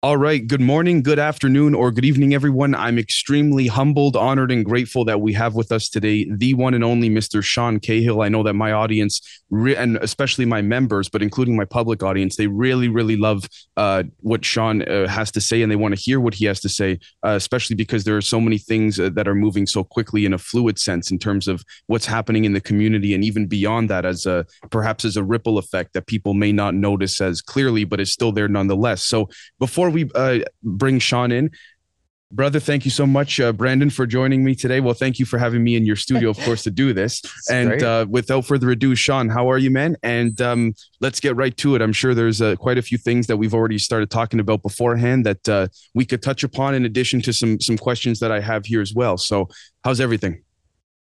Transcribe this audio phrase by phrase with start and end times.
[0.00, 0.46] All right.
[0.46, 2.72] Good morning, good afternoon, or good evening, everyone.
[2.72, 6.84] I'm extremely humbled, honored, and grateful that we have with us today the one and
[6.84, 7.42] only Mr.
[7.42, 8.22] Sean Cahill.
[8.22, 12.46] I know that my audience, and especially my members, but including my public audience, they
[12.46, 16.20] really, really love uh, what Sean uh, has to say and they want to hear
[16.20, 19.26] what he has to say, uh, especially because there are so many things uh, that
[19.26, 22.60] are moving so quickly in a fluid sense in terms of what's happening in the
[22.60, 26.52] community and even beyond that, as a perhaps as a ripple effect that people may
[26.52, 29.02] not notice as clearly, but is still there nonetheless.
[29.02, 29.28] So
[29.58, 31.50] before we uh, bring Sean in,
[32.30, 34.80] brother, thank you so much, uh, Brandon, for joining me today.
[34.80, 37.22] Well, thank you for having me in your studio, of course, to do this.
[37.50, 39.96] and uh, without further ado, Sean, how are you, man?
[40.02, 41.82] And um, let's get right to it.
[41.82, 45.26] I'm sure there's uh, quite a few things that we've already started talking about beforehand
[45.26, 48.66] that uh, we could touch upon, in addition to some some questions that I have
[48.66, 49.16] here as well.
[49.16, 49.48] So,
[49.84, 50.42] how's everything?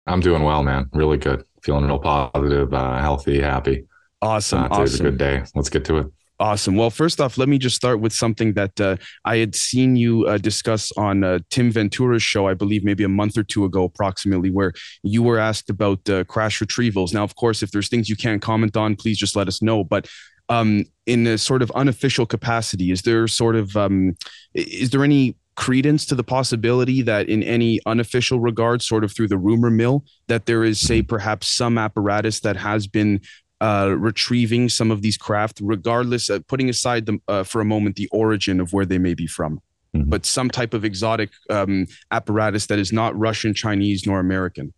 [0.06, 0.88] I'm doing well, man.
[0.92, 1.44] Really good.
[1.62, 3.84] Feeling real positive, uh, healthy, happy.
[4.20, 4.64] Awesome.
[4.64, 5.06] Uh, today's awesome.
[5.06, 5.42] a good day.
[5.54, 6.06] Let's get to it.
[6.42, 6.74] Awesome.
[6.74, 10.26] Well, first off, let me just start with something that uh, I had seen you
[10.26, 13.84] uh, discuss on uh, Tim Ventura's show, I believe maybe a month or two ago,
[13.84, 14.72] approximately, where
[15.04, 17.14] you were asked about uh, crash retrievals.
[17.14, 19.84] Now, of course, if there's things you can't comment on, please just let us know.
[19.84, 20.08] But
[20.48, 24.16] um, in a sort of unofficial capacity, is there sort of um,
[24.52, 29.28] is there any credence to the possibility that in any unofficial regard, sort of through
[29.28, 33.20] the rumor mill, that there is, say, perhaps some apparatus that has been
[33.62, 37.94] uh, retrieving some of these craft, regardless, of putting aside the, uh, for a moment
[37.96, 39.60] the origin of where they may be from,
[39.94, 40.10] Mhm.
[40.10, 44.72] but some type of exotic um, apparatus that is not Russian, Chinese, nor American.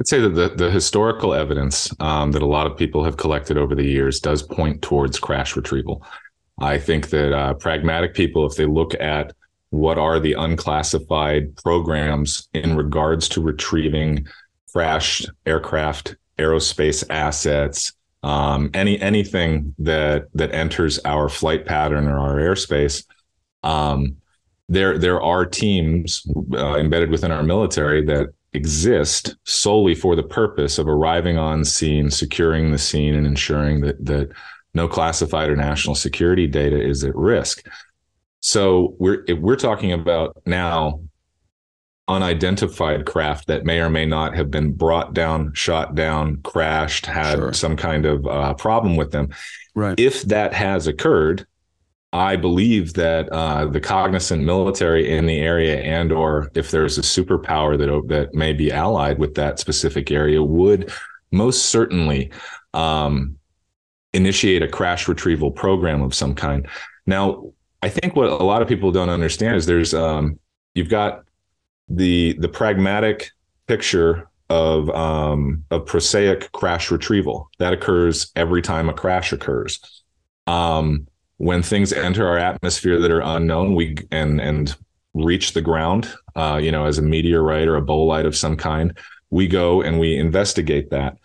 [0.00, 3.56] I'd say that the, the historical evidence um, that a lot of people have collected
[3.56, 6.04] over the years does point towards crash retrieval.
[6.60, 9.32] I think that uh, pragmatic people, if they look at
[9.70, 14.26] what are the unclassified programs in regards to retrieving
[14.72, 22.36] crashed aircraft, aerospace assets, um, any anything that that enters our flight pattern or our
[22.36, 23.04] airspace,
[23.62, 24.16] um,
[24.68, 30.78] there there are teams uh, embedded within our military that exist solely for the purpose
[30.78, 34.30] of arriving on scene, securing the scene, and ensuring that that
[34.74, 37.66] no classified or national security data is at risk.
[38.40, 41.00] So we're we're talking about now
[42.08, 47.38] unidentified craft that may or may not have been brought down, shot down, crashed, had
[47.38, 47.52] Sure.
[47.52, 49.28] some kind of uh, problem with them.
[49.74, 49.98] Right.
[50.00, 51.46] If that has occurred,
[52.12, 57.02] I believe that uh, the cognizant military in the area, and or if there's a
[57.02, 60.90] superpower that that may be allied with that specific area, would
[61.30, 62.32] most certainly
[62.72, 63.36] um,
[64.14, 66.66] initiate a crash retrieval program of some kind.
[67.06, 67.52] Now,
[67.82, 70.38] I think what a lot of people don't understand is there's um,
[70.74, 71.24] you've got
[71.88, 73.30] the the pragmatic
[73.66, 80.02] picture of um, of prosaic crash retrieval that occurs every time a crash occurs.
[80.46, 81.06] Um,
[81.36, 84.74] when things enter our atmosphere that are unknown, we and and
[85.14, 88.96] reach the ground, uh, you know, as a meteorite or a bolide of some kind,
[89.30, 91.16] we go and we investigate that.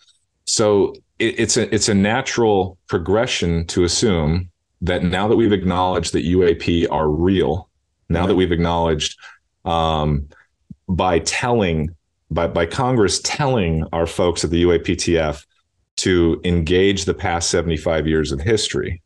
[0.46, 4.50] So it, it's a it's a natural progression to assume
[4.82, 7.70] that now that we've acknowledged that UAP are real,
[8.10, 9.18] now that we've acknowledged
[9.64, 10.28] um,
[10.88, 11.90] by telling
[12.32, 15.46] by by Congress telling our folks at the UAPTF
[15.98, 19.02] to engage the past 75 years of history,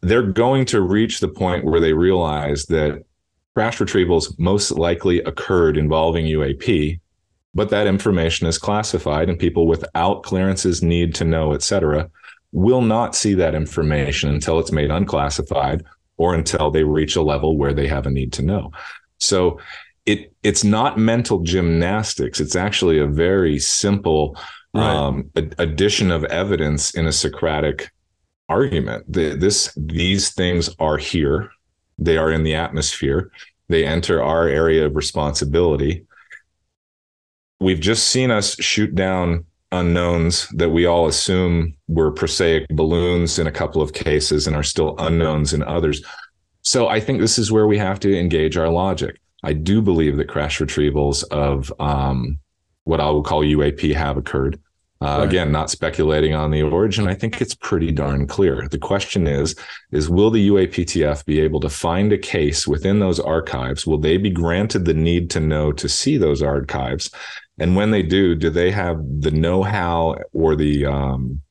[0.00, 3.04] they're going to reach the point where they realize that
[3.54, 7.00] crash retrievals most likely occurred involving UAP,
[7.54, 12.10] but that information is classified and people without clearances need to know, et cetera,
[12.52, 15.84] will not see that information until it's made unclassified
[16.16, 18.72] or until they reach a level where they have a need to know.
[19.18, 19.60] So
[20.06, 22.40] it it's not mental gymnastics.
[22.40, 24.36] It's actually a very simple
[24.74, 24.94] Right.
[24.94, 27.90] um, ad- addition of evidence in a Socratic
[28.48, 29.10] argument.
[29.10, 31.50] The, this these things are here.
[31.98, 33.30] They are in the atmosphere.
[33.68, 36.04] They enter our area of responsibility.
[37.58, 43.46] We've just seen us shoot down unknowns that we all assume were prosaic balloons in
[43.46, 46.04] a couple of cases and are still unknowns in others.
[46.62, 49.18] So I think this is where we have to engage our logic.
[49.42, 52.38] I do believe that crash retrievals of um,
[52.84, 54.60] what I will call UAP have occurred.
[55.02, 55.28] Uh, right.
[55.28, 57.06] Again, not speculating on the origin.
[57.06, 58.66] I think it's pretty darn clear.
[58.66, 59.54] The question is,
[59.92, 63.86] is will the UAPTF be able to find a case within those archives?
[63.86, 67.10] Will they be granted the need to know to see those archives?
[67.58, 71.42] And when they do, do they have the know-how or the um,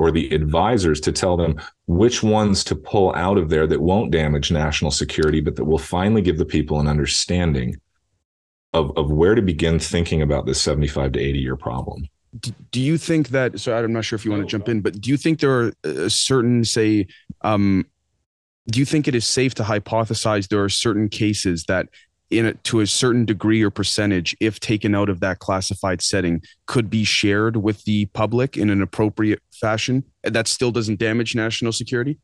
[0.00, 4.10] or the advisors to tell them which ones to pull out of there that won't
[4.10, 7.76] damage national security, but that will finally give the people an understanding
[8.72, 12.08] of, of where to begin thinking about this 75 to 80 year problem?
[12.70, 15.00] do you think that so i'm not sure if you want to jump in but
[15.00, 17.04] do you think there are a certain say
[17.40, 17.84] um
[18.68, 21.88] do you think it is safe to hypothesize there are certain cases that
[22.30, 26.40] in a, to a certain degree or percentage if taken out of that classified setting
[26.66, 31.72] could be shared with the public in an appropriate fashion that still doesn't damage national
[31.72, 32.18] security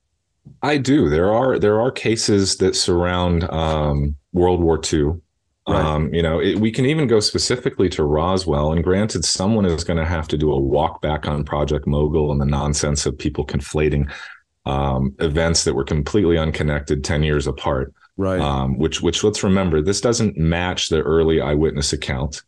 [0.63, 5.11] i do there are there are cases that surround um, world war ii
[5.69, 5.85] Right.
[5.85, 8.73] Um, you know, it, we can even go specifically to Roswell.
[8.73, 12.31] And granted, someone is going to have to do a walk back on Project Mogul
[12.31, 14.09] and the nonsense of people conflating
[14.65, 17.93] um, events that were completely unconnected 10 years apart.
[18.17, 18.41] Right.
[18.41, 22.43] Um, which, which let's remember, this doesn't match the early eyewitness account.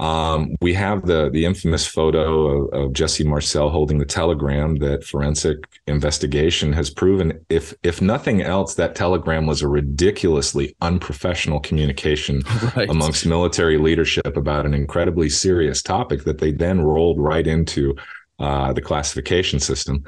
[0.00, 5.04] Um, we have the the infamous photo of, of, Jesse Marcel holding the telegram that
[5.04, 12.42] forensic investigation has proven, if if nothing else, that telegram was a ridiculously unprofessional communication
[12.76, 12.88] right.
[12.88, 17.94] amongst military leadership about an incredibly serious topic that they then rolled right into
[18.38, 20.02] uh, the classification system.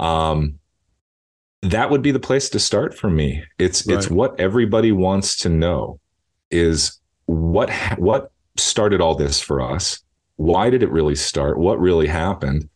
[0.00, 0.58] Um,
[1.62, 3.44] that would be the place to start for me.
[3.58, 3.98] It's right.
[3.98, 6.00] it's what everybody wants to know
[6.50, 10.00] is what what started all this for us?
[10.36, 11.58] Why did it really start?
[11.58, 12.68] What really happened?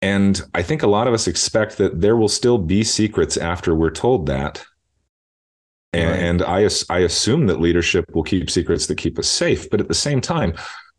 [0.00, 3.74] And I think a lot of us expect that there will still be secrets after
[3.74, 4.62] we're told that.
[5.92, 6.20] And, right.
[6.20, 9.70] and I, I assume that leadership will keep secrets that keep us safe.
[9.70, 10.54] But at the same time,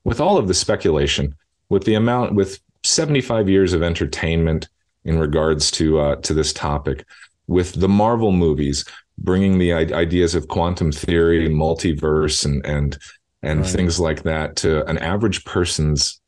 [0.05, 1.35] with all of the speculation,
[1.69, 4.69] with the amount, with 75 years of entertainment
[5.05, 7.05] in regards to uh, to this topic,
[7.47, 8.85] with the Marvel movies
[9.17, 12.97] bringing the ideas of quantum theory, multiverse, and and
[13.41, 13.69] and right.
[13.69, 16.19] things like that to an average person's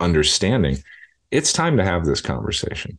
[0.00, 0.76] understanding,
[1.30, 2.98] it's time to have this conversation.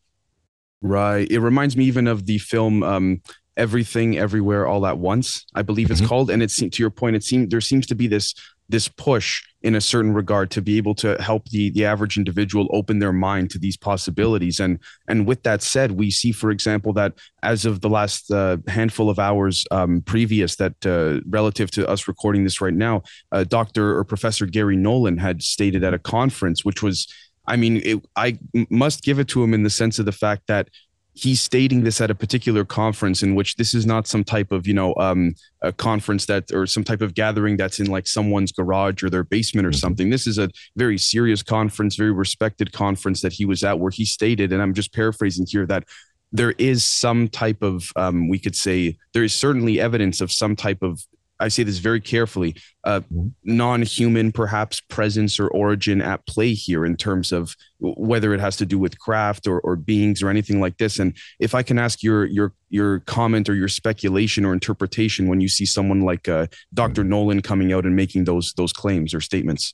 [0.81, 1.29] Right.
[1.29, 3.21] It reminds me even of the film um,
[3.57, 6.07] Everything Everywhere All at Once, I believe it's mm-hmm.
[6.07, 6.29] called.
[6.29, 8.35] And it's to your point, it seems there seems to be this
[8.69, 12.67] this push in a certain regard to be able to help the the average individual
[12.71, 14.59] open their mind to these possibilities.
[14.59, 18.57] And and with that said we see for example that as of the last uh,
[18.67, 23.43] handful of hours um, previous that uh, relative to us recording this right now uh,
[23.43, 27.07] dr or professor garry nolan had stated at a conference which was
[27.47, 28.37] I mean, it, I
[28.69, 30.69] must give it to him in the sense of the fact that
[31.17, 34.67] he's stating this at a particular conference in which this is not some type of
[34.67, 38.51] you know um, a conference that or some type of gathering that's in like someone's
[38.51, 39.77] garage or their basement or mm-hmm.
[39.77, 43.91] something this is a very serious conference very respected conference that he was at where
[43.91, 45.83] he stated and i'm just paraphrasing here that
[46.31, 50.55] there is some type of um, we could say there is certainly evidence of some
[50.55, 51.01] type of
[51.39, 53.27] I say this very carefully, uh, mm-hmm.
[53.43, 58.65] non-human perhaps presence or origin at play here in terms of whether it has to
[58.65, 60.99] do with craft or, or beings or anything like this.
[60.99, 65.41] And if I can ask your your your comment or your speculation or interpretation when
[65.41, 67.01] you see someone like uh, Dr.
[67.01, 67.09] Mm-hmm.
[67.09, 69.73] Nolan coming out and making those those claims or statements.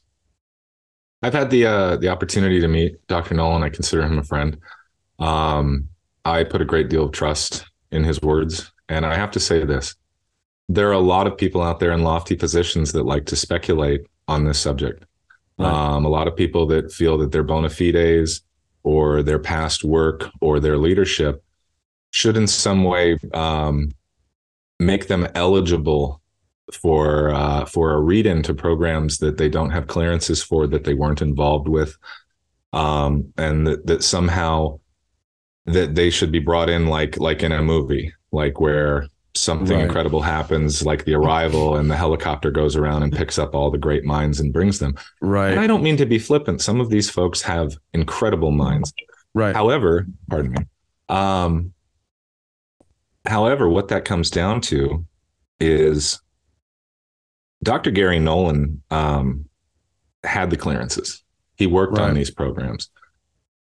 [1.22, 3.36] I've had the uh, the opportunity to meet Dr.
[3.36, 3.64] Nolan.
[3.64, 4.58] I consider him a friend.
[5.20, 5.88] Um,
[6.26, 9.64] I put a great deal of trust in his words, and I have to say
[9.64, 9.96] this
[10.70, 14.02] there are a lot of people out there in lofty positions that like to speculate
[14.28, 15.06] on this subject.
[15.58, 15.72] Right.
[15.72, 18.42] Um, a lot of people that feel that their bona fides
[18.84, 21.44] or their past work or their leadership
[22.12, 23.92] should in some way um,
[24.80, 26.22] make them eligible
[26.72, 30.94] for uh, for a read into programs that they don't have clearances for that they
[30.94, 31.98] weren't involved with
[32.72, 34.80] um, and that, that somehow
[35.66, 39.86] that they should be brought in like like in a movie like where something right.
[39.86, 43.78] incredible happens, like the arrival, and the helicopter goes around and picks up all the
[43.78, 44.96] great minds and brings them.
[45.22, 45.52] Right.
[45.52, 46.62] And I don't mean to be flippant.
[46.62, 48.94] Some of these folks have incredible minds.
[49.34, 49.56] Right.
[49.56, 50.66] However, pardon me.
[51.10, 51.74] Um,
[53.26, 55.06] however, what that comes down to
[55.60, 56.22] is
[57.64, 57.92] Dr.
[57.92, 59.46] Garry Nolan um,
[60.24, 61.24] had the clearances.
[61.56, 62.10] He worked right.
[62.10, 62.90] on these programs.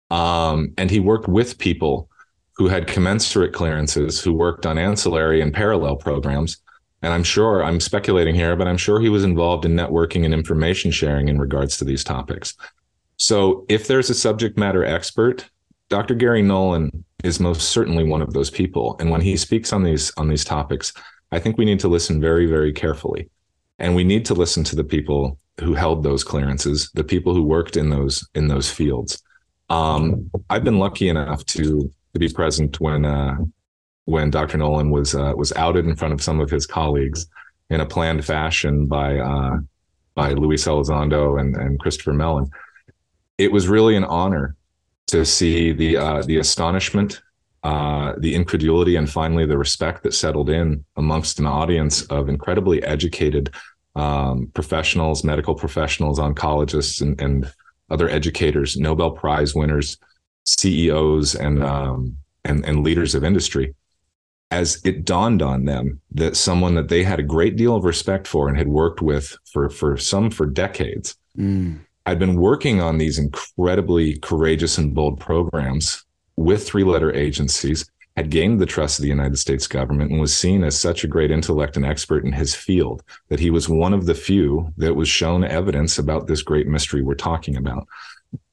[0.09, 2.08] Um, and he worked with people
[2.59, 6.57] who had commensurate clearances who worked on ancillary and parallel programs.
[7.01, 10.33] And I'm sure, I'm speculating here, but I'm sure he was involved in networking and
[10.33, 12.55] information sharing in regards to these topics.
[13.15, 15.49] So if there's a subject matter expert,
[15.87, 16.15] Dr.
[16.15, 18.97] Garry Nolan is most certainly one of those people.
[18.99, 20.91] And when he speaks on these on these topics,
[21.31, 23.29] I think we need to listen very, very carefully.
[23.79, 27.43] And we need to listen to the people who held those clearances, the people who
[27.43, 29.23] worked in those in those fields.
[29.69, 31.89] Um, I've been lucky enough to
[32.19, 33.37] be present when uh,
[34.05, 34.57] when Dr.
[34.57, 37.27] Nolan was uh, was outed in front of some of his colleagues
[37.69, 39.57] in a planned fashion by uh,
[40.15, 42.49] by Luis Elizondo and, and Christopher Mellon.
[43.37, 44.55] It was really an honor
[45.07, 47.21] to see the uh, the astonishment,
[47.63, 52.83] uh, the incredulity, and finally the respect that settled in amongst an audience of incredibly
[52.83, 53.53] educated
[53.95, 57.51] um, professionals, medical professionals, oncologists, and, and,
[57.91, 59.97] other educators, Nobel Prize winners,
[60.45, 63.75] CEOs, and um, and, and leaders of industry.
[64.51, 68.27] As it dawned on them that someone that they had a great deal of respect
[68.27, 71.79] for and had worked with for for some for decades mm.
[72.09, 76.03] I'd been working on these incredibly courageous and bold programs
[76.37, 80.35] with three letter agencies, had gained the trust of the United States government, and was
[80.35, 83.93] seen as such a great intellect and expert in his field that he was one
[83.93, 87.87] of the few that was shown evidence about this great mystery we're talking about.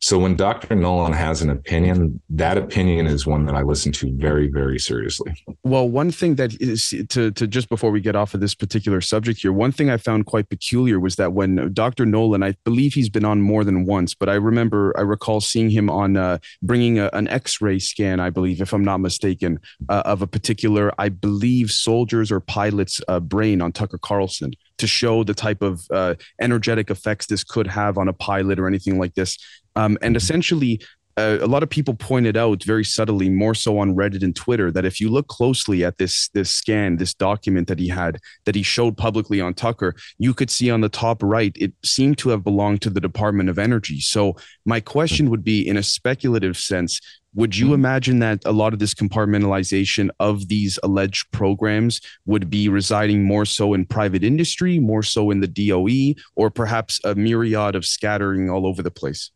[0.00, 0.75] So when Dr.
[0.75, 5.33] Nolan has an opinion, that opinion is one that I listen to very, very seriously.
[5.65, 9.00] Well, one thing that is to, to just before we get off of this particular
[9.00, 12.05] subject here, one thing I found quite peculiar was that when Dr.
[12.05, 15.71] Nolan, I believe he's been on more than once, but I remember, I recall seeing
[15.71, 20.03] him on uh, bringing a, an X-ray scan, I believe, if I'm not mistaken, uh,
[20.05, 25.25] of a particular, I believe, soldiers or pilots' uh, brain on Tucker Carlson to show
[25.25, 29.15] the type of uh, energetic effects this could have on a pilot or anything like
[29.15, 29.38] this.
[29.87, 30.81] Um, and essentially,
[31.19, 34.71] uh, a lot of people pointed out very subtly, more so on Reddit and Twitter,
[34.71, 38.55] that if you look closely at this this scan, this document that he had that
[38.55, 42.28] he showed publicly on Tucker, you could see on the top right it seemed to
[42.31, 44.00] have belonged to the Department of Energy.
[44.00, 47.00] So my question would be, in a speculative sense,
[47.35, 47.75] would you mm-hmm.
[47.75, 53.47] imagine that a lot of this compartmentalization of these alleged programs would be residing more
[53.47, 58.50] so in private industry, more so in the DOE, or perhaps a myriad of scattering
[58.50, 59.31] all over the place?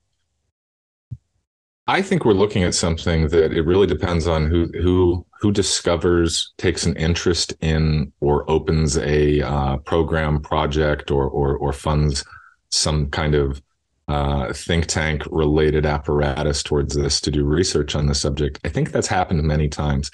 [1.91, 6.53] I think we're looking at something that it really depends on who who who discovers,
[6.57, 12.25] takes an interest in, or opens a uh, program, project, or or or funds
[12.71, 13.61] some kind of
[14.07, 18.61] uh, think tank related apparatus towards this to do research on the subject.
[18.65, 20.13] I think that's happened many times.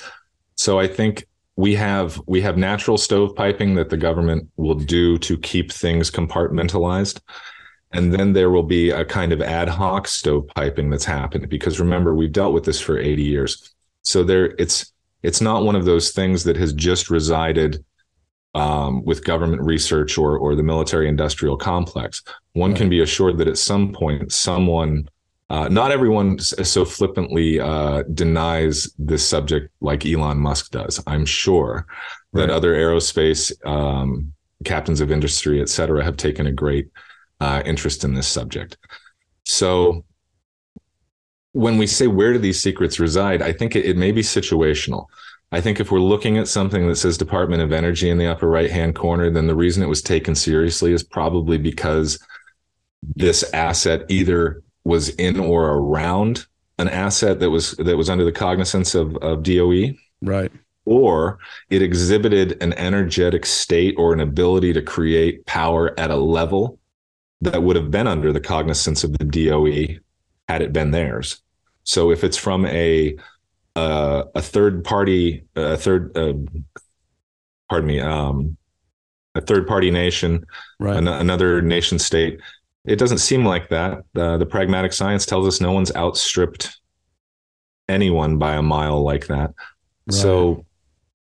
[0.55, 5.37] So I think we have we have natural stovepiping that the government will do to
[5.37, 7.21] keep things compartmentalized
[7.97, 12.15] and then there will be a kind of ad hoc stovepiping that's happened because remember
[12.15, 16.13] we've dealt with this for 80 years so there it's it's not one of those
[16.13, 17.85] things that has just resided
[18.55, 22.23] um, with government research or or the military industrial complex
[22.53, 22.79] one right.
[22.79, 25.09] can be assured that at some point someone
[25.49, 31.01] uh, not everyone so flippantly uh, denies this subject like Elon Musk does.
[31.07, 31.87] I'm sure
[32.33, 32.49] right.
[32.49, 34.33] that other aerospace um,
[34.65, 36.89] captains of industry, et cetera, have taken a great
[37.41, 38.77] uh, interest in this subject.
[39.45, 40.05] So
[41.53, 45.07] when we say where do these secrets reside, I think it, it, may be situational.
[45.53, 48.49] I think if we're looking at something that says Department of Energy in the upper
[48.49, 52.19] right hand corner, then the reason it was taken seriously is probably because
[53.15, 56.47] this asset either was in or around
[56.79, 59.95] an asset that was that was under the cognizance of, of DOE.
[60.21, 60.53] Right.
[60.85, 61.39] Or
[61.71, 66.79] it exhibited an energetic state or an ability to create power at a level
[67.41, 69.99] that would have been under the cognizance of the DOE
[70.49, 71.43] had it been theirs.
[71.85, 73.17] So if it's from a
[73.77, 76.33] uh, a third party, a third, uh,
[77.69, 78.57] pardon me, um,
[79.35, 80.47] a third party nation,
[80.81, 80.97] right.
[80.97, 82.41] an- another nation state,
[82.87, 83.99] it doesn't seem like that.
[84.17, 86.81] Uh, the pragmatic science tells us no one's outstripped
[87.89, 89.53] anyone by a mile like that.
[90.07, 90.15] Right.
[90.15, 90.65] So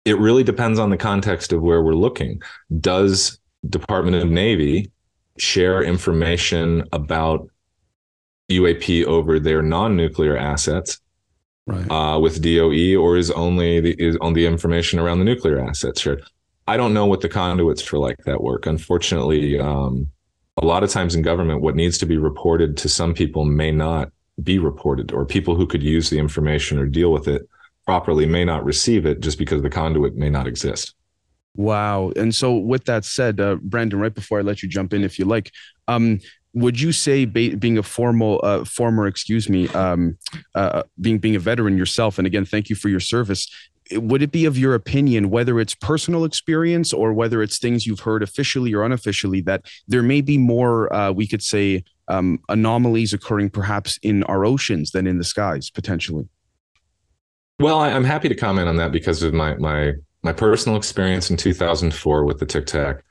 [0.04, 2.42] it really depends on the context of where we're looking.
[2.80, 3.40] Does
[3.70, 4.92] Department of Navy
[5.42, 7.50] share information about
[8.52, 11.02] UAP over their non-nuclear assets
[11.66, 11.90] right.
[11.90, 16.02] uh, with DOE, or is only the is on the information around the nuclear assets
[16.02, 16.24] shared?
[16.68, 18.68] I don't know what the conduits for like that work.
[18.68, 20.08] Unfortunately, um,
[20.58, 23.72] a lot of times in government, what needs to be reported to some people may
[23.72, 24.12] not
[24.44, 27.50] be reported, or people who could use the information or deal with it
[27.86, 30.94] properly may not receive it just because the conduit may not exist.
[31.56, 32.12] Wow.
[32.16, 35.20] And so, with that said, uh, Brandon, right before I let you jump in, if
[35.20, 35.52] you like,
[35.88, 36.20] um,
[36.54, 40.18] would you say ba- being a formal uh, former, excuse me, um,
[40.56, 43.50] uh, being being a veteran yourself, and again, thank you for your service.
[43.94, 48.00] Would it be of your opinion, whether it's personal experience or whether it's things you've
[48.02, 53.12] heard officially or unofficially, that there may be more, uh, we could say, um, anomalies
[53.12, 56.30] occurring perhaps in our oceans than in the skies potentially?
[57.60, 61.30] Well, I, am happy to comment on that because of my my my personal experience
[61.30, 63.04] in 2004 with the Tic Tac,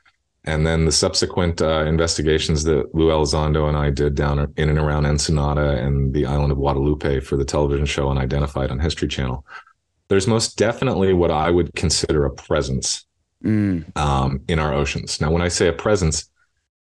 [0.45, 4.79] and then the subsequent uh, investigations that Lou Elizondo and I did down in and
[4.79, 9.45] around Ensenada and the island of Guadalupe for the television show Unidentified on History Channel,
[10.07, 13.05] there's most definitely what I would consider a presence
[13.43, 13.97] mm.
[13.97, 15.21] um, in our oceans.
[15.21, 16.29] Now, when I say a presence,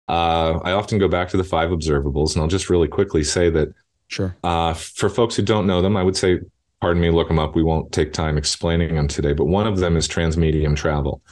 [0.08, 3.50] uh, I often go back to the five observables, and I'll just really quickly say
[3.50, 3.68] that
[4.08, 4.36] sure.
[4.42, 6.40] Uh, for folks who don't know them, I would say,
[6.80, 7.54] pardon me, look them up.
[7.54, 11.22] We won't take time explaining them today, but one of them is transmedium travel.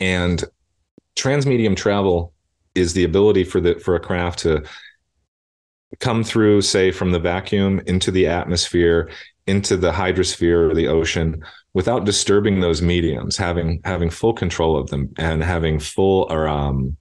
[0.00, 0.44] And
[1.16, 2.32] transmedium travel
[2.74, 4.62] is the ability for the for a craft to
[5.98, 9.10] come through say from the vacuum into the atmosphere
[9.46, 14.90] into the hydrosphere or the ocean without disturbing those mediums having having full control of
[14.90, 16.96] them and having full or um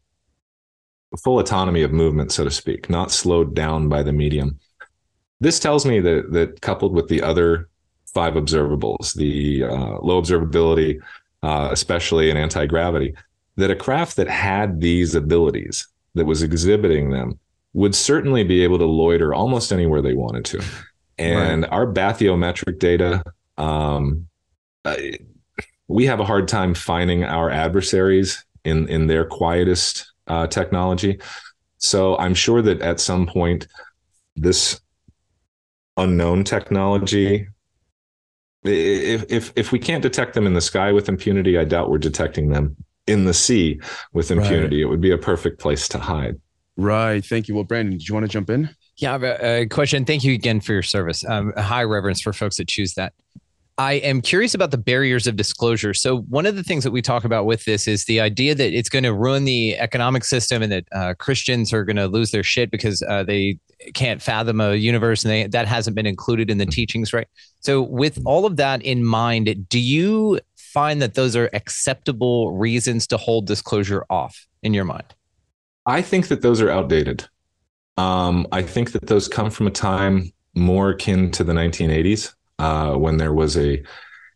[1.23, 4.57] full autonomy of movement so to speak not slowed down by the medium
[5.41, 7.67] this tells me that that coupled with the other
[8.15, 11.00] five observables the uh, low observability
[11.45, 13.13] uh, especially in anti-gravity
[13.55, 17.39] that a craft that had these abilities, that was exhibiting them,
[17.74, 20.63] would certainly be able to loiter almost anywhere they wanted to.
[21.19, 21.72] And right.
[21.72, 23.22] our bathymetric data,
[23.57, 24.27] um,
[25.88, 31.19] we have a hard time finding our adversaries in in their quietest uh, technology.
[31.77, 33.67] So I'm sure that at some point,
[34.36, 34.81] this
[35.95, 37.48] unknown technology
[38.65, 41.98] if if if we can't detect them in the sky with impunity, I doubt we're
[41.98, 42.75] detecting them
[43.07, 43.79] in the sea
[44.13, 44.77] with impunity.
[44.77, 44.88] Right.
[44.88, 46.39] It would be a perfect place to hide.
[46.77, 47.24] Right.
[47.24, 47.55] Thank you.
[47.55, 48.69] Well, Brandon, did you want to jump in?
[48.98, 50.05] Yeah, I have a, a question.
[50.05, 51.24] Thank you again for your service.
[51.25, 53.13] Um, high reverence for folks that choose that.
[53.77, 55.94] I am curious about the barriers of disclosure.
[55.94, 58.74] So, one of the things that we talk about with this is the idea that
[58.74, 62.32] it's going to ruin the economic system and that uh, Christians are going to lose
[62.32, 63.60] their shit because uh, they
[63.94, 67.27] can't fathom a universe and they, that hasn't been included in the teachings, right?
[67.60, 73.08] So, with all of that in mind, do you find that those are acceptable reasons
[73.08, 75.13] to hold disclosure off in your mind?
[75.86, 77.27] I think that those are outdated.
[77.98, 82.93] Um, I think that those come from a time more akin to the 1980s uh,
[82.93, 83.83] when there was a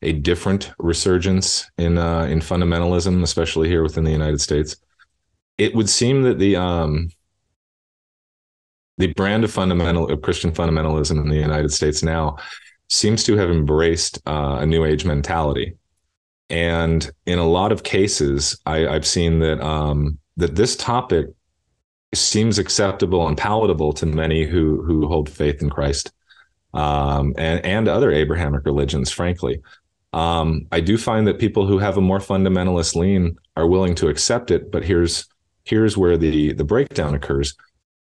[0.01, 4.75] a different resurgence in uh, in fundamentalism, especially here within the United States.
[5.57, 7.09] It would seem that the um,
[8.97, 12.37] the brand of fundamental of Christian fundamentalism in the United States now
[12.87, 15.75] seems to have embraced uh, a new age mentality
[16.49, 21.27] and in a lot of cases, I, have seen that um, that this topic
[22.13, 26.11] seems acceptable and palatable to many who who hold faith in Christ
[26.73, 29.11] um, and and other Abrahamic religions.
[29.11, 29.61] Frankly,
[30.13, 34.07] um, I do find that people who have a more fundamentalist lean are willing to
[34.07, 34.71] accept it.
[34.71, 35.27] But here's
[35.63, 37.55] here's where the the breakdown occurs.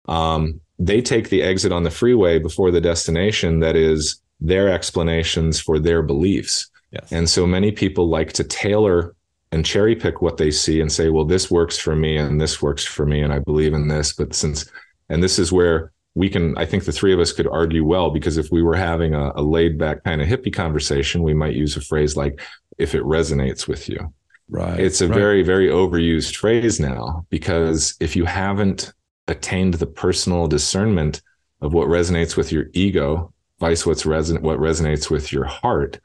[0.08, 5.60] Um, they take the exit on the freeway before the destination that is their explanations
[5.60, 6.70] for their beliefs.
[6.92, 7.12] Yes.
[7.12, 9.16] And so many people like to tailor
[9.52, 12.62] and cherry pick what they see and say, well, this works for me and this
[12.62, 13.22] works for me.
[13.22, 14.14] And I believe in this.
[14.14, 14.70] But since,
[15.10, 18.10] and this is where we can, I think the three of us could argue well,
[18.10, 21.54] because if we were having a, a laid back kind of hippie conversation, we might
[21.54, 22.42] use a phrase like,
[22.80, 24.12] if it resonates with you.
[24.50, 24.80] Right.
[24.80, 25.16] It's a right.
[25.16, 28.94] very, very overused phrase now because if you haven't
[29.28, 31.22] attained the personal discernment
[31.62, 36.00] of what resonates with your ego, vice what's reson- what resonates with your heart,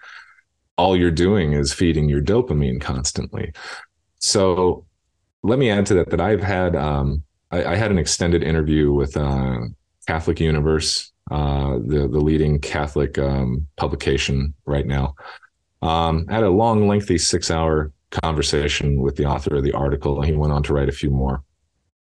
[0.77, 3.53] all you're doing is feeding your dopamine constantly.
[4.18, 4.85] So
[5.42, 8.92] let me add to that that I've had um, I, I, had an extended interview
[8.92, 9.59] with uh,
[10.07, 15.15] Catholic Universe, uh, the the leading Catholic um, publication right now.
[15.81, 20.27] Um, had a long, lengthy six hour conversation with the author of the article, and
[20.27, 21.43] he went on to write a few more.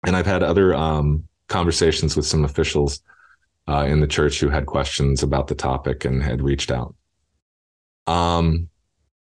[0.06, 3.02] And I've had other um, conversations with some officials
[3.67, 6.95] uh, in the church who had questions about the topic and had reached out.
[8.06, 8.69] Um,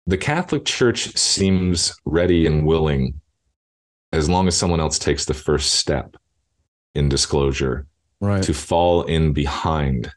[0.07, 3.21] the Catholic Church seems ready and willing,
[4.11, 6.15] as long as someone else takes the first step
[6.95, 7.85] in disclosure,
[8.21, 8.43] right.
[8.43, 10.09] to fall in behind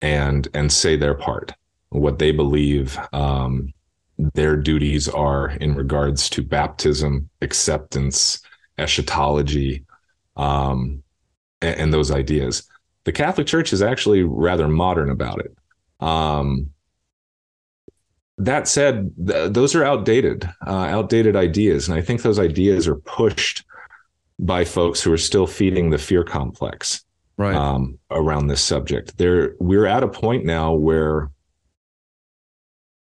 [0.00, 1.52] and and say their part,
[1.88, 3.72] what they believe um,
[4.18, 8.40] their duties are in regards to baptism, acceptance,
[8.78, 9.84] eschatology,
[10.36, 11.02] um,
[11.60, 12.68] and, and, those ideas.
[13.04, 15.56] The Catholic Church is actually rather modern about it.
[16.04, 16.70] Um,
[18.38, 22.96] that said, th- those are outdated, uh, outdated ideas, and I think those ideas are
[22.96, 23.64] pushed
[24.38, 27.05] by folks who are still feeding the fear complex
[27.36, 27.54] right.
[27.54, 29.16] um, around this subject.
[29.18, 31.30] There, we're at a point now where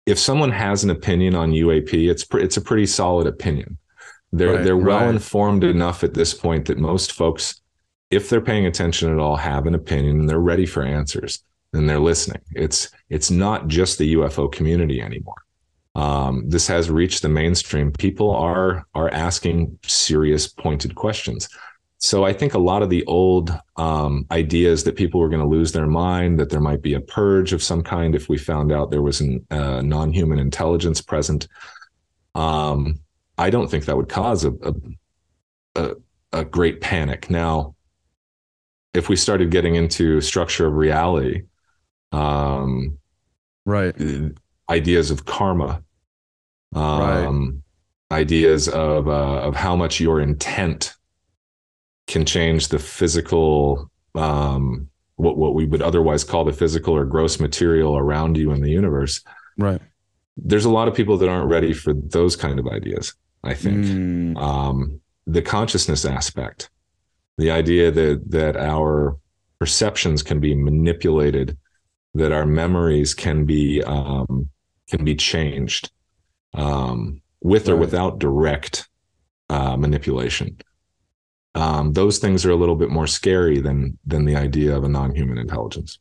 [0.07, 3.79] if someone has an opinion on UAP, it's it's a pretty solid opinion.
[4.33, 5.15] They're right, they're well right.
[5.15, 7.61] informed enough at this point that most folks,
[8.11, 11.89] if they're paying attention at all, have an opinion and they're ready for answers and
[11.89, 12.41] they're listening.
[12.55, 15.43] It's it's not just the UFO community anymore.
[15.95, 17.93] Um, this has reached the mainstream.
[17.93, 21.49] People are are asking serious, pointed questions.
[22.01, 25.49] So I think a lot of the old um, ideas that people were going to
[25.49, 28.71] lose their mind, that there might be a purge of some kind if we found
[28.71, 31.49] out there was a uh, non-human intelligence present.
[32.37, 33.01] Um,
[33.37, 34.53] I don't think that would cause a,
[35.75, 35.97] a,
[36.33, 37.31] a, great panic.
[37.31, 37.75] Now,
[38.95, 41.43] if we started getting into structure of reality,
[42.13, 42.97] um,
[43.67, 43.95] right,
[44.69, 45.83] ideas of karma,
[46.75, 47.63] um,
[48.11, 48.19] right.
[48.21, 50.95] ideas of uh, of how much your intent
[52.09, 57.39] can change the physical um, what what we would otherwise call the physical or gross
[57.39, 59.23] material around you in the universe.
[59.57, 59.81] Right.
[60.37, 63.15] There's a lot of people that aren't ready for those kind of ideas.
[63.45, 64.41] I think mm.
[64.41, 66.71] um, the consciousness aspect,
[67.37, 69.17] the idea that that our
[69.59, 71.57] perceptions can be manipulated,
[72.15, 74.49] that our memories can be um,
[74.89, 75.91] can be changed
[76.55, 77.75] um, with right.
[77.75, 78.89] or without direct
[79.51, 80.57] uh, manipulation
[81.55, 84.89] um, those things are a little bit more scary than than the idea of a
[84.89, 85.99] non-human intelligence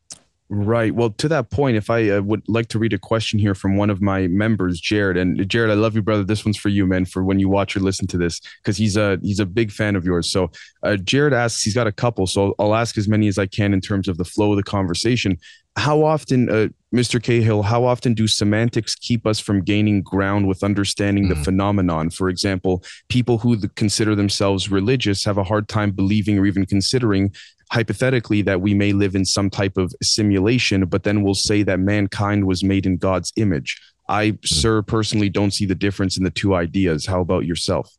[0.49, 0.95] Right.
[0.95, 3.75] Well, to that point, if I uh, would like to read a question here from
[3.75, 6.23] one of my members, Jared, and Jared, I love you, brother.
[6.23, 7.03] This one's for you, man.
[7.03, 9.97] For when you watch or listen to this, because he's a he's a big fan
[9.97, 10.31] of yours.
[10.31, 10.49] So,
[10.83, 13.73] uh, Jared asks, he's got a couple, so I'll ask as many as I can
[13.73, 15.37] in terms of the flow of the conversation.
[15.75, 17.21] How often, uh, Mr.
[17.21, 21.29] Cahill, how often do semantics keep us from gaining ground with understanding mm.
[21.29, 22.09] the phenomenon?
[22.09, 27.33] For example, people who consider themselves religious have a hard time believing or even considering
[27.71, 31.79] hypothetically that we may live in some type of simulation, but then we'll say that
[31.79, 33.81] mankind was made in God's image.
[34.07, 34.45] I, mm-hmm.
[34.45, 37.05] sir, personally don't see the difference in the two ideas.
[37.05, 37.93] How about yourself?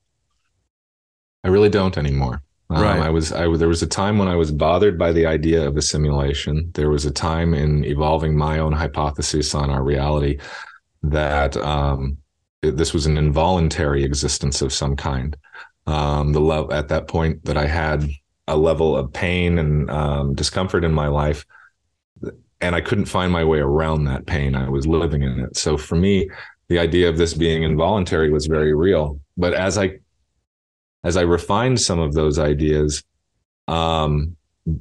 [1.45, 2.43] I really don't anymore.
[2.71, 3.01] Um, right.
[3.01, 5.77] I was, I there was a time when I was bothered by the idea of
[5.77, 6.71] a simulation.
[6.75, 10.39] There was a time in evolving my own hypothesis on our reality
[11.03, 12.19] that um,
[12.63, 15.37] this was an involuntary existence of some kind.
[15.87, 18.07] Um, the love at that point that I had
[18.49, 21.45] a level of pain and um, discomfort in my life
[22.61, 25.77] and i couldn't find my way around that pain i was living in it so
[25.77, 26.29] for me
[26.69, 29.99] the idea of this being involuntary was very real but as i
[31.05, 33.03] as i refined some of those ideas
[33.69, 34.35] um,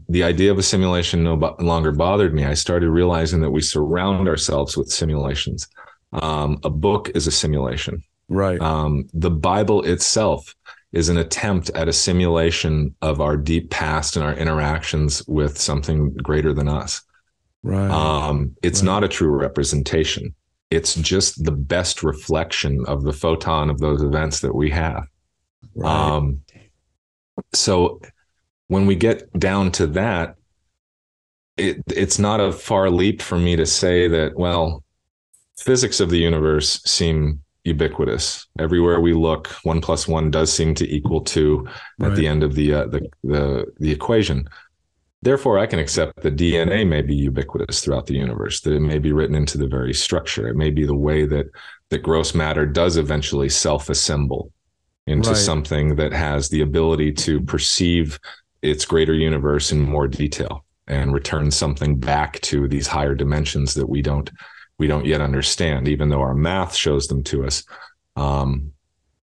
[0.10, 4.28] the idea of a simulation no longer bothered me i started realizing that we surround
[4.28, 5.68] ourselves with simulations
[6.14, 10.56] um, a book is a simulation right um, the bible itself
[10.94, 16.14] is an attempt at a simulation of our deep past and our interactions with something
[16.16, 17.02] greater than us.
[17.64, 17.90] Right.
[17.90, 18.86] Um, it's right.
[18.86, 20.34] not a true representation.
[20.72, 25.04] It's just the best reflection of the photon of those events that we have.
[25.78, 26.16] Right.
[26.16, 26.42] Um,
[27.54, 28.02] so
[28.68, 30.36] when we get down to that,
[31.56, 34.84] it, it's not a far leap for me to say that, well,
[35.58, 38.48] physics of the universe seem ubiquitous.
[38.60, 41.68] Everywhere we look, one plus one does seem to equal two
[42.00, 42.12] right.
[42.12, 44.48] at the end of the, uh, the the the equation.
[45.24, 48.62] Therefore, I can accept that DNA may be ubiquitous throughout the universe.
[48.62, 50.48] That it may be written into the very structure.
[50.48, 51.48] It may be the way that
[51.90, 54.52] that gross matter does eventually self-assemble
[55.08, 55.38] into right.
[55.38, 58.20] something that has the ability to perceive
[58.62, 63.88] its greater universe in more detail and return something back to these higher dimensions that
[63.88, 64.30] we don't
[64.80, 67.63] we don't yet understand, even though our math shows them to us.
[68.15, 68.72] Um,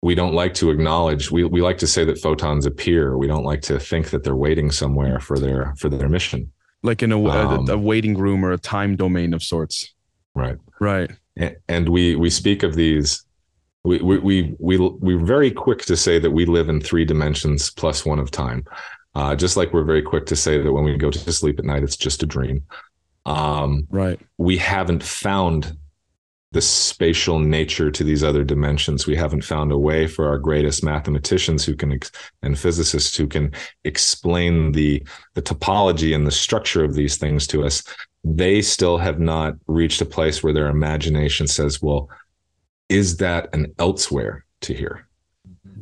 [0.03, 1.31] we don't like to acknowledge.
[1.31, 3.17] We we like to say that photons appear.
[3.17, 7.03] We don't like to think that they're waiting somewhere for their for their mission, like
[7.03, 9.95] in a, um, a, a waiting room or a time domain of sorts.
[10.35, 10.59] Right.
[10.81, 11.11] Right.
[11.69, 13.24] And we we speak of these.
[13.85, 17.71] We we we we we're very quick to say that we live in three dimensions
[17.71, 18.65] plus one of time.
[19.15, 21.65] Uh, just like we're very quick to say that when we go to sleep at
[21.65, 22.65] night, it's just a dream.
[23.27, 24.21] Um, right.
[24.39, 25.77] We haven't found
[26.55, 29.07] the spatial nature to these other dimensions.
[29.07, 31.99] We haven't found a way for our greatest mathematicians who can
[32.43, 35.03] and physicists who can explain the
[35.35, 37.83] the topology and the structure of these things to us.
[38.23, 42.09] They still have not reached a place where their imagination says, "Well,
[42.89, 45.09] is that an elsewhere to here?"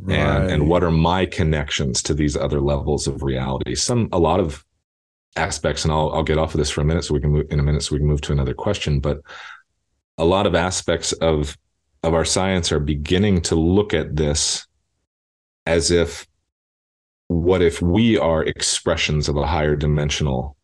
[0.01, 0.19] Right.
[0.19, 3.75] And and what are my connections to these other levels of reality?
[3.75, 4.65] Some a lot of
[5.37, 7.47] aspects, and I'll I'll get off of this for a minute so we can move
[7.51, 9.01] in a minute so we can move to another question.
[9.01, 9.21] But
[10.19, 11.57] a lot of aspects of
[12.03, 14.67] of our science are beginning to look at this
[15.67, 16.27] as if
[17.29, 20.57] what if we are expressions of a higher dimensional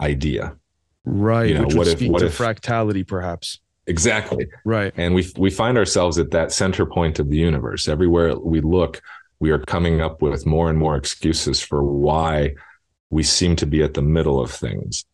[0.00, 0.56] idea
[1.04, 5.50] right you know, which what if what if fractality perhaps exactly right and we we
[5.50, 9.00] find ourselves at that center point of the universe everywhere we look
[9.40, 12.54] we are coming up with more and more excuses for why
[13.10, 15.04] we seem to be at the middle of things.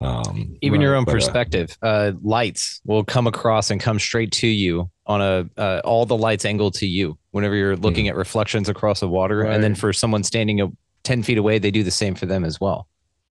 [0.00, 3.80] Um, Even right, your own but, uh, perspective, uh, uh, lights will come across and
[3.80, 7.76] come straight to you on a uh, all the lights angle to you whenever you're
[7.76, 8.10] looking mm.
[8.10, 9.54] at reflections across the water, right.
[9.54, 12.60] and then for someone standing ten feet away, they do the same for them as
[12.60, 12.88] well.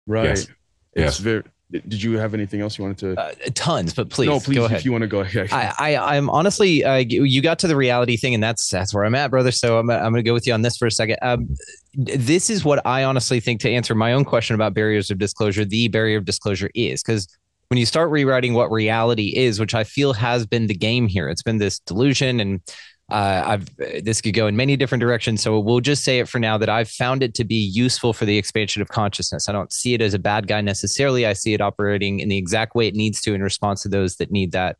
[0.05, 0.25] Right.
[0.25, 0.41] Yes.
[0.41, 0.49] It's
[0.95, 1.17] yes.
[1.19, 3.19] very did you have anything else you wanted to?
[3.19, 4.79] Uh, tons, but please, no, please, go ahead.
[4.79, 5.49] if you want to go ahead.
[5.51, 9.05] I, I, am honestly, uh, you got to the reality thing, and that's that's where
[9.05, 9.51] I'm at, brother.
[9.51, 11.17] So I'm, I'm going to go with you on this for a second.
[11.21, 11.55] Um,
[11.93, 15.63] this is what I honestly think to answer my own question about barriers of disclosure.
[15.63, 17.27] The barrier of disclosure is because
[17.67, 21.29] when you start rewriting what reality is, which I feel has been the game here,
[21.29, 22.61] it's been this delusion and
[23.09, 25.41] uh, I've this could go in many different directions.
[25.41, 28.25] So we'll just say it for now that I've found it to be useful for
[28.25, 29.49] the expansion of consciousness.
[29.49, 31.25] I don't see it as a bad guy necessarily.
[31.25, 34.17] I see it operating in the exact way it needs to in response to those
[34.17, 34.77] that need that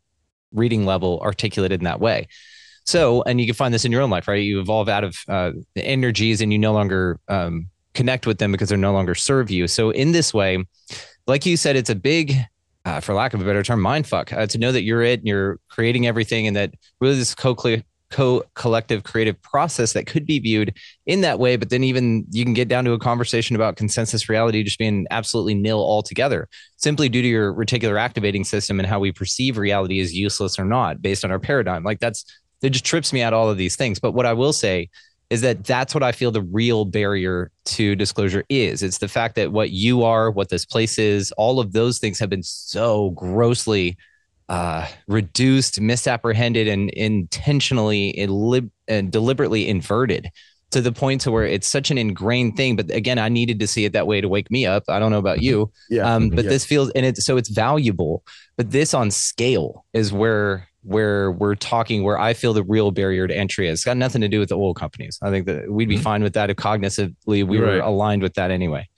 [0.52, 2.28] reading level articulated in that way.
[2.86, 4.42] So, and you can find this in your own life, right?
[4.42, 8.52] You evolve out of uh, the energies and you no longer um, connect with them
[8.52, 9.68] because they're no longer serve you.
[9.68, 10.64] So, in this way,
[11.26, 12.36] like you said, it's a big
[12.84, 14.32] uh, for lack of a better term, mind fuck.
[14.32, 17.54] Uh, to know that you're it and you're creating everything, and that really this co
[18.10, 21.56] co collective creative process that could be viewed in that way.
[21.56, 25.06] But then even you can get down to a conversation about consensus reality just being
[25.10, 30.00] absolutely nil altogether, simply due to your reticular activating system and how we perceive reality
[30.00, 31.84] as useless or not based on our paradigm.
[31.84, 32.24] Like that's
[32.62, 33.98] it just trips me out all of these things.
[33.98, 34.90] But what I will say
[35.30, 38.82] is that that's what I feel the real barrier to disclosure is.
[38.82, 42.18] It's the fact that what you are, what this place is, all of those things
[42.18, 43.96] have been so grossly
[44.50, 48.18] uh, reduced, misapprehended, and intentionally
[48.88, 50.28] and deliberately inverted
[50.72, 52.74] to the point to where it's such an ingrained thing.
[52.74, 54.82] But again, I needed to see it that way to wake me up.
[54.88, 55.44] I don't know about mm-hmm.
[55.44, 56.14] you, yeah.
[56.14, 56.50] Um, but yeah.
[56.50, 58.24] this feels and it's so it's valuable.
[58.56, 63.28] But this on scale is where where we're talking where I feel the real barrier
[63.28, 63.78] to entry is.
[63.80, 65.16] It's got nothing to do with the oil companies.
[65.22, 66.02] I think that we'd be mm-hmm.
[66.02, 67.60] fine with that if cognitively we right.
[67.60, 68.88] were aligned with that anyway.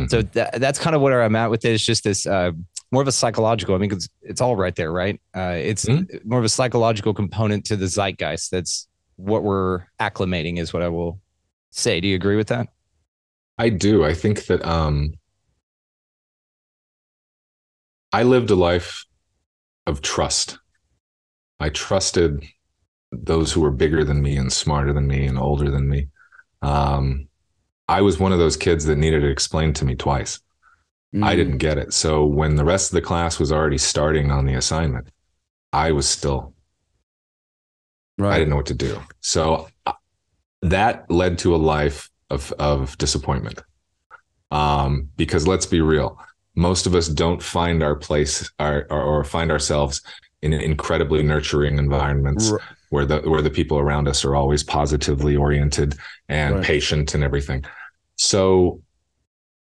[0.00, 0.08] Mm-hmm.
[0.08, 1.72] So that, that's kind of where I'm at with it.
[1.72, 2.52] It's just this uh,
[2.94, 3.74] more of a psychological.
[3.74, 5.20] I mean, it's it's all right there, right?
[5.36, 6.26] Uh, it's mm-hmm.
[6.26, 8.50] more of a psychological component to the zeitgeist.
[8.50, 11.20] That's what we're acclimating, is what I will
[11.70, 12.00] say.
[12.00, 12.68] Do you agree with that?
[13.58, 14.04] I do.
[14.04, 15.14] I think that um,
[18.12, 19.04] I lived a life
[19.86, 20.58] of trust.
[21.60, 22.44] I trusted
[23.12, 26.08] those who were bigger than me and smarter than me and older than me.
[26.62, 27.28] Um,
[27.88, 30.40] I was one of those kids that needed it explained to me twice.
[31.14, 31.24] Mm.
[31.24, 31.92] I didn't get it.
[31.92, 35.08] So when the rest of the class was already starting on the assignment,
[35.72, 36.54] I was still,
[38.18, 38.34] right.
[38.34, 39.00] I didn't know what to do.
[39.20, 39.92] So uh,
[40.62, 43.62] that led to a life of, of disappointment.
[44.50, 46.18] Um, because let's be real,
[46.54, 50.02] most of us don't find our place our, or, or find ourselves
[50.42, 52.60] in incredibly nurturing environments right.
[52.90, 55.96] where the where the people around us are always positively oriented
[56.28, 56.64] and right.
[56.64, 57.64] patient and everything.
[58.16, 58.82] So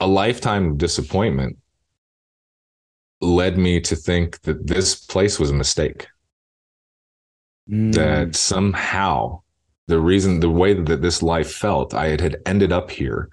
[0.01, 1.59] a lifetime of disappointment
[3.21, 6.09] led me to think that this place was a mistake.
[7.69, 7.95] Mm.
[7.95, 9.43] That somehow
[9.87, 13.29] the reason, the way that this life felt, I had, had ended up here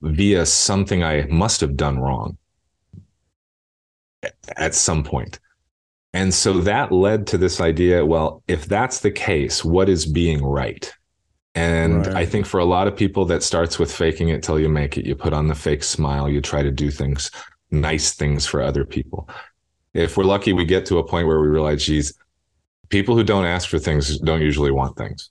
[0.00, 2.38] via something I must have done wrong
[4.56, 5.38] at some point.
[6.12, 10.44] And so that led to this idea well, if that's the case, what is being
[10.44, 10.92] right?
[11.54, 12.16] And right.
[12.16, 14.98] I think for a lot of people, that starts with faking it till you make
[14.98, 15.06] it.
[15.06, 17.30] You put on the fake smile, you try to do things,
[17.70, 19.28] nice things for other people.
[19.92, 22.12] If we're lucky, we get to a point where we realize, geez,
[22.88, 25.30] people who don't ask for things don't usually want things.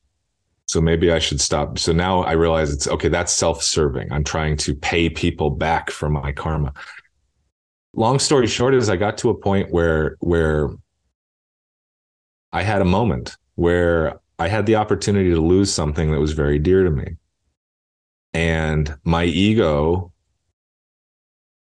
[0.65, 1.77] So maybe I should stop.
[1.77, 4.12] So now I realize it's okay, that's self serving.
[4.12, 6.73] I'm trying to pay people back for my karma.
[7.93, 10.69] Long story short is I got to a point where, where
[12.53, 16.60] I had a moment where I had the opportunity to lose something that was very
[16.60, 17.17] dear to me.
[18.34, 20.12] And my ego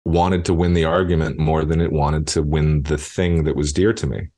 [0.04, 3.72] wanted to win the argument more than it wanted to win the thing that was
[3.72, 4.28] dear to me.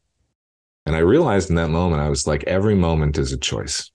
[0.87, 3.91] And I realized in that moment, I was like, every moment is a choice.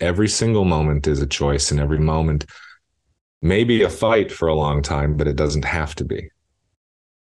[0.00, 2.46] Every single moment is a choice, and every moment
[3.40, 6.28] may be a fight for a long time, but it doesn't have to be.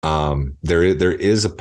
[0.04, 1.56] Um, there, there is a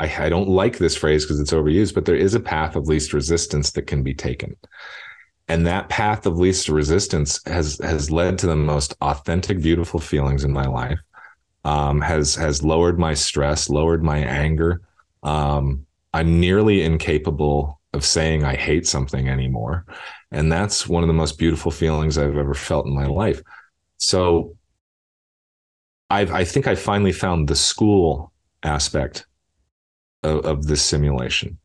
[0.00, 2.88] I, I don't like this phrase because it's overused, but there is a path of
[2.88, 4.56] least resistance that can be taken.
[5.46, 10.44] And that path of least resistance has has led to the most authentic, beautiful feelings
[10.44, 10.98] in my life.
[11.64, 14.80] Um, has has lowered my stress, lowered my anger.
[15.22, 19.84] Um, I'm nearly incapable of saying I hate something anymore,
[20.30, 23.42] and that's one of the most beautiful feelings I've ever felt in my life.
[23.98, 24.56] So,
[26.08, 28.32] I've, I think I finally found the school
[28.62, 29.26] aspect
[30.22, 31.58] of, of this simulation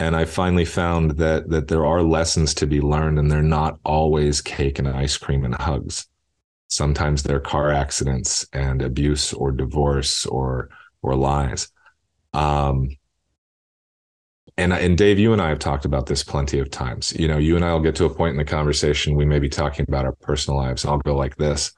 [0.00, 3.78] and I finally found that that there are lessons to be learned, and they're not
[3.84, 6.06] always cake and ice cream and hugs.
[6.68, 10.70] Sometimes they're car accidents and abuse or divorce or
[11.02, 11.68] or lies.
[12.32, 12.88] Um,
[14.56, 17.12] and and Dave, you and I have talked about this plenty of times.
[17.18, 19.38] You know, you and I will get to a point in the conversation we may
[19.38, 20.86] be talking about our personal lives.
[20.86, 21.72] I'll go like this.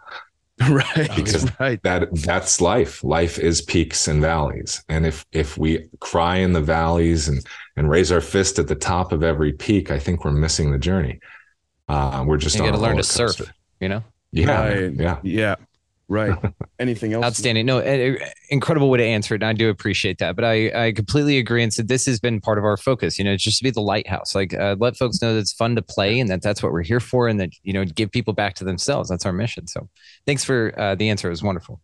[0.71, 1.83] right because right.
[1.83, 3.03] that that's life.
[3.03, 4.85] Life is peaks and valleys.
[4.89, 7.45] And if if we cry in the valleys and
[7.77, 10.79] and raise our fist at the top of every peak i think we're missing the
[10.79, 11.21] journey.
[11.89, 13.41] Uh we're just You got to learn to surf,
[13.81, 14.03] you know?
[14.33, 14.93] yeah Right.
[14.95, 15.19] yeah.
[15.23, 15.57] Yeah
[16.09, 16.37] right
[16.79, 17.67] anything else Outstanding.
[17.67, 19.43] No, eh, eh, incredible way to answer it.
[19.43, 20.37] And I do appreciate that.
[20.37, 23.19] But I, I completely agree and said this has been part of our focus.
[23.19, 24.35] You know, it's just to be the lighthouse.
[24.35, 26.83] Like uh, let folks know that it's fun to play and that that's what we're
[26.83, 29.09] here for and that, you know, give people back to themselves.
[29.09, 29.67] That's our mission.
[29.67, 29.89] So
[30.27, 31.29] thanks for uh, the answer.
[31.29, 31.81] It was wonderful.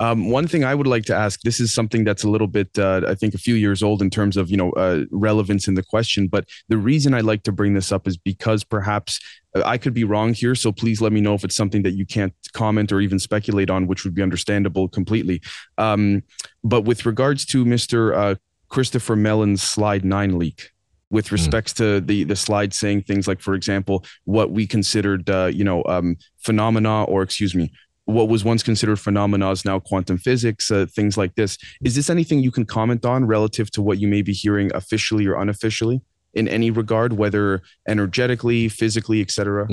[0.00, 2.78] Um, one thing I would like to ask, this is something that's a little bit,
[2.78, 5.74] uh, I think, a few years old in terms of you know uh, relevance in
[5.74, 6.28] the question.
[6.28, 9.18] But the reason I like to bring this up is because perhaps
[9.54, 10.54] uh, I could be wrong here.
[10.54, 13.70] So please let me know if it's something that you can't comment or even speculate
[13.70, 15.42] on, which would be understandable completely.
[15.78, 16.22] Um,
[16.62, 18.14] but with regards to Mr.
[18.14, 18.34] Uh,
[18.68, 20.70] Christopher Mellon's slide nine leak.
[21.10, 25.46] With respects to the the slide saying things like, for example, what we considered, uh,
[25.46, 27.72] you know, um, phenomena, or excuse me,
[28.08, 31.58] what was once considered phenomena is now quantum physics, uh, things like this.
[31.84, 35.26] Is this anything you can comment on relative to what you may be hearing officially
[35.26, 36.00] or unofficially
[36.32, 39.68] in any regard, whether energetically, physically, etc.?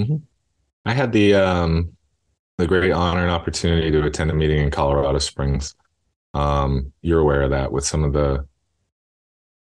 [0.87, 1.93] i had the um
[2.57, 5.73] the great honor and opportunity to attend a meeting in colorado springs
[6.35, 8.45] um you're aware of that with some of the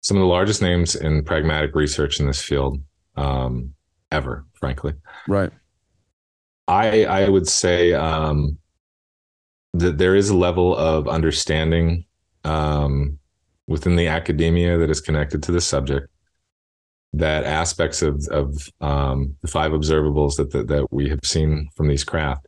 [0.02, 2.78] some of the largest names in pragmatic research in this field
[3.16, 3.72] um
[4.12, 4.92] ever frankly
[5.28, 5.50] Right.
[6.68, 8.58] I I would say um,
[9.74, 12.04] that there is a level of understanding
[12.44, 13.18] um,
[13.66, 16.08] within the academia that is connected to the subject
[17.12, 21.88] that aspects of of um, the five observables that, that that we have seen from
[21.88, 22.46] these craft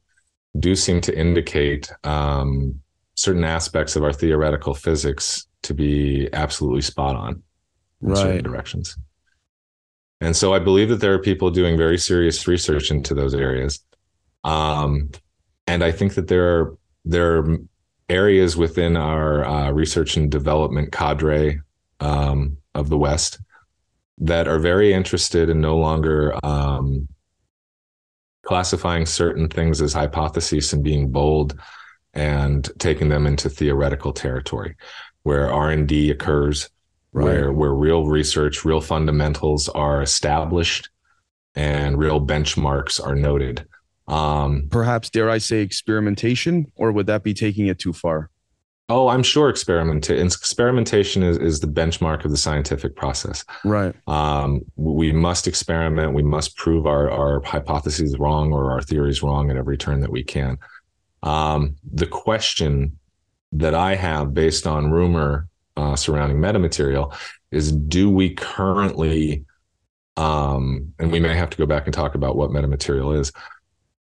[0.59, 2.81] do seem to indicate um,
[3.15, 7.43] certain aspects of our theoretical physics to be absolutely spot on
[8.03, 8.97] in certain directions.
[10.21, 13.85] And so I believe that there are people doing very serious research into those areas.
[14.45, 15.11] Um,
[15.67, 17.59] and I think that there are there are
[18.09, 21.61] areas within our uh, research and development cadre
[22.01, 23.41] um, of the West
[24.19, 27.09] that are very interested in no longer um,
[28.47, 31.59] classifying certain things as hypotheses and being bold
[32.15, 34.75] and taking them into theoretical territory
[35.25, 36.71] where r&d occurs
[37.11, 40.89] where where real research real fundamentals are established
[41.57, 43.67] and real benchmarks are noted
[44.09, 48.31] um, Perhaps, dare I say, experimentation, or would that be taking it too far?
[48.89, 53.93] oh i'm sure experiment experimentation is, is the benchmark of the scientific process Right.
[54.07, 59.51] um, we must experiment we must prove our, our hypotheses wrong or our theories wrong
[59.51, 60.57] at every turn that we can
[61.25, 62.97] um, the question
[63.51, 67.13] that i have based on rumor uh, surrounding metamaterial
[67.51, 69.45] is do we currently
[70.17, 73.33] um, and we may have to go back and talk about what metamaterial is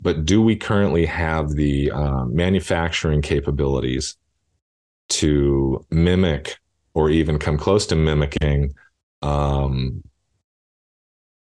[0.03, 4.17] but do we currently have the uh, manufacturing capabilities
[5.09, 6.57] to mimic
[6.93, 8.73] or even come close to mimicking
[9.21, 10.03] um,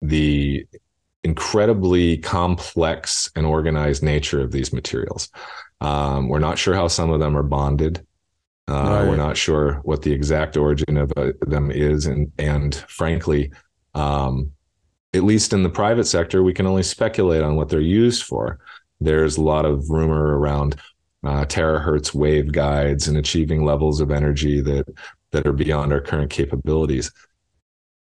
[0.02, 0.66] the
[1.22, 5.28] incredibly complex and organized nature of these materials.
[5.80, 8.04] Um, we're not sure how some of them are bonded.
[8.68, 9.08] Uh, Right.
[9.08, 13.50] We're not sure what the exact origin of uh, them is, and and frankly,
[13.94, 14.52] um,
[15.12, 18.60] at least in the private sector, we can only speculate on what they're used for.
[19.00, 20.76] There's a lot of rumor around
[21.24, 24.86] uh, terahertz wave guides and achieving levels of energy that
[25.32, 27.12] that are beyond our current capabilities.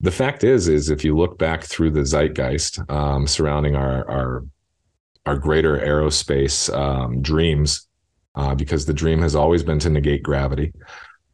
[0.01, 4.45] The fact is, is if you look back through the zeitgeist um, surrounding our our
[5.25, 7.87] our greater aerospace um, dreams,
[8.35, 10.71] uh, because the dream has always been to negate gravity,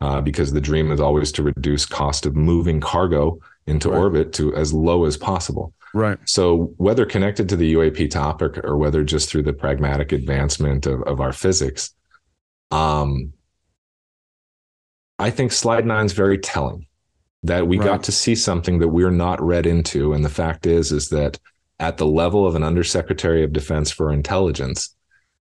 [0.02, 3.98] uh, because the dream is always to reduce cost of moving cargo into Right.
[3.98, 5.74] orbit to as low as possible.
[5.94, 6.18] Right.
[6.26, 11.02] So whether connected to the UAP topic or whether just through the pragmatic advancement of,
[11.04, 11.94] of our physics,
[12.72, 13.34] um,
[15.20, 16.88] I think slide nine is very telling
[17.44, 17.86] that we Right.
[17.86, 20.14] got to see something that we're not read into.
[20.14, 21.40] And the fact is, is that
[21.80, 24.96] at the level of an undersecretary of defense for intelligence,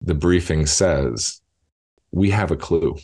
[0.01, 1.41] the briefing says
[2.11, 2.97] we have a clue.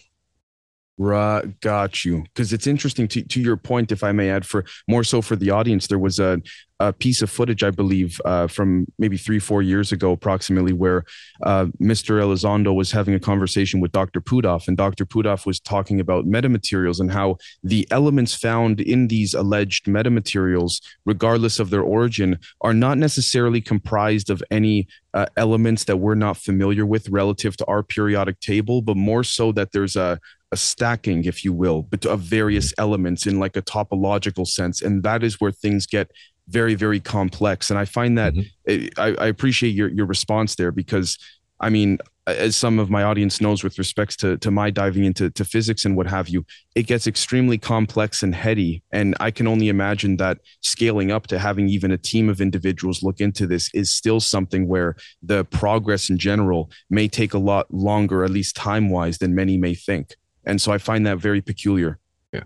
[1.02, 2.24] Right, got you.
[2.24, 5.34] Because it's interesting to, to your point, if I may add, for more so for
[5.34, 6.42] the audience, there was a,
[6.78, 11.06] a piece of footage, I believe, uh, from maybe three, four years ago, approximately, where
[11.42, 12.20] uh, Mr.
[12.20, 14.20] Elizondo was having a conversation with Dr.
[14.20, 15.06] Puthoff, and Dr.
[15.06, 21.58] Puthoff was talking about metamaterials and how the elements found in these alleged metamaterials, regardless
[21.58, 26.84] of their origin, are not necessarily comprised of any uh, elements that we're not familiar
[26.84, 30.20] with relative to our periodic table, but more so that there's a
[30.52, 35.02] a stacking, if you will, but of various elements in like a topological sense, and
[35.02, 36.10] that is where things get
[36.50, 39.00] very very complex and i find that mm-hmm.
[39.00, 41.16] I, I, appreciate your your response there because
[41.60, 45.30] i mean as some of my audience knows with respects to, to my diving into
[45.30, 46.44] to physics and what have you
[46.74, 51.38] it gets extremely complex and heady and i can only imagine that scaling up to
[51.38, 56.10] having even a team of individuals look into this is still something where the progress
[56.10, 60.16] in general may take a lot longer at least time wise than many may think
[60.44, 61.98] and so i find that very peculiar.
[62.32, 62.44] Yeah.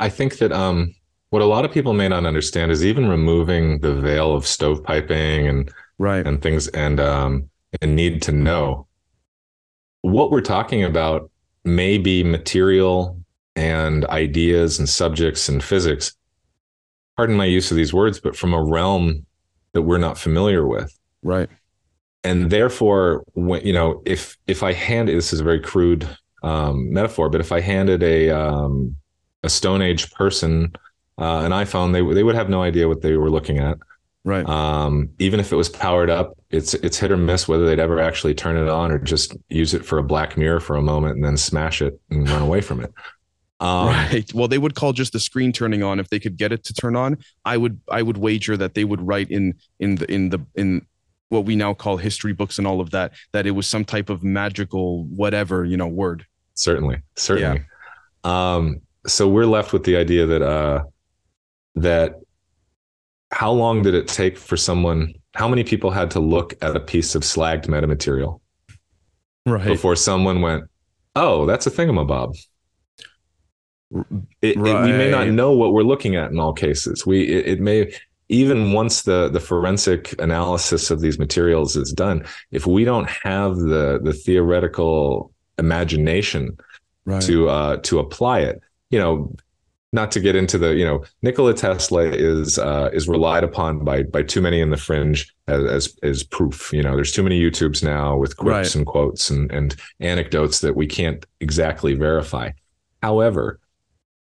[0.00, 0.94] I think that um
[1.30, 5.48] what a lot of people may not understand is even removing the veil of stovepiping
[5.48, 6.24] and right.
[6.24, 7.50] and things and um
[7.82, 8.86] and need to know.
[10.02, 11.30] What we're talking about
[11.64, 13.18] may be material
[13.56, 16.14] and ideas and subjects and physics.
[17.16, 19.26] Pardon my use of these words but from a realm
[19.72, 20.96] that we're not familiar with.
[21.22, 21.48] Right.
[22.22, 26.08] And therefore when you know if if i hand this is a very crude
[26.44, 28.96] um, metaphor but if i handed a um,
[29.42, 30.72] a stone age person
[31.18, 33.78] uh, an iPhone, they they would have no idea what they were looking at.
[34.24, 34.48] Right.
[34.48, 38.00] Um, even if it was powered up, it's it's hit or miss whether they'd ever
[38.00, 41.16] actually turn it on or just use it for a black mirror for a moment
[41.16, 42.92] and then smash it and run away from it.
[43.60, 44.34] Um, right.
[44.34, 46.74] Well, they would call just the screen turning on if they could get it to
[46.74, 47.16] turn on.
[47.44, 50.84] I would I would wager that they would write in in the in the in
[51.28, 54.10] what we now call history books and all of that that it was some type
[54.10, 56.26] of magical whatever you know word.
[56.54, 57.64] Certainly, certainly.
[58.24, 58.54] Yeah.
[58.54, 60.84] Um, so we're left with the idea that uh,
[61.76, 62.20] that
[63.30, 66.80] how long did it take for someone how many people had to look at a
[66.80, 68.40] piece of slagged metamaterial
[69.44, 70.64] right before someone went
[71.16, 72.36] oh that's a thingamabob
[73.90, 74.76] it, right.
[74.76, 77.60] it, we may not know what we're looking at in all cases we it, it
[77.60, 77.92] may
[78.28, 83.56] even once the the forensic analysis of these materials is done if we don't have
[83.56, 86.56] the the theoretical imagination
[87.04, 87.22] right.
[87.22, 89.34] to uh to apply it you know
[89.94, 94.02] not to get into the you know Nikola Tesla is uh, is relied upon by
[94.02, 96.72] by too many in the fringe as, as, as proof.
[96.72, 98.74] You know, there's too many YouTubes now with quips right.
[98.74, 102.50] and quotes and and anecdotes that we can't exactly verify.
[103.02, 103.60] However,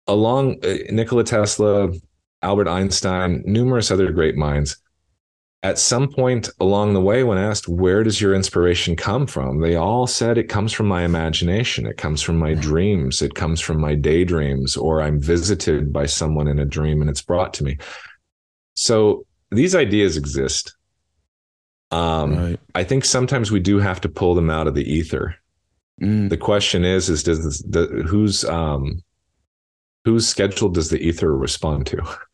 [0.05, 1.89] along uh, Nikola Tesla,
[2.43, 4.77] Albert Einstein, numerous other great minds
[5.63, 9.59] at some point along the way, when asked, where does your inspiration come from?
[9.59, 11.87] They all said it comes from my imagination.
[11.87, 13.21] It comes from my dreams.
[13.21, 17.23] It comes from my daydreams, or I'm visited by someone in a dream and it's
[17.23, 17.77] brought to me.
[18.75, 20.75] So these ideas exist.
[21.89, 22.59] Um, right.
[22.75, 25.35] I think sometimes we do have to pull them out of the ether.
[26.01, 26.29] Mm.
[26.29, 29.01] The question is, is does the, who's, um,
[30.05, 31.97] whose schedule does the ether respond to?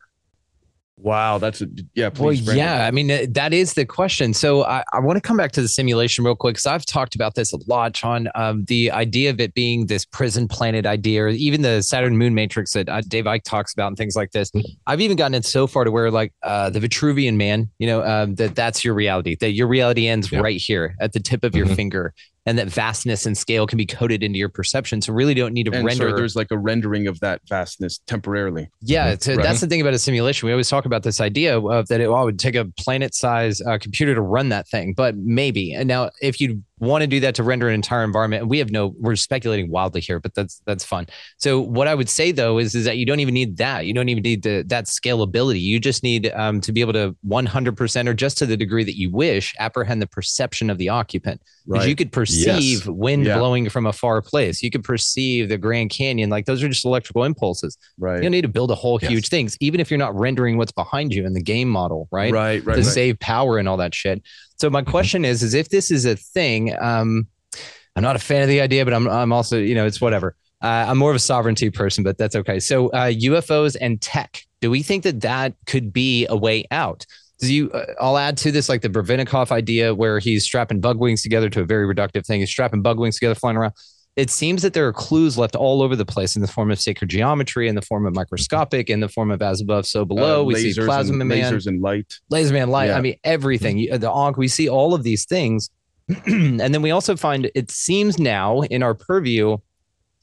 [1.04, 2.08] Wow, that's a yeah.
[2.18, 2.86] well, yeah.
[2.86, 4.32] I mean, that is the question.
[4.32, 7.14] So I, I want to come back to the simulation real quick because I've talked
[7.14, 8.26] about this a lot, Sean.
[8.34, 12.34] Um, the idea of it being this prison planet idea, or even the Saturn Moon
[12.34, 14.50] Matrix that uh, Dave Icke talks about, and things like this.
[14.86, 18.02] I've even gotten it so far to where, like, uh, the Vitruvian Man, you know,
[18.02, 19.36] um, that that's your reality.
[19.38, 20.40] That your reality ends yeah.
[20.40, 21.74] right here at the tip of your mm-hmm.
[21.74, 22.14] finger,
[22.46, 25.00] and that vastness and scale can be coded into your perception.
[25.00, 26.10] So really don't need to and render.
[26.10, 28.68] So there's like a rendering of that vastness temporarily.
[28.80, 29.20] Yeah, right.
[29.20, 30.46] that's the thing about a simulation.
[30.46, 33.62] We always talk about this idea of that it, oh, it would take a planet-size
[33.62, 35.72] uh, computer to run that thing, but maybe.
[35.72, 38.42] And now, if you want to do that to render an entire environment.
[38.42, 41.06] And we have no, we're speculating wildly here, but that's that's fun.
[41.38, 43.86] So what I would say though is is that you don't even need that.
[43.86, 45.60] You don't even need the, that scalability.
[45.60, 48.96] You just need um, to be able to 100% or just to the degree that
[48.96, 51.40] you wish apprehend the perception of the occupant.
[51.66, 51.88] Because right.
[51.88, 52.86] you could perceive yes.
[52.86, 53.38] wind yeah.
[53.38, 54.62] blowing from a far place.
[54.62, 56.28] You could perceive the Grand Canyon.
[56.28, 57.78] Like those are just electrical impulses.
[57.98, 58.16] Right.
[58.16, 59.10] You don't need to build a whole yes.
[59.10, 62.32] huge things, even if you're not rendering what's behind you in the game model, right?
[62.32, 62.62] Right.
[62.64, 62.74] Right.
[62.74, 62.84] To right.
[62.84, 64.22] save power and all that shit.
[64.64, 67.26] So my question is, is if this is a thing, um,
[67.96, 70.36] I'm not a fan of the idea, but I'm, I'm also, you know, it's whatever.
[70.62, 72.58] Uh, I'm more of a sovereignty person, but that's okay.
[72.60, 77.04] So uh, UFOs and tech, do we think that that could be a way out?
[77.40, 77.70] Do you?
[77.72, 81.50] Uh, I'll add to this like the Grebennikov idea, where he's strapping bug wings together
[81.50, 82.40] to a very reductive thing.
[82.40, 83.74] He's strapping bug wings together, flying around.
[84.16, 86.78] It seems that there are clues left all over the place in the form of
[86.78, 90.42] sacred geometry, in the form of microscopic, in the form of as above, so below.
[90.42, 92.86] Uh, we see plasma and, man, lasers and light, laser man, light.
[92.86, 92.98] Yeah.
[92.98, 93.76] I mean, everything.
[93.76, 94.36] The Ankh.
[94.36, 95.70] We see all of these things,
[96.26, 99.56] and then we also find it seems now in our purview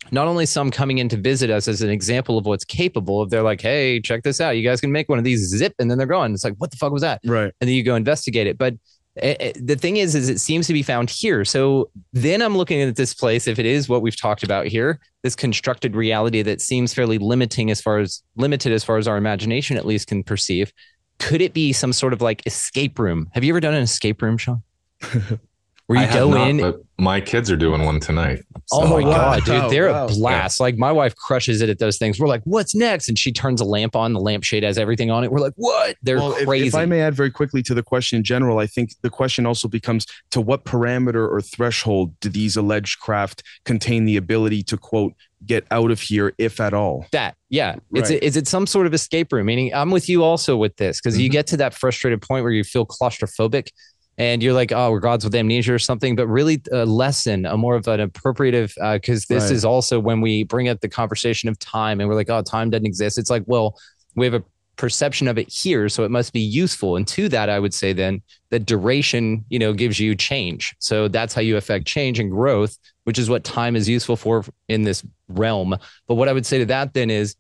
[0.09, 3.29] not only some coming in to visit us as an example of what's capable of
[3.29, 5.91] they're like hey check this out you guys can make one of these zip and
[5.91, 7.95] then they're gone it's like what the fuck was that right and then you go
[7.95, 8.73] investigate it but
[9.16, 11.43] it, it, the thing is is it seems to be found here.
[11.45, 14.99] So then i'm looking at this place if it is what we've talked about here
[15.24, 19.18] this constructed reality that seems fairly limiting as far as limited as far as our
[19.18, 20.74] imagination at least can perceive.
[21.20, 23.30] Could it be some sort of like escape room?
[23.34, 24.64] Have you ever done an escape room sean
[25.91, 26.57] where you I go not, in.
[26.61, 28.43] but my kids are doing one tonight.
[28.71, 30.05] Oh my god, dude, they're wow.
[30.05, 30.59] a blast.
[30.59, 32.19] Like my wife crushes it at those things.
[32.19, 34.13] We're like, "What's next?" And she turns a lamp on.
[34.13, 35.31] The lampshade has everything on it.
[35.31, 36.67] We're like, "What?" They're Well, if- crazy.
[36.67, 39.45] If, I may add very quickly to the question in general, I think the question
[39.45, 44.77] also becomes to what parameter or threshold do these alleged craft contain the ability to
[44.77, 45.13] quote
[45.45, 47.05] get out of here, if at all?
[47.11, 48.21] that yeah it's Right.
[48.23, 51.17] is it some sort of escape room meaning i'm with you also with this because
[51.19, 51.31] you Mhm.
[51.33, 53.69] get to that frustrated point where you feel claustrophobic
[54.18, 57.57] and you're like oh we're gods with amnesia or something but really a lesson a
[57.57, 59.51] more of an appropriative uh, because this Right.
[59.53, 62.70] is also when we bring up the conversation of time and we're like oh time
[62.70, 63.18] doesn't exist.
[63.18, 63.80] It's like well
[64.16, 64.43] we have a
[64.78, 66.95] perception of it here so it must be useful.
[66.97, 70.76] And to that i would say then that duration you know gives you change.
[70.80, 74.45] So that's how you affect change and growth which is what time is useful for
[74.70, 75.76] in this realm.
[76.07, 77.36] But what i would say to that then is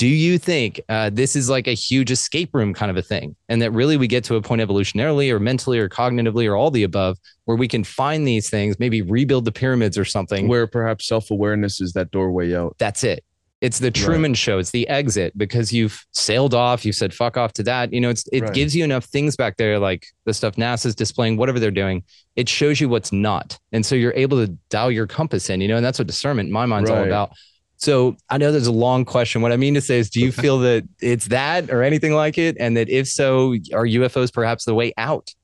[0.00, 3.36] do you think uh, this is like a huge escape room kind of a thing?
[3.50, 6.70] And that really we get to a point evolutionarily or mentally or cognitively or all
[6.70, 10.48] the above where we can find these things maybe rebuild the pyramids or something.
[10.48, 12.76] Where perhaps self awareness is that doorway out.
[12.78, 13.22] that's it.
[13.60, 14.58] It's the truman show.
[14.58, 16.86] It's the exit because you've sailed off.
[16.86, 17.92] You've said fuck off to that.
[17.92, 18.54] You know it's it Right.
[18.54, 22.02] gives you enough things back there like the stuff nasa's displaying whatever they're doing.
[22.36, 23.58] It shows you what's not.
[23.72, 26.46] And so you're able to dial your compass in you know and that's what discernment
[26.46, 27.32] in my mind's all about
[27.80, 30.30] so i know there's a long question what i mean to say is do you
[30.30, 34.64] feel that it's that or anything like it and that if so are ufos perhaps
[34.64, 35.34] the way out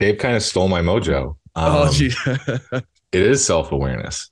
[0.00, 1.36] Dave kind of stole my mojo.
[1.54, 2.12] oh, Um, gee.
[3.12, 4.30] it is self-awareness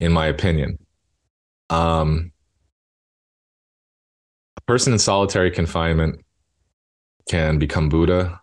[0.00, 0.78] in my opinion
[1.70, 2.30] um
[4.56, 6.20] a person in solitary confinement
[7.28, 8.40] can become buddha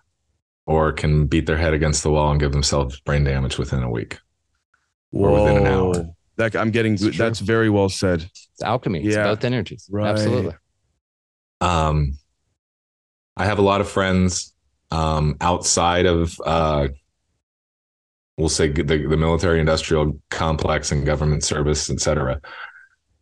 [0.66, 3.90] or can beat their head against the wall and give themselves brain damage within a
[3.90, 4.20] week
[5.12, 5.94] or within an hour.
[6.44, 6.50] Whoa.
[6.50, 7.12] That, I'm getting It's true.
[7.12, 8.22] that's very well said.
[8.24, 9.24] it's alchemy it's Yeah.
[9.24, 10.10] both energies Right.
[10.10, 10.56] absolutely
[11.62, 12.18] um
[13.38, 14.54] i have a lot of friends
[14.92, 16.88] um outside of uh
[18.38, 22.42] we'll say the, the military industrial complex and government service et cetera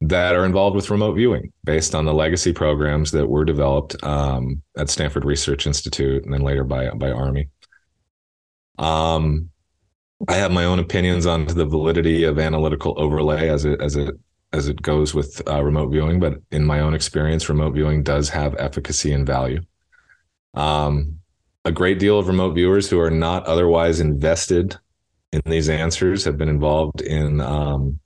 [0.02, 4.62] that are involved with remote viewing based on the legacy programs that were developed um,
[4.78, 7.48] at stanford research institute and then later by by army
[8.80, 9.51] um
[10.28, 14.16] i have my own opinions on the validity of analytical overlay as it as it
[14.54, 18.30] as it goes with uh, remote viewing, but in my own experience, remote viewing does
[18.30, 19.62] have efficacy and value.
[20.54, 21.20] Um,
[21.64, 24.76] a great deal of remote viewers who are not otherwise invested
[25.32, 28.00] in these answers have been involved in um,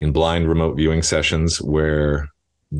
[0.00, 2.28] in blind remote viewing sessions where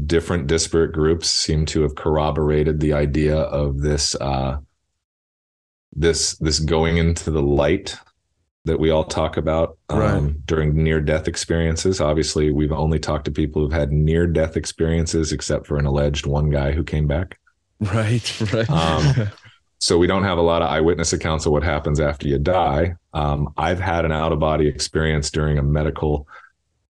[0.06, 4.58] different disparate groups seem to have corroborated the idea of this uh,
[5.94, 7.96] this this going into the light
[8.64, 10.46] that we all talk about um, Right.
[10.46, 12.00] during near death experiences.
[12.00, 16.26] Obviously, we've only talked to people who've had near death experiences, except for an alleged
[16.26, 17.38] one guy who came back.
[17.80, 18.70] Right, right.
[18.70, 19.28] Um,
[19.80, 22.94] So we don't have a lot of eyewitness accounts of what happens after you die.
[23.14, 26.28] Um, I've had an out of body experience during a medical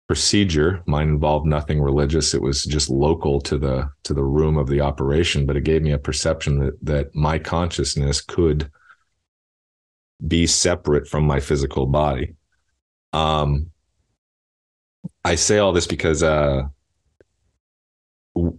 [0.07, 0.84] procedure.
[0.86, 2.34] Mine involved nothing religious.
[2.34, 5.82] It was just local to the to the room of the operation, but it gave
[5.82, 8.70] me a perception that that my consciousness could
[10.26, 12.36] be separate from my physical body.
[13.11, 13.71] Um,
[15.24, 16.63] I say all this because uh,
[18.36, 18.57] w-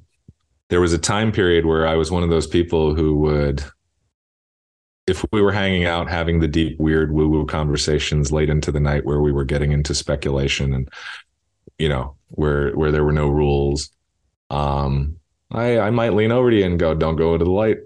[0.71, 3.65] there was a time period where I was one of those people who would,
[5.07, 8.81] if we were hanging out having the deep, weird woo woo conversations late into the
[8.81, 10.89] night where we were getting into speculation and,
[11.79, 13.91] you know, where where there were no rules,
[14.51, 15.17] um,
[15.51, 17.79] I I might lean over to you and go, "Don't go into the light.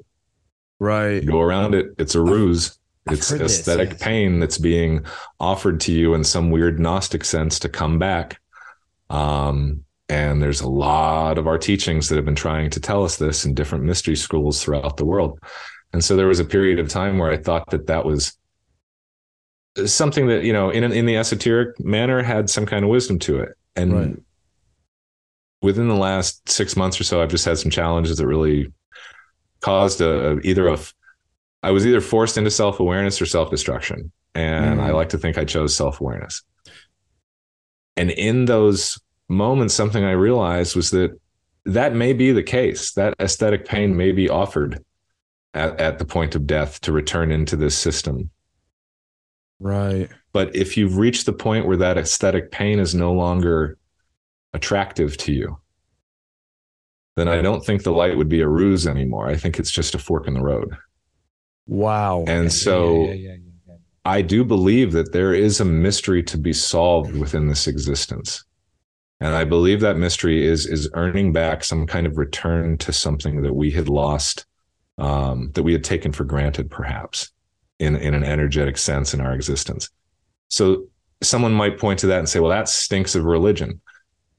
[0.79, 1.25] right.
[1.25, 1.89] Go around it.
[1.99, 2.79] It's a ruse."
[3.09, 4.03] I've it's heard this, aesthetic yes.
[4.03, 5.05] pain that's being
[5.41, 8.41] offered to you in some weird gnostic sense to come back
[9.11, 13.17] um, and there's a lot of our teachings that have been trying to tell us
[13.17, 15.39] this in different mystery schools throughout the world
[15.93, 18.37] and so there was a period of time where i thought that that was
[19.87, 23.39] something that you know in in the esoteric manner had some kind of wisdom to
[23.39, 24.17] it and Right.
[25.63, 28.73] within the last six months or so i've just had some challenges that really
[29.61, 30.95] caused a, a- either a f-
[31.63, 34.13] I was either forced into self awareness or self destruction.
[34.35, 34.83] And Mm.
[34.85, 36.43] I like to think I chose self awareness.
[37.97, 41.19] And in those moments, something I realized was that
[41.65, 42.93] that may be the case.
[42.93, 44.83] That aesthetic pain may be offered
[45.55, 48.31] at, at the point of death to return into this system.
[49.59, 50.09] Right.
[50.33, 53.77] But if you've reached the point where that aesthetic pain is no longer
[54.53, 55.59] attractive to you,
[57.17, 59.27] then I don't think the light would be a ruse anymore.
[59.27, 60.77] I think it's just a fork in the road.
[61.69, 62.25] Wow.
[62.27, 63.15] And so
[64.05, 68.45] I do believe that there is a mystery to be solved within this existence.
[69.21, 73.43] And I believe that mystery is is earning back some kind of return to something
[73.43, 74.47] that we had lost,
[74.97, 77.31] um, that we had taken for granted, perhaps.
[77.79, 79.89] in in an energetic sense in our existence.
[80.49, 80.89] So
[81.23, 83.81] someone might point to that and say, "Well, that stinks of religion."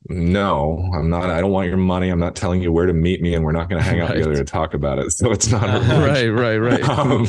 [0.08, 1.30] No, I'm not.
[1.30, 2.10] I don't want your money.
[2.10, 4.10] I'm not telling you where to meet me, and we're not going to hang out
[4.10, 4.16] Right.
[4.20, 5.12] together to talk about it.
[5.12, 6.34] So it's not a religion.
[6.36, 7.28] right, right, right, Um,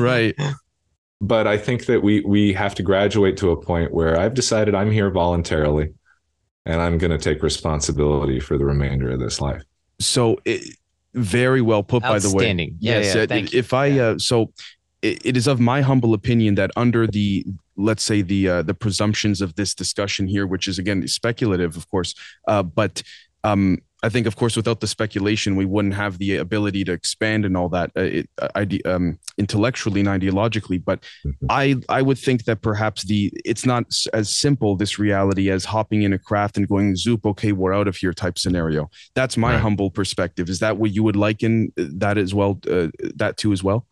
[0.00, 0.34] right.
[1.20, 4.74] but I think that we we have to graduate to a point where I've decided
[4.74, 5.90] I'm here voluntarily,
[6.64, 9.62] and I'm going to take responsibility for the remainder of this life.
[10.00, 10.76] So it,
[11.14, 12.52] very well put, by the way.
[12.80, 14.52] Yeah, yes, yeah, uh, thank if I uh, so
[15.02, 17.44] it, it is of my humble opinion that under the
[17.76, 21.88] let's say the uh, the presumptions of this discussion here, which is again speculative, of
[21.90, 22.14] course,
[22.48, 23.02] uh, but
[23.44, 27.44] um, I think, of course, without the speculation, we wouldn't have the ability to expand
[27.44, 30.82] and all that, uh, it, uh, ide- um, intellectually and ideologically.
[30.84, 31.34] But Mhm.
[31.48, 36.02] I I would think that perhaps the it's not as simple this reality as hopping
[36.02, 38.90] in a craft and going zoop, okay, we're out of here type scenario.
[39.14, 39.62] That's my Right.
[39.62, 40.48] humble perspective.
[40.50, 42.58] Is that what you would liken uh, that as well?
[42.70, 43.86] Uh, that too as well,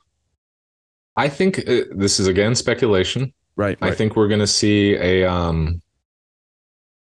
[1.16, 3.32] I think uh, this is again speculation.
[3.56, 3.78] Right?
[3.80, 3.98] I right.
[3.98, 5.80] think we're going to see a um,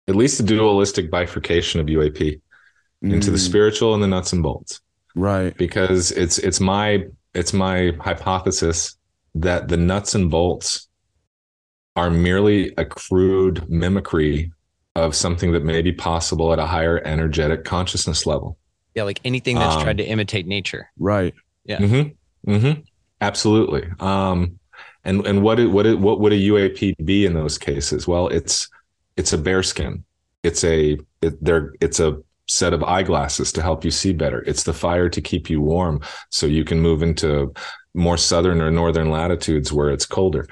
[0.08, 2.41] at least a dualistic bifurcation of UAP
[3.02, 4.82] into the Mm, spiritual and the nuts and bolts.
[5.16, 8.97] right, because it's it's my it's my hypothesis
[9.36, 10.88] that the nuts and bolts
[11.95, 14.52] are merely a crude mimicry
[14.95, 18.58] of something that may be possible at a higher energetic consciousness level.
[18.95, 20.89] Yeah, like anything that's Um, tried to imitate nature.
[20.97, 21.34] right,
[21.66, 21.78] Yeah.
[21.80, 22.52] Mm-hmm.
[22.52, 22.82] Mm-hmm.
[23.22, 23.88] Absolutely.
[24.00, 24.59] Um,
[25.06, 28.08] and and what it, what it, what would a UAP be in those cases?
[28.08, 28.70] Well, it's
[29.18, 30.04] it's a bearskin.
[30.43, 31.74] It's a it, there.
[31.82, 34.41] It's a set of eyeglasses to help you see better.
[34.41, 37.54] It's the fire to keep you warm, so you can move into
[37.93, 40.47] more southern or northern latitudes where it's colder.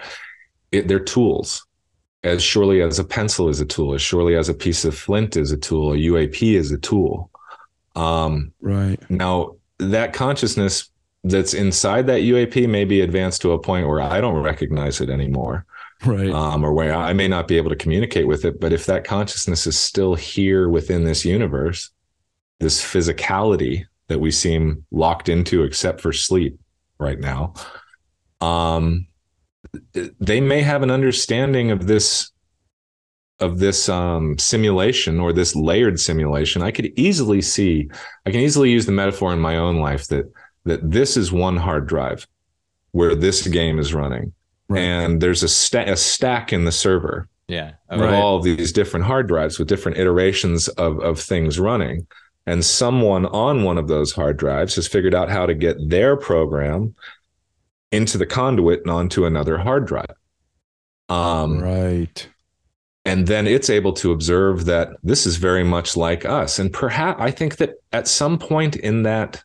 [0.71, 1.65] It, they're tools.
[2.23, 5.37] As surely as a pencil is a tool, as surely as a piece of flint
[5.37, 7.29] is a tool, a UAP is a tool.
[7.95, 10.89] Um, right, now, that consciousness
[11.29, 15.09] that's inside that UAP may be advanced to a point where I don't recognize it
[15.09, 15.65] anymore,
[16.05, 18.59] right, um, or where I may not be able to communicate with it.
[18.59, 21.91] But if that consciousness is still here within this universe,
[22.59, 26.59] this physicality that we seem locked into, except for sleep
[26.97, 27.53] right now,
[28.41, 29.07] um,
[30.19, 32.31] they may have an understanding of this
[33.39, 37.87] of this um, simulation or this layered simulation, I could easily see,
[38.25, 40.31] I can easily use the metaphor in my own life that
[40.67, 42.27] that this is one hard drive
[42.91, 44.33] where this game is running,
[44.69, 44.79] Right.
[44.81, 47.71] and there's a, sta- a stack in the server Yeah.
[47.89, 48.13] of Right.
[48.13, 52.07] all of these different hard drives with different iterations of of things running.
[52.45, 56.15] And someone on one of those hard drives has figured out how to get their
[56.15, 56.95] program
[57.91, 60.15] into the conduit and onto another hard drive.
[61.09, 62.27] Um, right,
[63.05, 67.21] and then it's able to observe that this is very much like us and perhaps
[67.21, 69.41] i think that at some point in that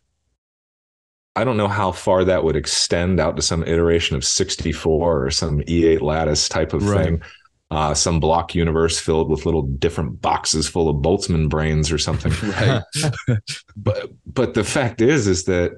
[1.36, 5.30] i don't know how far that would extend out to some iteration of 64 or
[5.30, 7.04] some e8 lattice type of Right.
[7.04, 7.22] thing
[7.70, 12.30] uh, some block universe filled with little different boxes full of boltzmann brains or something
[12.50, 12.82] right,
[13.76, 15.72] but but the fact is is that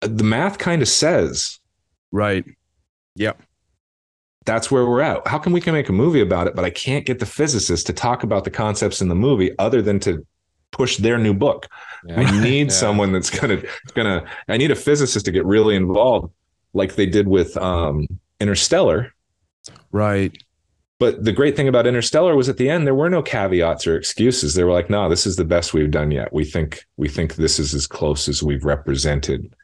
[0.00, 1.60] the math kind of says
[2.10, 2.44] right.
[3.14, 3.32] Yeah.
[4.44, 5.24] That's where we're at.
[5.28, 7.84] How can we can make a movie about it, but I can't get the physicists
[7.84, 10.26] to talk about the concepts in the movie other than to
[10.72, 11.68] push their new book?
[12.16, 12.72] I need Yeah.
[12.72, 13.62] someone that's gonna
[13.94, 14.24] gonna.
[14.48, 16.32] I need a physicist to get really involved,
[16.74, 18.06] like they did with um,
[18.40, 19.12] Interstellar.
[19.92, 20.36] Right.
[20.98, 23.96] But the great thing about Interstellar was at the end there were no caveats or
[23.96, 24.54] excuses.
[24.54, 26.32] They were like, "No, this is the best we've done yet.
[26.32, 29.54] We think we think this is as close as we've represented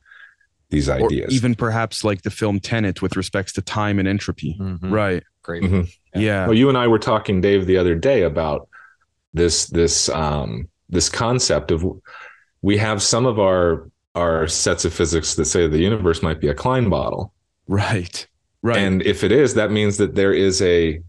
[0.71, 4.57] these Or ideas." even perhaps like the film Tenet with respects to time and entropy.
[4.61, 4.91] Mhm.
[4.93, 5.23] Right.
[5.43, 5.63] Great.
[5.63, 5.89] Mhm.
[6.15, 6.47] Yeah.
[6.47, 8.69] Well, you and I were talking, Dave, the other day about
[9.33, 11.85] this this um, this concept of
[12.63, 16.49] we have some of our our sets of physics that say the universe might be
[16.49, 17.33] a Klein bottle,
[17.69, 18.27] Right.
[18.63, 18.79] Right.
[18.79, 21.01] and if it is, that means that there is a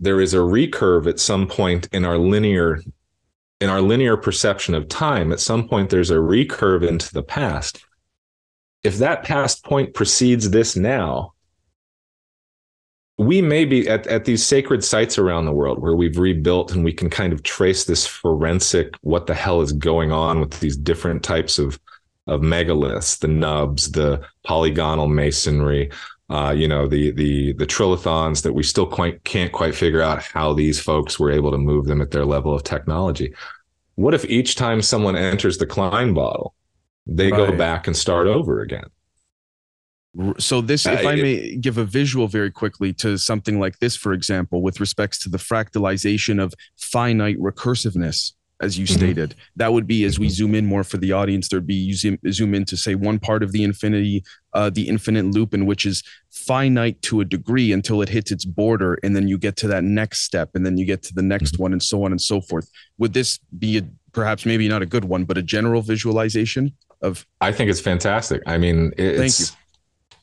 [0.00, 2.80] there is a recurve at some point in our linear
[3.60, 5.32] in our linear perception of time.
[5.32, 7.84] At some point, there's a recurve into the past.
[8.84, 11.34] If that past point precedes this now,
[13.18, 16.84] we may be at, at these sacred sites around the world where we've rebuilt and
[16.84, 20.76] we can kind of trace this forensic what the hell is going on with these
[20.76, 21.78] different types of
[22.28, 25.90] of megaliths the nubs the polygonal masonry
[26.30, 30.22] uh, you know the the the trilithons that we still quite can't quite figure out
[30.22, 33.32] how these folks were able to move them at their level of technology.
[33.94, 36.54] What if each time someone enters the klein bottle
[37.08, 38.84] they go back and start over again
[40.38, 44.12] So this, if I may give a visual very quickly to something like this, for
[44.12, 48.96] example, with respects to the fractalization of finite recursiveness, as you mm-hmm.
[48.96, 49.34] stated.
[49.56, 51.48] That would be as we zoom in more for the audience.
[51.48, 54.88] There'd be you zoom, zoom in to say one part of the infinity, uh, the
[54.88, 59.14] infinite loop, in which is finite to a degree until it hits its border, and
[59.14, 61.64] then you get to that next step, and then you get to the next mm-hmm.
[61.64, 62.68] one, and so on and so forth.
[62.98, 63.82] Would this be a,
[64.12, 67.26] perhaps maybe not a good one, but a general visualization of?
[67.40, 68.42] I think it's fantastic.
[68.46, 69.57] I mean, it's, Thank you.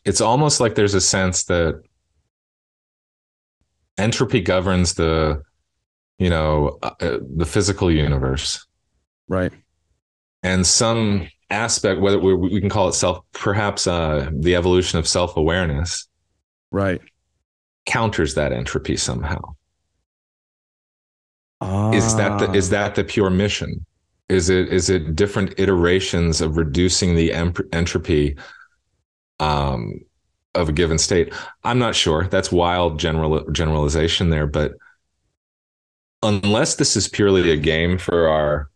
[0.06, 1.82] It's almost like there's a sense that
[3.98, 5.42] entropy governs the
[6.18, 8.66] you know uh, uh, the physical universe.
[9.28, 9.52] Right.
[10.44, 15.08] And some aspect whether we, we can call it self perhaps uh, the evolution of
[15.08, 16.08] self-awareness
[16.72, 17.02] right.
[17.86, 19.42] counters that entropy somehow.
[21.62, 21.92] Ah.
[21.94, 23.86] is that the is that the pure mission?
[24.28, 27.32] Is it is it different iterations of reducing the
[27.72, 28.36] entropy
[29.40, 29.94] um
[30.54, 31.34] of a given state
[31.64, 34.74] i'm not sure that's wild general generalization there but
[36.24, 38.70] unless this is purely a game for our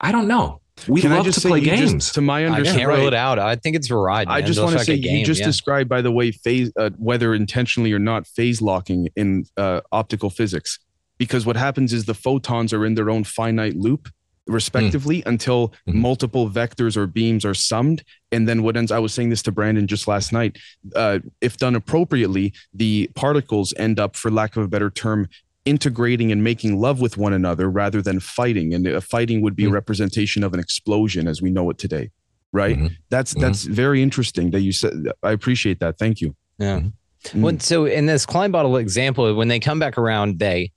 [0.00, 0.60] I don't know.
[0.88, 1.92] We Can love to play games.
[1.92, 3.38] Just, to my understanding, I can't rule it out.
[3.38, 4.28] I think it's a ride.
[4.28, 4.36] Man.
[4.36, 5.46] I just want to say game, you just yeah.
[5.46, 10.30] described, by the way, phase uh, whether intentionally or not, phase locking in uh, optical
[10.30, 10.78] physics.
[11.18, 14.08] Because what happens is the photons are in their own finite loop,
[14.46, 15.26] respectively, mm.
[15.26, 15.94] until mm.
[15.94, 18.90] multiple vectors or beams are summed, and then what ends.
[18.90, 20.58] I was saying this to Brandon just last night.
[20.94, 25.28] Uh, if done appropriately, the particles end up, for lack of a better term,
[25.64, 28.74] integrating and making love with one another rather than fighting.
[28.74, 29.72] And a fighting would be mm-hmm.
[29.72, 32.10] a representation of an explosion as we know it today.
[32.52, 32.76] Right.
[32.76, 32.86] Mm-hmm.
[33.10, 33.42] That's mm-hmm.
[33.42, 34.92] that's very interesting that you said.
[35.22, 35.98] I appreciate that.
[35.98, 36.34] Thank you.
[36.58, 36.80] Yeah.
[36.80, 36.92] Mm.
[37.34, 40.72] Well, so in this Klein bottle example, when they come back around, they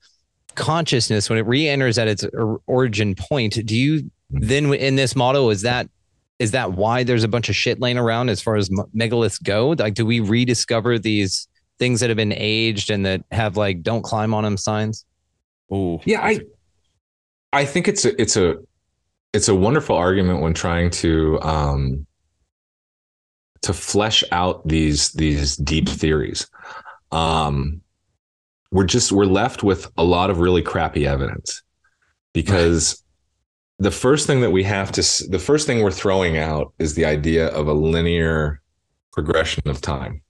[0.56, 2.26] consciousness when it re-enters at its
[2.68, 3.66] origin point.
[3.66, 4.40] Do you mm-hmm.
[4.40, 5.90] then in this model is that
[6.40, 9.76] is that why there's a bunch of shit laying around as far as megaliths go?
[9.78, 11.48] Like, do we rediscover these
[11.80, 15.06] things that have been aged and that have like "Don't climb on them" signs?
[15.72, 16.22] Oh, yeah.
[16.22, 16.40] I
[17.52, 18.58] I think it's a it's a
[19.34, 22.06] it's a wonderful argument when trying to um
[23.64, 26.48] to flesh out these these deep theories.
[27.12, 27.82] Um,
[28.74, 31.62] we're just we're left with a lot of really crappy evidence
[32.34, 33.04] because
[33.80, 33.86] right.
[33.86, 37.06] the first thing that we have to the first thing we're throwing out is the
[37.06, 38.62] idea of a linear
[39.12, 40.22] progression of time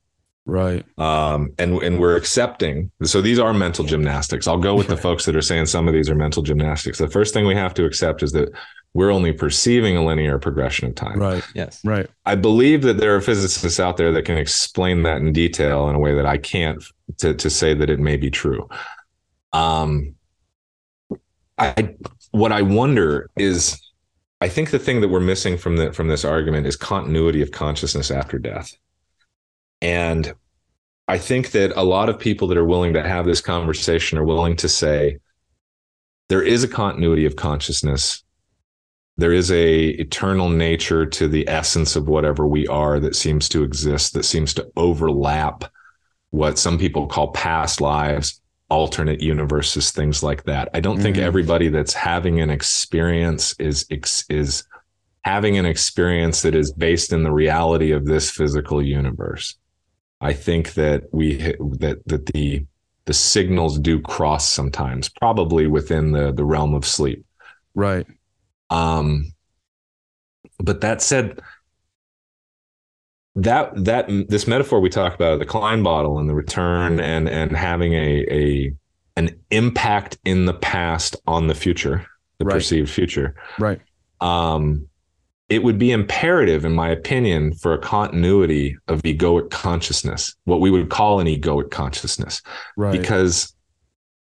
[0.45, 0.85] Right.
[0.97, 2.91] Um, and and we're accepting.
[3.03, 4.47] So these are mental gymnastics.
[4.47, 6.97] I'll go with the folks that are saying some of these are mental gymnastics.
[6.97, 8.49] The first thing we have to accept is that
[8.93, 11.19] we're only perceiving a linear progression of time.
[11.19, 11.43] Right.
[11.55, 11.83] Yes.
[11.83, 12.07] Right.
[12.25, 15.95] I believe that there are physicists out there that can explain that in detail in
[15.95, 16.83] a way that I can't
[17.17, 18.67] to to say that it may be true.
[19.51, 20.15] Um
[21.57, 21.95] I
[22.31, 23.79] what I wonder is
[24.41, 27.51] I think the thing that we're missing from the from this argument is continuity of
[27.51, 28.75] consciousness after death.
[29.81, 30.33] And
[31.07, 34.23] I think that a lot of people that are willing to have this conversation are
[34.23, 35.19] willing to say
[36.29, 38.22] there is a continuity of consciousness.
[39.17, 43.63] There is a eternal nature to the essence of whatever we are that seems to
[43.63, 45.65] exist, that seems to overlap
[46.31, 50.69] what some people call past lives, alternate universes, things like that.
[50.73, 51.03] I don't mm-hmm.
[51.03, 53.85] think everybody that's having an experience is
[54.29, 54.63] is
[55.23, 59.55] having an experience that is based in the reality of this physical universe.
[60.19, 62.65] I think that we that that the
[63.05, 67.23] the signals do cross sometimes, probably within the the realm of sleep.
[67.75, 68.07] Right.
[68.69, 69.33] Um
[70.59, 71.39] but that said
[73.35, 77.55] that that this metaphor we talk about the Klein bottle and the return and and
[77.55, 78.73] having a a
[79.15, 82.05] an impact in the past on the future,
[82.39, 82.53] the right.
[82.55, 83.35] perceived future.
[83.59, 83.81] Right.
[84.21, 84.87] Um
[85.49, 90.71] it would be imperative, in my opinion, for a continuity of egoic consciousness, what we
[90.71, 92.41] would call an egoic consciousness.
[92.77, 92.99] Right.
[92.99, 93.53] Because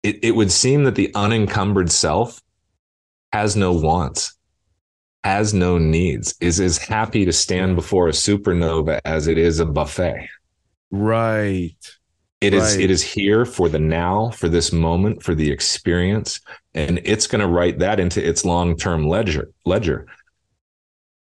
[0.04, 2.42] it, it would seem that the unencumbered self
[3.34, 4.36] has no wants,
[5.24, 9.66] has no needs, is as happy to stand before a supernova as it is a
[9.66, 10.28] buffet.
[10.92, 11.76] Right.
[12.42, 12.62] It right.
[12.62, 12.78] is.
[12.78, 16.40] it is here for the now, for this moment, for the experience,
[16.74, 20.08] and it's going to write that into its long-term ledger ledger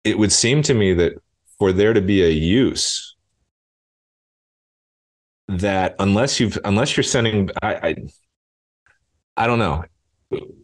[0.05, 1.13] it would seem to me that
[1.59, 3.17] for there to be a use
[5.49, 7.97] that unless you've unless you're sending I, I
[9.37, 9.85] I don't know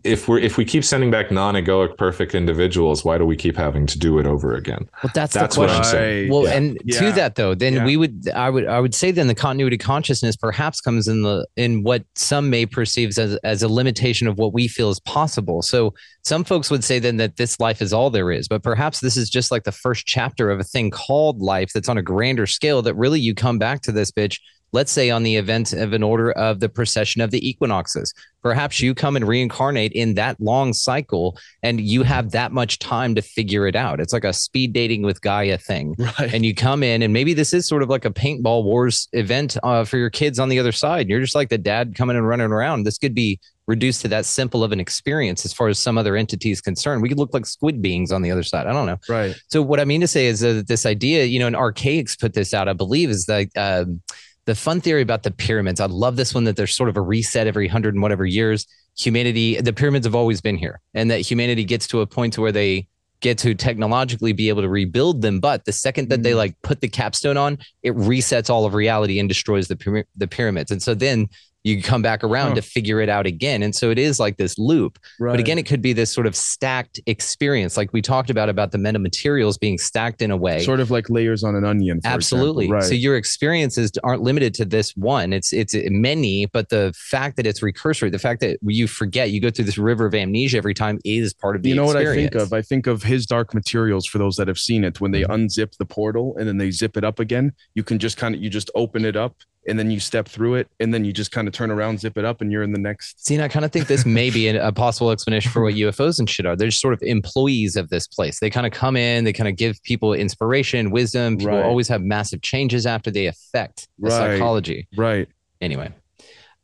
[0.04, 3.86] if we're if we keep sending back non-egoic perfect individuals, why do we keep having
[3.86, 4.88] to do it over again?
[5.02, 5.78] Well, that's, that's the question.
[5.78, 6.30] What I'm saying.
[6.30, 6.52] Well, yeah.
[6.54, 7.00] and yeah.
[7.00, 7.84] to that though, then yeah.
[7.84, 11.46] we would I would I would say then the continuity consciousness perhaps comes in the
[11.56, 15.62] in what some may perceive as as a limitation of what we feel is possible.
[15.62, 15.94] So
[16.24, 19.16] some folks would say then that this life is all there is, but perhaps this
[19.16, 22.46] is just like the first chapter of a thing called life that's on a grander
[22.46, 24.40] scale that really you come back to this bitch
[24.72, 28.12] let's say on the event of an order of the precession of the equinoxes.
[28.42, 33.14] Perhaps you come and reincarnate in that long cycle and you have that much time
[33.14, 34.00] to figure it out.
[34.00, 35.94] It's like a speed dating with Gaia thing.
[36.18, 36.32] Right.
[36.32, 39.56] And you come in, and maybe this is sort of like a paintball wars event
[39.62, 41.08] uh, for your kids on the other side.
[41.08, 42.84] You're just like the dad coming and running around.
[42.84, 43.38] This could be
[43.68, 47.02] reduced to that simple of an experience as far as some other entity is concerned.
[47.02, 48.66] We could look like squid beings on the other side.
[48.66, 48.98] I don't know.
[49.08, 49.38] right.
[49.48, 52.32] So what I mean to say is that this idea, you know, and Archaix put
[52.32, 54.00] this out, I believe, is that um,
[54.48, 55.78] the fun theory about the pyramids.
[55.78, 58.66] I love this one that there's sort of a reset every hundred and whatever years.
[58.96, 62.40] Humanity, the pyramids have always been here, and that humanity gets to a point to
[62.40, 62.88] where they
[63.20, 65.38] get to technologically be able to rebuild them.
[65.38, 66.36] But the second that they Mm.
[66.36, 70.70] like put the capstone on, it resets all of reality and destroys the the pyramids.
[70.70, 71.28] And so then
[71.68, 72.54] you come back around Huh.
[72.56, 73.62] to figure it out again.
[73.62, 74.98] And so it is like this loop.
[75.20, 75.32] Right.
[75.32, 78.72] But again, it could be this sort of stacked experience, like we talked about about
[78.72, 80.60] the metamaterials being stacked in a way.
[80.64, 82.00] sort of like layers on an onion.
[82.00, 82.64] for Absolutely.
[82.66, 82.88] example.
[82.88, 85.32] So your experiences aren't limited to this one.
[85.32, 89.40] It's it's many, but the fact that it's recursory, the fact that you forget, you
[89.40, 91.96] go through this river of amnesia every time is part of the you know what
[91.96, 92.52] I think of?
[92.52, 95.00] I think of his Dark Materials for those that have seen it.
[95.00, 95.32] When they Mm-hmm.
[95.32, 98.42] unzip the portal and then they zip it up again, you can just kind of
[98.42, 99.34] you just open it up
[99.68, 102.16] and then you step through it and then you just kind of turn around, zip
[102.18, 103.24] it up, and you're in the next.
[103.24, 105.74] See, and I kind of think this may be a, a possible explanation for what
[105.84, 106.56] UFOs and shit are.
[106.56, 108.40] They're just sort of employees of this place.
[108.40, 111.36] They kind of come in, they kind of give people inspiration, wisdom.
[111.36, 111.64] People Right.
[111.64, 114.32] always have massive changes after they affect the Right.
[114.38, 114.88] psychology.
[114.96, 115.28] Right.
[115.60, 115.92] Anyway,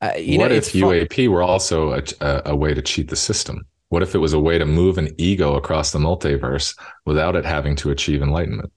[0.00, 2.82] uh, you what know, if it's fun- UAP were also a, a, a way to
[2.82, 3.66] cheat the system?
[3.90, 6.76] What if it was a way to move an ego across the multiverse
[7.06, 8.72] without it having to achieve enlightenment?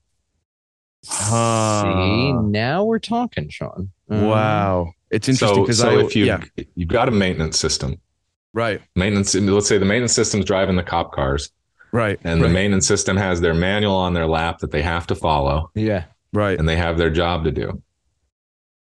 [1.06, 1.84] Huh.
[1.84, 3.92] See, now we're talking, Sean.
[4.08, 4.92] Wow.
[5.10, 6.44] It's interesting because so I if you yeah
[6.76, 8.00] you've got a maintenance system,
[8.54, 11.52] right maintenance let's say the maintenance system's driving the cop cars,
[11.94, 15.16] right and the maintenance system has their manual on their lap that they have to
[15.16, 16.06] follow, Yeah.
[16.34, 17.82] right and they have their job to do.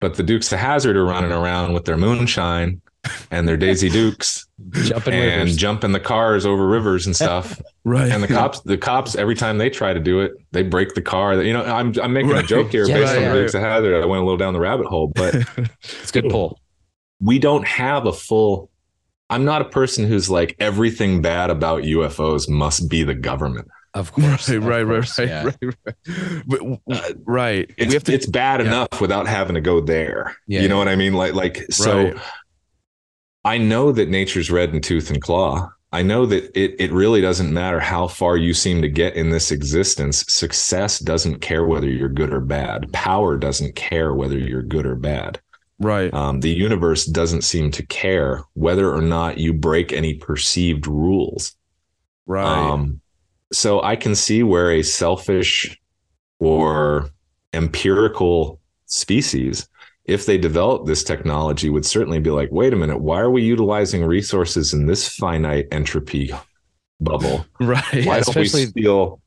[0.00, 2.82] But the Dukes of Hazzard are running around with their moonshine
[3.30, 5.56] and their Daisy Dukes Jumping and rivers.
[5.56, 7.60] jumping the cars over rivers and stuff.
[7.84, 10.92] right and the cops the cops every time they try to do it they break
[10.94, 13.32] the car you know i'm, I'm making a joke here Yeah, based yeah, on yeah.
[13.32, 15.34] the Dukes of hazzard i went a little down the rabbit hole but
[16.02, 16.60] It's good pull.
[17.20, 18.70] we don't have a full
[19.30, 24.12] i'm not a person who's like everything bad about ufos must be the government Of
[24.12, 24.50] course.
[24.50, 25.44] right of right course, right yeah.
[25.44, 25.94] right right
[26.46, 26.78] But, w-
[27.24, 28.66] right it's, we have to it's bad yeah.
[28.66, 30.78] enough without having to go there Yeah, you know yeah.
[30.84, 32.16] what i mean like like so Right.
[33.44, 37.20] I know that nature's red in tooth and claw I know that it, it really
[37.20, 40.24] doesn't matter how far you seem to get in this existence.
[40.28, 42.92] Success doesn't care whether you're good or bad.
[42.92, 45.40] Power doesn't care whether you're good or bad.
[45.80, 50.86] right Um, the universe doesn't seem to care whether or not you break any perceived
[50.86, 51.56] rules.
[52.26, 53.00] right Um,
[53.52, 55.76] so I can see where a selfish
[56.38, 57.10] or
[57.52, 59.68] empirical species,
[60.10, 63.42] if they develop this technology, would certainly be like, wait a minute, why are we
[63.42, 66.32] utilizing resources in this finite entropy
[67.00, 67.46] bubble?
[67.60, 69.20] right Why don't we steal?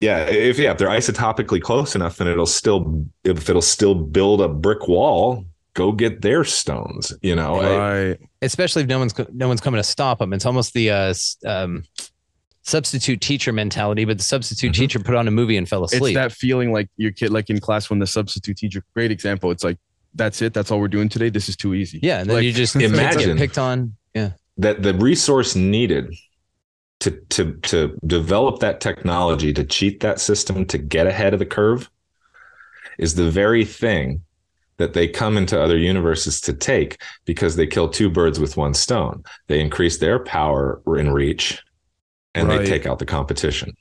[0.00, 4.40] Yeah, if yeah, if they're isotopically close enough, then it'll still if it'll still build
[4.40, 5.44] a brick wall.
[5.74, 7.12] Go get their stones.
[7.22, 10.32] You know, I- right Especially if no one's no one's coming to stop them.
[10.32, 11.14] It's almost the uh,
[11.46, 11.82] um,
[12.62, 14.76] substitute teacher mentality, but the substitute Mhm.
[14.76, 16.02] teacher put on a movie and fell asleep.
[16.02, 19.50] it's that feeling like your kid like in class when the substitute teacher great example
[19.50, 19.78] it's like
[20.14, 22.44] that's it that's all we're doing today this is too easy yeah, and then Like,
[22.44, 23.94] you just imagine- picked on.
[24.14, 24.30] Yeah.
[24.56, 26.14] that the resource needed
[27.00, 31.46] to to to develop that technology to cheat that system to get ahead of the
[31.46, 31.88] curve
[32.98, 34.22] is the very thing
[34.78, 38.74] that they come into other universes to take because they kill two birds with one
[38.74, 39.22] stone.
[39.48, 41.62] They increase their power and reach
[42.34, 42.58] and Right.
[42.60, 43.72] they take out the competition.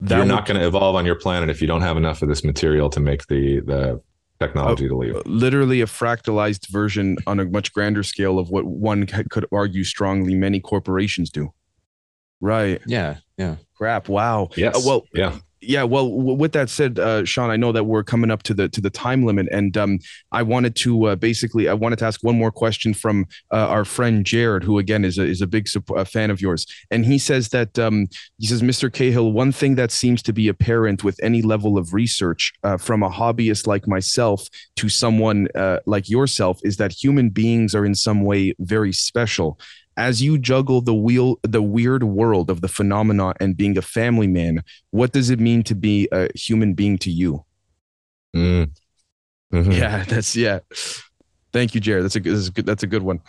[0.00, 2.22] That You're would- not going to evolve on your planet if you don't have enough
[2.22, 4.00] of this material to make the the
[4.40, 5.14] technology to leave.
[5.26, 10.34] literally a fractalized version on a much grander scale of what one could argue strongly
[10.34, 11.52] many corporations do.
[12.40, 12.80] Right.
[12.86, 13.16] Yeah.
[13.36, 13.56] Yeah.
[13.76, 14.08] Crap.
[14.08, 14.48] Wow.
[14.56, 14.76] Yes.
[14.76, 15.38] Uh, well, yeah.
[15.60, 15.82] Yeah.
[15.82, 18.80] Well, with that said, uh, Sean, I know that we're coming up to the to
[18.80, 19.98] the time limit, and um,
[20.32, 23.84] I wanted to uh, basically I wanted to ask one more question from uh, our
[23.84, 25.68] friend Jared, who again is a, is a big
[26.06, 28.08] fan of yours, and he says that um,
[28.38, 28.92] he says, Mr.
[28.92, 33.02] Cahill, one thing that seems to be apparent with any level of research, uh, from
[33.02, 37.94] a hobbyist like myself to someone uh, like yourself, is that human beings are in
[37.94, 39.58] some way very special.
[40.00, 44.26] As you juggle the wheel, the weird world of the phenomena and being a family
[44.26, 47.44] man, what does it mean to be a human being to you?
[48.34, 48.70] Mm.
[49.52, 49.76] Mhm.
[49.76, 50.60] Yeah, that's yeah.
[51.52, 52.04] Thank you, Jared.
[52.04, 52.34] That's a good.
[52.36, 53.20] That's a good, that's a good one.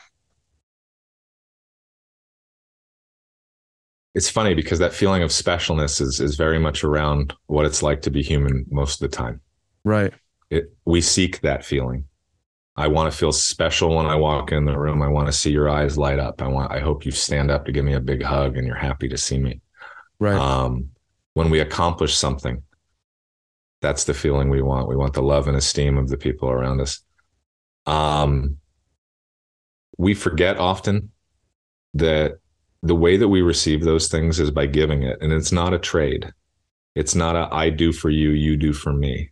[4.14, 8.02] it's funny because that feeling of specialness is is very much around what it's like
[8.02, 9.42] to be human most of the time.
[9.84, 10.14] Right.
[10.50, 12.06] it, we seek that feeling.
[12.82, 15.04] I want to feel special when I walk in the room.
[15.04, 16.42] I want to see your eyes light up.
[16.42, 18.76] I want I hope you stand up to give me a big hug and you're
[18.76, 19.62] happy to see me.
[20.20, 20.36] Right.
[20.36, 20.90] Um,
[21.34, 22.64] when we accomplish something,
[23.82, 24.88] that's the feeling we want.
[24.88, 27.02] We want the love and esteem of the people around us.
[27.86, 28.58] Um,
[29.98, 31.12] we forget often
[31.94, 32.40] that
[32.82, 35.80] the way that we receive those things is by giving it, and it's not a
[35.80, 36.32] trade.
[36.96, 39.30] It's not a I do for you, you do for me.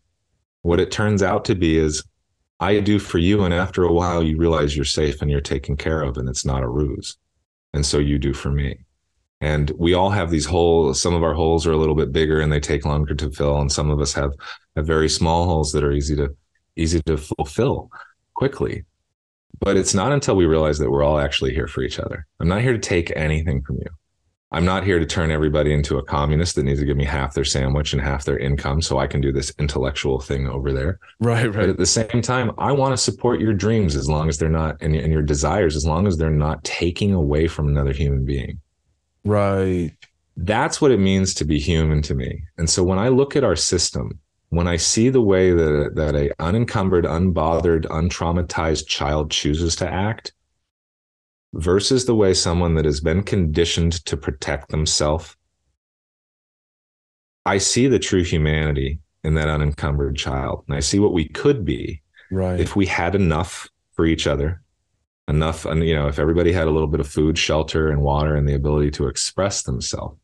[0.61, 2.03] What it turns out to be is
[2.59, 5.77] I do for you, and after a while, you realize you're safe and you're taken
[5.77, 7.17] care of, and it's not a ruse.
[7.73, 8.79] And so you do for me.
[9.41, 11.01] And we all have these holes.
[11.01, 13.59] Some of our holes are a little bit bigger and they take longer to fill,
[13.61, 14.33] and some of us have,
[14.75, 16.35] have very small holes that are easy to
[16.75, 17.89] easy to fulfill
[18.33, 18.85] quickly.
[19.59, 22.25] But it's not until we realize that we're all actually here for each other.
[22.39, 23.98] I'm not here to take anything from you.
[24.51, 27.35] I'm not here to turn everybody into a communist that needs to give me half
[27.35, 30.99] their sandwich and half their income so I can do this intellectual thing over there.
[31.19, 31.69] Right, But right.
[31.69, 34.77] at the same time, I want to support your dreams as long as they're not,
[34.81, 38.59] and, and your desires, as long as they're not taking away from another human being.
[39.23, 39.91] Right.
[40.35, 42.41] That's what it means to be human to me.
[42.57, 44.19] And so when I look at our system,
[44.49, 50.33] when I see the way that, that a unencumbered, unbothered, untraumatized child chooses to act
[51.53, 55.35] versus the way someone that has been conditioned to protect themselves,
[57.45, 60.63] I see the true humanity in that unencumbered child.
[60.67, 62.59] And I see what we could be Right.
[62.59, 64.61] if we had enough for each other
[65.27, 68.35] enough and you know if everybody had a little bit of food shelter and water
[68.35, 70.17] and the ability to express themselves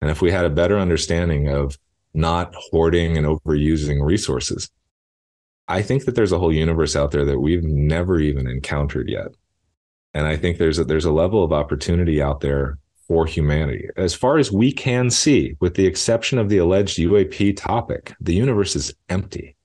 [0.00, 1.78] and if we had a better understanding of
[2.12, 4.70] not hoarding and overusing resources
[5.68, 9.28] i think that there's a whole universe out there that we've never even encountered yet
[10.14, 14.14] and i think there's a, there's a level of opportunity out there for humanity as
[14.14, 18.76] far as we can see with the exception of the alleged uap topic the universe
[18.76, 19.56] is empty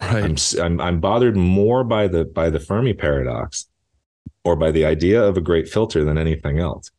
[0.00, 0.24] right.
[0.24, 3.66] I'm, I'm I'm bothered more by the by the Fermi paradox
[4.44, 6.90] or by the idea of a great filter than anything else.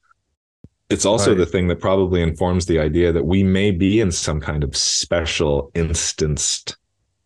[0.92, 1.39] It's also Right.
[1.39, 4.76] the thing that probably informs the idea that we may be in some kind of
[4.76, 6.78] special instanced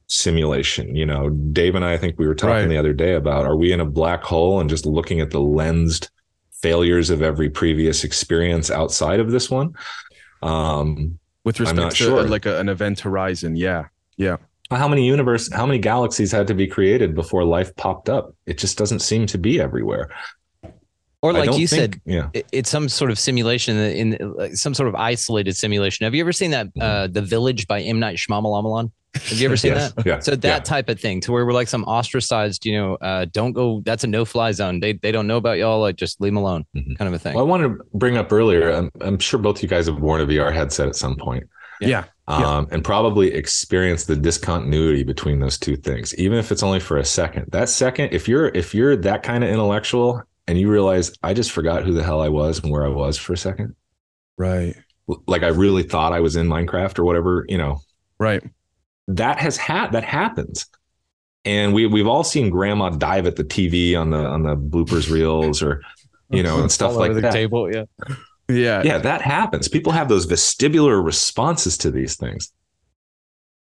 [0.07, 0.95] simulation.
[0.95, 2.67] You know, Dave and I, I think we were talking Right.
[2.67, 5.39] the other day about are we in a black hole and just looking at the
[5.41, 6.09] lensed
[6.61, 9.73] failures of every previous experience outside of this one?
[10.41, 12.23] Um, With I'm respect not to sure.
[12.23, 13.55] like a, an event horizon.
[13.55, 13.85] Yeah.
[14.17, 14.37] Yeah.
[14.71, 18.57] how many universe how many galaxies had to be created before life popped up it
[18.57, 20.09] just doesn't seem to be everywhere
[21.21, 24.73] Or like you think- said, yeah it's some sort of simulation in, in like, some
[24.73, 26.05] sort of isolated simulation.
[26.05, 28.91] Have you ever seen that uh, The Village by M Night Shyamalan?
[29.15, 29.93] Have you ever seen Yes.
[29.93, 30.05] that?
[30.05, 33.25] yeah So that type of thing, to where we're like some ostracized, you know, uh,
[33.31, 33.81] don't go.
[33.85, 34.79] That's a no fly zone.
[34.79, 35.79] They they don't know about y'all.
[35.81, 36.97] Like just leave them alone, Mhm.
[36.97, 37.33] kind of a thing.
[37.35, 40.21] well, i wanted to bring up earlier I'm, I'm sure both you guys have worn
[40.21, 41.43] a vr headset at some point
[41.81, 41.87] Yeah.
[41.89, 42.03] Yeah.
[42.39, 42.57] Yeah.
[42.57, 46.97] um, and probably experience the discontinuity between those two things even if it's only for
[46.97, 51.11] a second that second if you're if you're that kind of intellectual and you realize
[51.23, 53.75] i just forgot who the hell i was and where i was for a second
[54.37, 54.75] Right.
[55.27, 57.79] like i really thought i was in minecraft or whatever you know
[58.19, 58.41] Right.
[59.07, 60.67] That has had that happens.
[61.43, 65.11] And we we've all seen grandma dive at the tv on the on the bloopers
[65.11, 65.81] reels or
[66.29, 67.33] you know and stuff All like the that.
[67.33, 67.85] table, yeah.
[68.47, 68.81] Yeah.
[68.83, 69.67] yeah that happens.
[69.67, 72.51] People have those vestibular responses to these things.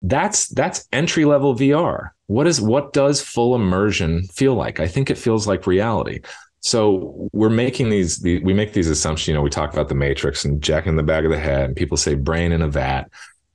[0.02, 4.80] That's that's entry level vr what is what does full immersion feel like?
[4.80, 6.22] I think it feels like reality.
[6.62, 9.96] So we're making these the, we make these assumptions you know we talk about the
[9.96, 12.68] matrix and jack in the back of the head and people say brain in a
[12.70, 13.04] vat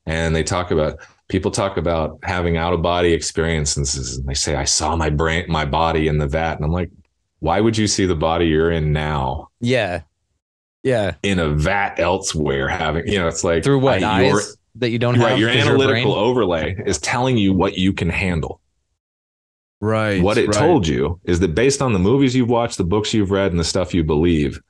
[0.07, 0.99] and they talk about
[1.29, 5.45] people talk about having out of body experiences and they say i saw my brain
[5.49, 6.91] my body in the vat and i'm like
[7.41, 10.03] why would you see the body you're in now Yeah.
[10.83, 11.15] Yeah.
[11.23, 14.91] in a vat elsewhere having you know it's like Through what I- your- eyes that
[14.91, 15.31] you don't have?
[15.31, 18.61] right your 'cause analytical brain- overlay is telling you what you can handle
[19.81, 20.21] Right.
[20.23, 20.59] what it right.
[20.59, 23.61] told you is that based on the movies you've watched the books you've read and
[23.61, 24.61] the stuff you believe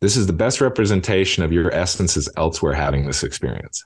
[0.00, 3.84] this is the best representation of your essences elsewhere having this experience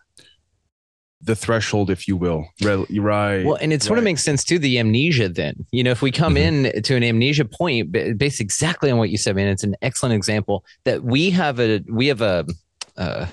[1.22, 2.46] the threshold, if you will.
[2.62, 3.44] Right.
[3.44, 4.58] Well, and it sort of makes sense too.
[4.58, 6.74] The amnesia, then you know, if we come Mhm.
[6.74, 10.14] in to an amnesia point, based exactly on what you said, man, it's an excellent
[10.14, 12.46] example that we have a we have a
[12.96, 13.26] uh,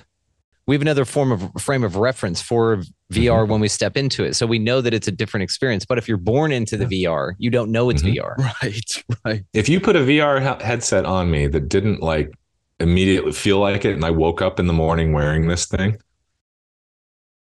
[0.66, 2.78] we have another form of frame of reference for
[3.14, 3.52] VR Mm-hmm.
[3.52, 5.86] when we step into it, so we know that it's a different experience.
[5.86, 8.16] But if you're born into the VR, you don't know it's Mhm.
[8.18, 8.36] VR.
[8.62, 9.04] Right.
[9.24, 9.44] Right.
[9.54, 12.34] if you put a vr he- headset on me that didn't like
[12.82, 15.98] immediately feel like it and i woke up in the morning wearing this thing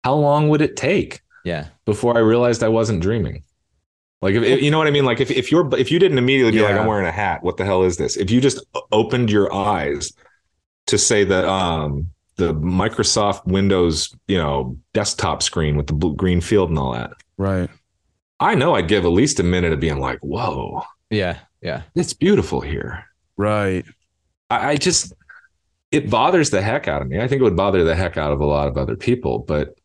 [0.07, 3.43] how long would it take Yeah, before I realized I wasn't dreaming.
[4.23, 5.05] Like if, if- you know what I mean?
[5.05, 7.57] Like if, if you're if you didn't immediately be like, I'm wearing a hat, what
[7.59, 8.17] the hell is this?
[8.17, 8.59] If you just
[8.93, 10.13] opened your eyes
[10.87, 16.41] to say that um the Microsoft Windows, you know, desktop screen with the blue, green
[16.41, 17.69] field and all that, Right.
[18.41, 21.39] I know I'd give at least a minute of being like, whoa, Yeah.
[21.63, 21.83] Yeah.
[21.95, 23.05] it's beautiful here.
[23.37, 23.85] Right.
[24.51, 25.13] I, I just
[25.91, 27.17] it bothers the heck out of me.
[27.21, 29.79] I think it would bother the heck out of a lot of other people, but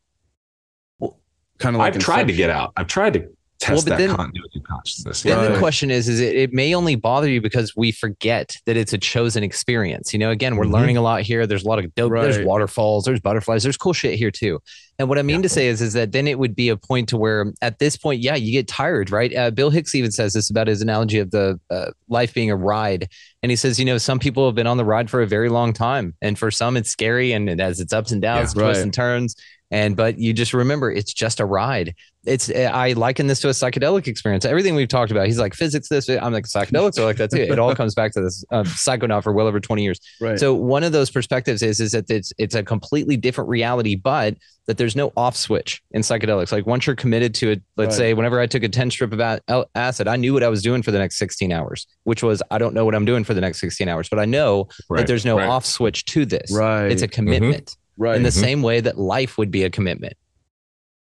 [1.62, 2.74] Kind of like I've tried to get out.
[2.76, 3.28] I've tried to
[3.60, 5.22] test but that then- continuity of consciousness.
[5.22, 5.52] Then Right.
[5.54, 8.92] the question is, is it, it may only bother you because we forget that it's
[8.92, 10.14] a chosen experience.
[10.14, 10.74] You know, again, we're Mhm.
[10.74, 11.46] learning a lot here.
[11.46, 14.60] There's a lot of dope, there's waterfalls, there's butterflies, there's cool shit here too.
[14.98, 15.42] And what I mean Yeah.
[15.44, 17.98] to say is, is that then it would be a point to where at this
[17.98, 19.36] point, yeah, you get tired, right?
[19.36, 22.56] Uh, Bill Hicks even says this about his analogy of the uh, life being a
[22.56, 23.10] ride.
[23.44, 25.50] And he says, you know, some people have been on the ride for a very
[25.50, 26.16] long time.
[26.20, 28.64] And for some, it's scary and it has its ups and downs, Yeah.
[28.64, 28.84] twists Right.
[28.84, 29.36] and turns.
[29.72, 31.96] And, but you just remember it's just a ride
[32.26, 34.46] it's eh, I liken this to a psychedelic experience.
[34.46, 35.90] Everything we've talked about, he's like physics.
[35.90, 37.42] This eh, I'm like psychedelics are like that too.
[37.42, 40.00] It all comes back to this um, psychonaut for well over 20 years.
[40.20, 40.40] Right.
[40.40, 44.38] So one of those perspectives is is that it's it's a completely different reality, but
[44.68, 46.52] that there's no off switch in psychedelics.
[46.52, 48.10] Like once you're committed to it, let's Right.
[48.10, 50.84] say whenever I took a 10 strip of acid, I knew what I was doing
[50.84, 53.42] for the next 16 hours, which was I don't know what I'm doing for the
[53.42, 55.50] next 16 hours, but I know that there's no right.
[55.50, 56.52] off switch to this.
[56.52, 56.92] right.
[56.92, 57.16] It's a mm-hmm.
[57.16, 58.16] commitment right.
[58.18, 58.42] in the Mhm.
[58.42, 60.14] same way that life would be a commitment.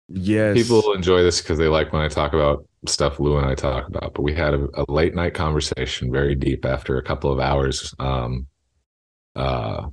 [0.09, 0.55] yes.
[0.55, 3.87] People enjoy this because they like when I talk about stuff Lou and I talk
[3.87, 4.13] about.
[4.13, 7.95] But we had a, a late night conversation, very deep after a couple of hours.
[7.99, 8.45] Um,
[9.35, 9.87] uh,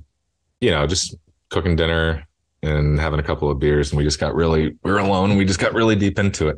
[0.59, 1.15] you know, just
[1.49, 2.27] cooking dinner
[2.61, 5.29] and having a couple of beers, and we just got really we were alone.
[5.31, 6.57] And we just got really deep into it,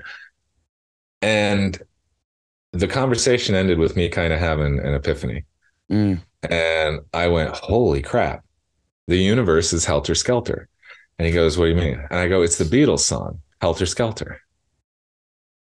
[1.22, 1.82] and
[2.72, 5.46] the conversation ended with me kind of having an epiphany.
[5.92, 6.22] Mm.
[6.50, 8.44] And I went, holy crap,
[9.08, 10.70] the universe is helter skelter.
[11.20, 12.02] And he goes, what do you mean?
[12.10, 14.42] And I go, it's the Beatles song, Helter Skelter.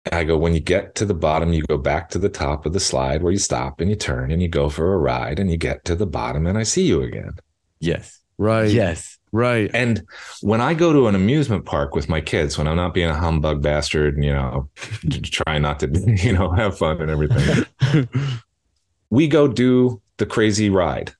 [0.06, 2.66] And I go, when you get to the bottom, you go back to the top
[2.66, 5.38] of the slide where you stop and you turn and you go for a ride
[5.38, 7.32] and you get to the bottom and I see you again.
[7.80, 8.20] Yes.
[8.36, 8.70] Right.
[8.70, 9.18] Yes.
[9.32, 9.70] Right.
[9.74, 10.02] And
[10.42, 13.18] when I go to an amusement park with my kids, when I'm not being a
[13.18, 14.68] humbug bastard and, you know,
[15.24, 15.88] trying not to,
[16.22, 17.66] you know, have fun and everything,
[19.10, 21.12] we go do the crazy ride.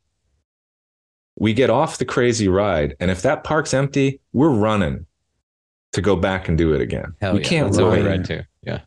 [1.36, 5.06] We get off the crazy ride, and if that park's empty, we're running
[5.92, 7.14] to go back and do it again.
[7.20, 7.48] Hell we yeah.
[7.48, 8.06] can't That's how we wait.
[8.06, 8.42] ride too.
[8.62, 8.80] Yeah.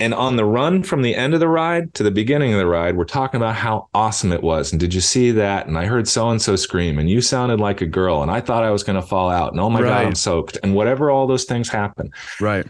[0.00, 2.66] And on the run from the end of the ride to the beginning of the
[2.66, 4.70] ride, we're talking about how awesome it was.
[4.70, 5.66] And did you see that?
[5.66, 8.40] And I heard so and so scream, and you sounded like a girl, and I
[8.40, 9.52] thought I was going to fall out.
[9.52, 10.56] And oh my God, I'm soaked.
[10.62, 12.12] And whatever all those things happen.
[12.40, 12.66] right.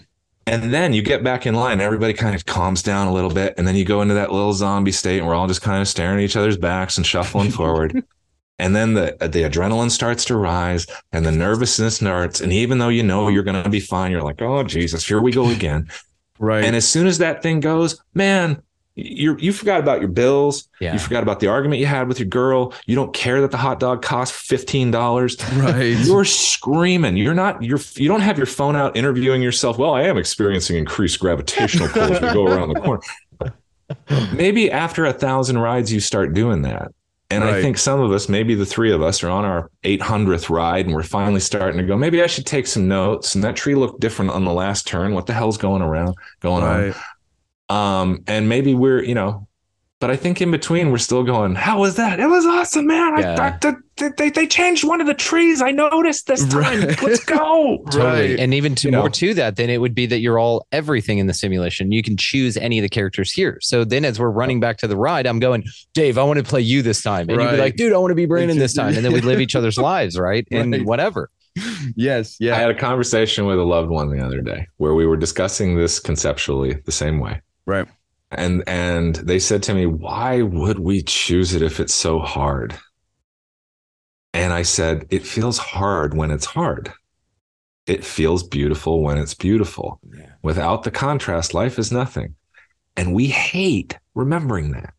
[0.47, 3.53] And then you get back in line, everybody kind of calms down a little bit.
[3.59, 5.89] And then you go into that little zombie state, and we're all just kind of
[5.89, 8.03] staring at each other's backs and shuffling forward.
[8.59, 12.41] And then the the adrenaline starts to rise and the nervousness starts.
[12.41, 15.21] And even though you know you're going to be fine, you're like, oh, Jesus, here
[15.21, 15.89] we go again.
[16.39, 16.65] Right.
[16.65, 18.63] And as soon as that thing goes, man,
[18.99, 20.69] you you forgot about your bills.
[20.81, 20.93] Yeah.
[20.93, 22.75] You forgot about the argument you had with your girl.
[22.87, 25.37] You don't care that the hot dog cost fifteen dollars.
[25.55, 25.97] right.
[25.99, 27.17] You're screaming.
[27.17, 27.63] You're not.
[27.63, 27.79] You're.
[27.95, 29.79] You don't have your phone out interviewing yourself.
[29.79, 33.03] Well, I am experiencing increased gravitational pull as we go around the corner.
[34.33, 36.93] Maybe after a thousand rides, you start doing that.
[37.31, 40.49] And I think some of us, maybe the three of us, are on our 800th
[40.49, 41.95] ride, and we're finally starting to go.
[41.95, 43.35] Maybe I should take some notes.
[43.35, 45.13] And that tree looked different on the last turn.
[45.13, 46.15] What the hell's going around?
[46.41, 46.95] Going on?
[47.69, 49.47] Um, and maybe we're, you know,
[50.01, 52.19] but I think in between we're still going, how was that?
[52.19, 53.19] It was awesome, man.
[53.19, 53.37] Yeah.
[53.39, 53.77] I, they,
[54.17, 55.61] they, they changed one of the trees.
[55.61, 56.83] I noticed this time.
[56.83, 57.03] Right.
[57.03, 57.85] Let's go.
[57.91, 58.31] Totally.
[58.31, 58.39] Right.
[58.39, 59.01] And even to You know.
[59.01, 61.91] more to that, then it would be that you're all everything in the simulation.
[61.93, 63.59] You can choose any of the characters here.
[63.61, 66.45] So then as we're running back to the ride, I'm going, Dave, I want to
[66.45, 67.29] play you this time.
[67.29, 68.95] And you'd be like, dude, I want to be Brandon this time.
[68.95, 70.47] And then we'd live each other's lives, right?
[70.51, 70.85] And Right.
[70.85, 71.31] whatever.
[71.97, 72.37] Yes.
[72.39, 72.55] Yeah.
[72.55, 75.77] I had a conversation with a loved one the other day where we were discussing
[75.77, 77.41] this conceptually the same way.
[77.67, 77.89] Right.
[78.31, 82.79] And and they said to me, "Why would we choose it if it's so hard?"
[84.49, 86.91] And I said, "It feels hard when it's hard.
[87.87, 90.01] It feels beautiful when it's beautiful.
[90.11, 90.31] Yeah.
[90.43, 92.35] Without the contrast, life is nothing."
[92.97, 94.95] And we hate remembering that.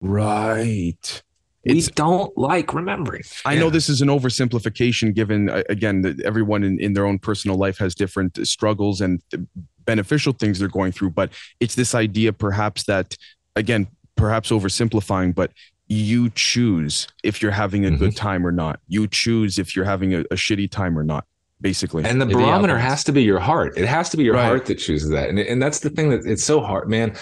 [0.00, 1.22] Right.
[1.66, 3.24] We It's- don't like remembering.
[3.44, 7.18] I know this is an oversimplification given uh, again that everyone in, in their own
[7.18, 9.36] personal life has different struggles and uh,
[9.84, 13.16] beneficial things they're going through but it's this idea perhaps that
[13.56, 13.86] again
[14.16, 15.50] perhaps oversimplifying but
[15.90, 18.16] you choose if you're having a good mm-hmm.
[18.16, 21.26] time or not you choose if you're having a, a shitty time or not
[21.60, 22.90] basically And the The barometer outcomes.
[22.90, 23.76] has to be your heart.
[23.76, 24.46] It has to be your Right.
[24.46, 25.28] heart that chooses that.
[25.28, 27.16] And, and that's the thing that it's so hard, man.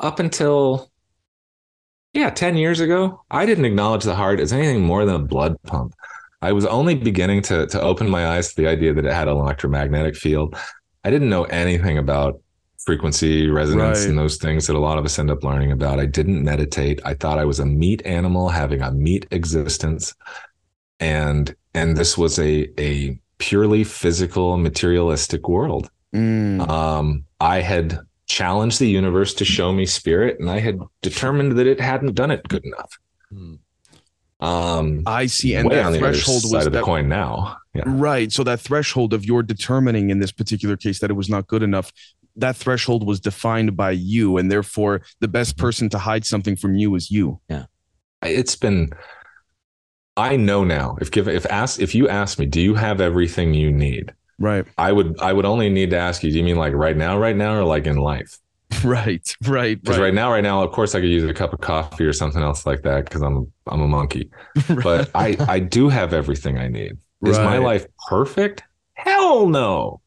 [0.00, 0.90] Up until,
[2.12, 5.60] yeah, 10 years ago, I didn't acknowledge the heart as anything more than a blood
[5.64, 5.94] pump.
[6.42, 9.28] I was only beginning to, to open my eyes to the idea that it had
[9.28, 10.56] an electromagnetic field.
[11.02, 12.40] I didn't know anything about
[12.84, 14.08] frequency, resonance, Right.
[14.08, 16.00] and those things that a lot of us end up learning about.
[16.00, 17.00] I didn't meditate.
[17.04, 20.14] I thought I was a meat animal having a meat existence.
[21.00, 25.90] And and this was a a purely physical, materialistic world.
[26.14, 26.68] Mm.
[26.68, 31.66] Um, I had challenged the universe to show me spirit, and I had determined that
[31.66, 32.98] it hadn't done it good enough.
[33.30, 33.54] Hmm.
[34.40, 35.54] Um, I see.
[35.54, 37.56] And that on the threshold side was of the that, coin now.
[37.74, 37.82] Yeah.
[37.86, 38.30] right.
[38.30, 41.62] So that threshold of your determining in this particular case that it was not good
[41.62, 41.92] enough,
[42.36, 46.74] that threshold was defined by you, and therefore the best person to hide something from
[46.76, 47.40] you is you.
[47.48, 47.66] Yeah.
[48.22, 48.90] It's been.
[50.16, 50.96] I know now.
[51.00, 54.12] If give if ask if you ask me, do you have everything you need?
[54.38, 54.64] Right.
[54.78, 56.30] I would I would only need to ask you.
[56.30, 58.38] Do you mean like right now, right now, or like in life?
[58.84, 59.34] Right.
[59.46, 59.80] Right.
[59.80, 60.06] Because right.
[60.06, 62.42] right now, right now, of course, I could use a cup of coffee or something
[62.42, 64.30] else like that because I'm I'm a monkey.
[64.82, 66.98] But I I do have everything I need.
[67.24, 68.62] Is my life perfect?
[68.94, 70.00] Hell no.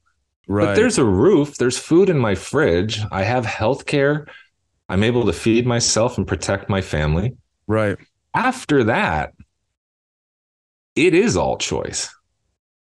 [0.47, 0.65] Right.
[0.67, 1.57] But there's a roof.
[1.57, 2.99] There's food in my fridge.
[3.11, 4.27] I have health care.
[4.89, 7.33] I'm able to feed myself and protect my family.
[7.67, 7.97] right.
[8.33, 9.33] After that,
[10.95, 12.09] it is all choice.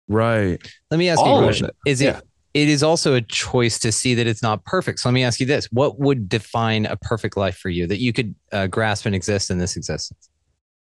[0.08, 0.58] Right.
[0.92, 1.66] Let me ask All you a of question.
[1.68, 1.76] it.
[1.86, 2.18] Is Yeah.
[2.18, 2.24] it
[2.54, 5.00] it is also a choice to see that it's not perfect.
[5.00, 5.68] So let me ask you this.
[5.72, 9.52] What would define a perfect life for you that you could uh, grasp and exist
[9.52, 10.27] in this existence?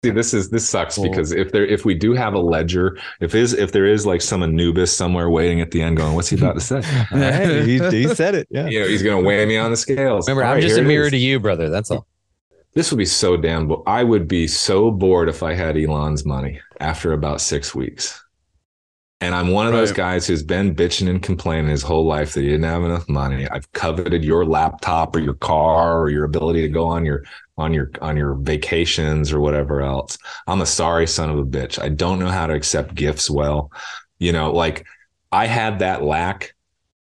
[0.05, 3.37] See, this is this sucks because if there if we do have a ledger, if
[3.37, 6.37] is if there is like some Anubis somewhere waiting at the end going, what's he
[6.37, 6.83] about to say?
[7.13, 8.49] Right, he, he said it.
[8.51, 8.67] Yeah.
[8.69, 10.27] you know, he's gonna weigh me on the scales.
[10.27, 11.13] Remember, All I'm right, just a mirror is.
[11.13, 11.71] to you, brother.
[11.71, 12.09] That's all.
[12.75, 13.69] This would be so damn.
[13.69, 18.21] Bo- I would be so bored if I had Elon's money after about six weeks.
[19.23, 22.41] And I'm one of those guys who's been bitching and complaining his whole life that
[22.41, 23.49] he didn't have enough money.
[23.49, 27.23] I've coveted your laptop or your car or your ability to go on your
[27.57, 30.19] on your on your vacations or whatever else.
[30.49, 31.81] I'm a sorry son of a bitch.
[31.81, 33.71] I don't know how to accept gifts well.
[34.19, 34.85] You know, like
[35.31, 36.55] I had that lack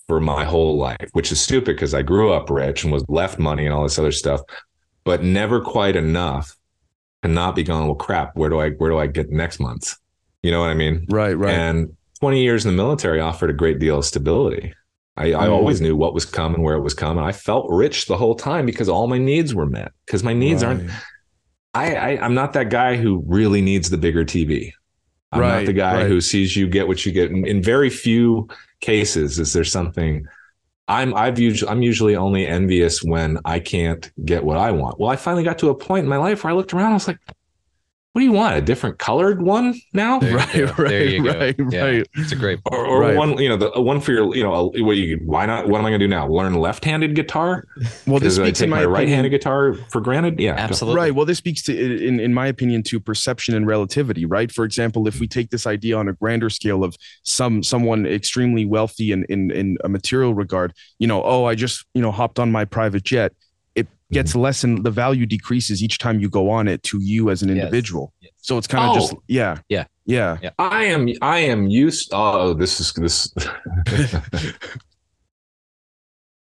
[0.06, 3.40] for my whole life, which is stupid because I grew up rich and was left
[3.40, 4.42] money and all this other stuff,
[5.06, 6.54] but never quite enough
[7.22, 9.96] to not be going, well, crap, where do I where do I get next month?
[10.44, 11.06] You know what I mean?
[11.10, 11.34] Right.
[11.34, 11.54] Right.
[11.54, 14.74] And 20 years in the military offered a great deal of stability.
[15.18, 15.52] I, I Mm.
[15.52, 17.24] always knew what was coming, where it was coming.
[17.24, 19.92] I felt rich the whole time because all my needs were met.
[20.06, 24.72] Because my needs aren't—I, I I'm not that guy who really needs the bigger TV.
[25.32, 26.08] I'm Right, not the guy right.
[26.08, 27.32] who sees you get what you get.
[27.32, 28.48] In, in very few
[28.82, 30.26] cases is there something.
[30.88, 35.00] I'm I've usually I'm usually only envious when I can't get what I want.
[35.00, 36.92] Well, I finally got to a point in my life where I looked around.
[36.92, 37.20] I was like,
[38.20, 38.58] "What do you want?
[38.58, 40.66] A different colored one now?" There Right, go.
[40.66, 41.40] right, There you go.
[41.40, 42.08] right, Yeah, right.
[42.16, 43.16] It's a great or, or Right.
[43.16, 45.70] one, you know, the uh, one for your, you know, a- what you, why not?
[45.70, 46.28] What am I going to do now?
[46.28, 47.64] Learn left-handed guitar?
[48.06, 50.40] Well, this Because I speaks take in my, my right-handed guitar for granted.
[50.40, 50.56] Yeah.
[50.58, 51.00] Absolutely.
[51.02, 51.16] Right.
[51.16, 54.52] Well, this speaks to, in, in my opinion, to perception and relativity, right?
[54.52, 58.66] For example, if we take this idea on a grander scale of some someone extremely
[58.66, 62.40] wealthy in, in, in a material regard, you know, oh, I just, you know, hopped
[62.40, 63.32] on my private jet.
[64.12, 64.40] Gets mm-hmm.
[64.40, 67.50] less and the value decreases each time you go on it to you as an
[67.50, 68.14] individual.
[68.22, 68.32] Yes.
[68.38, 69.22] So it's kind of just, Oh.
[69.28, 69.60] yeah.
[69.68, 69.86] Yeah.
[70.06, 70.38] Yeah.
[70.58, 72.10] I am, I am used.
[72.12, 73.32] Oh, this is this.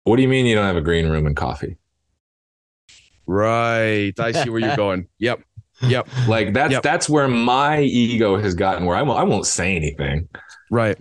[0.04, 1.76] what do you mean you don't have a green room and coffee?
[3.26, 4.14] Right.
[4.18, 5.08] I see where you're going.
[5.18, 5.42] Yep.
[5.82, 6.08] Yep.
[6.28, 6.82] Like that's Yep.
[6.82, 8.86] that's where my ego has gotten.
[8.86, 10.28] Where I won't, I won't say anything.
[10.70, 10.96] Right.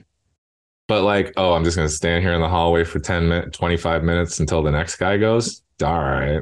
[0.88, 3.58] But like, oh, I'm just going to stand here in the hallway for 10 minutes,
[3.58, 5.62] 25 minutes until the next guy goes.
[5.82, 6.42] All right.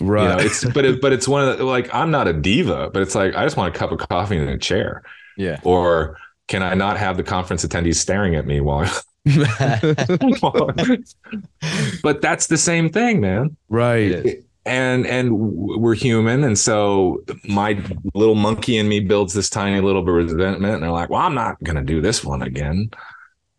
[0.00, 0.22] Right.
[0.22, 2.90] You know, it's but it, but it's one of the, like I'm not a diva,
[2.92, 5.02] but it's like I just want a cup of coffee and a chair.
[5.36, 5.60] Yeah.
[5.62, 6.16] Or
[6.48, 8.90] can I not have the conference attendees staring at me while?
[12.02, 13.56] but that's the same thing, man.
[13.68, 14.42] right.
[14.66, 17.84] And and we're human, and so my
[18.14, 21.20] little monkey in me builds this tiny little bit of resentment, and they're like, "Well,
[21.20, 22.88] I'm not gonna do this one again."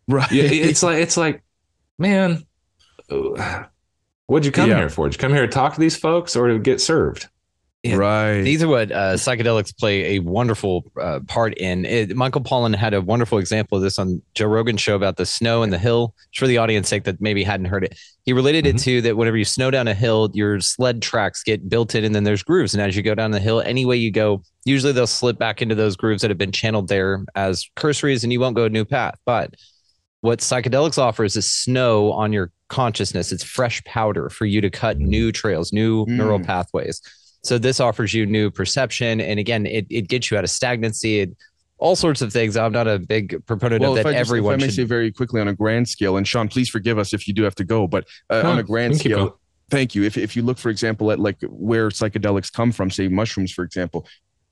[0.08, 0.26] Right.
[0.32, 1.44] It's like it's like,
[1.96, 2.44] man,
[3.08, 3.66] uh,
[4.26, 4.78] what'd you come Yeah.
[4.78, 5.08] here for?
[5.08, 7.28] Did you come here to talk to these folks or to get served?
[7.82, 7.94] Yeah.
[7.96, 8.42] right.
[8.42, 11.84] These are what uh, psychedelics play a wonderful uh, part in.
[11.84, 15.26] It, Michael Pollan had a wonderful example of this on Joe Rogan's show about the
[15.26, 16.12] snow and the hill.
[16.32, 18.82] Just for the audience sake that maybe hadn't heard it, he related it Mhm.
[18.82, 22.12] to that whenever you snow down a hill, your sled tracks get built in, and
[22.12, 22.74] then there's grooves.
[22.74, 25.62] And as you go down the hill, any way you go, usually they'll slip back
[25.62, 28.68] into those grooves that have been channeled there as cursories, and you won't go a
[28.70, 29.14] new path.
[29.24, 29.54] But
[30.22, 33.32] what psychedelics offers is snow on your consciousness.
[33.32, 35.06] It's fresh powder for you to cut Mm.
[35.06, 36.46] new trails, new neural Mm.
[36.46, 37.00] pathways.
[37.42, 41.20] So this offers you new perception, and again, it, it gets you out of stagnancy,
[41.20, 41.30] it,
[41.78, 42.56] all sorts of things.
[42.56, 44.08] I'm not a big proponent well, of if that.
[44.10, 44.74] I, just, if I Everyone may should.
[44.74, 47.42] say very quickly on a grand scale, and Sean, please forgive us if you do
[47.42, 49.38] have to go, but uh, No, on a grand scale,
[49.70, 50.02] thank you.
[50.02, 53.62] If, if you look, for example, at like where psychedelics come from, say mushrooms, for
[53.62, 54.06] example,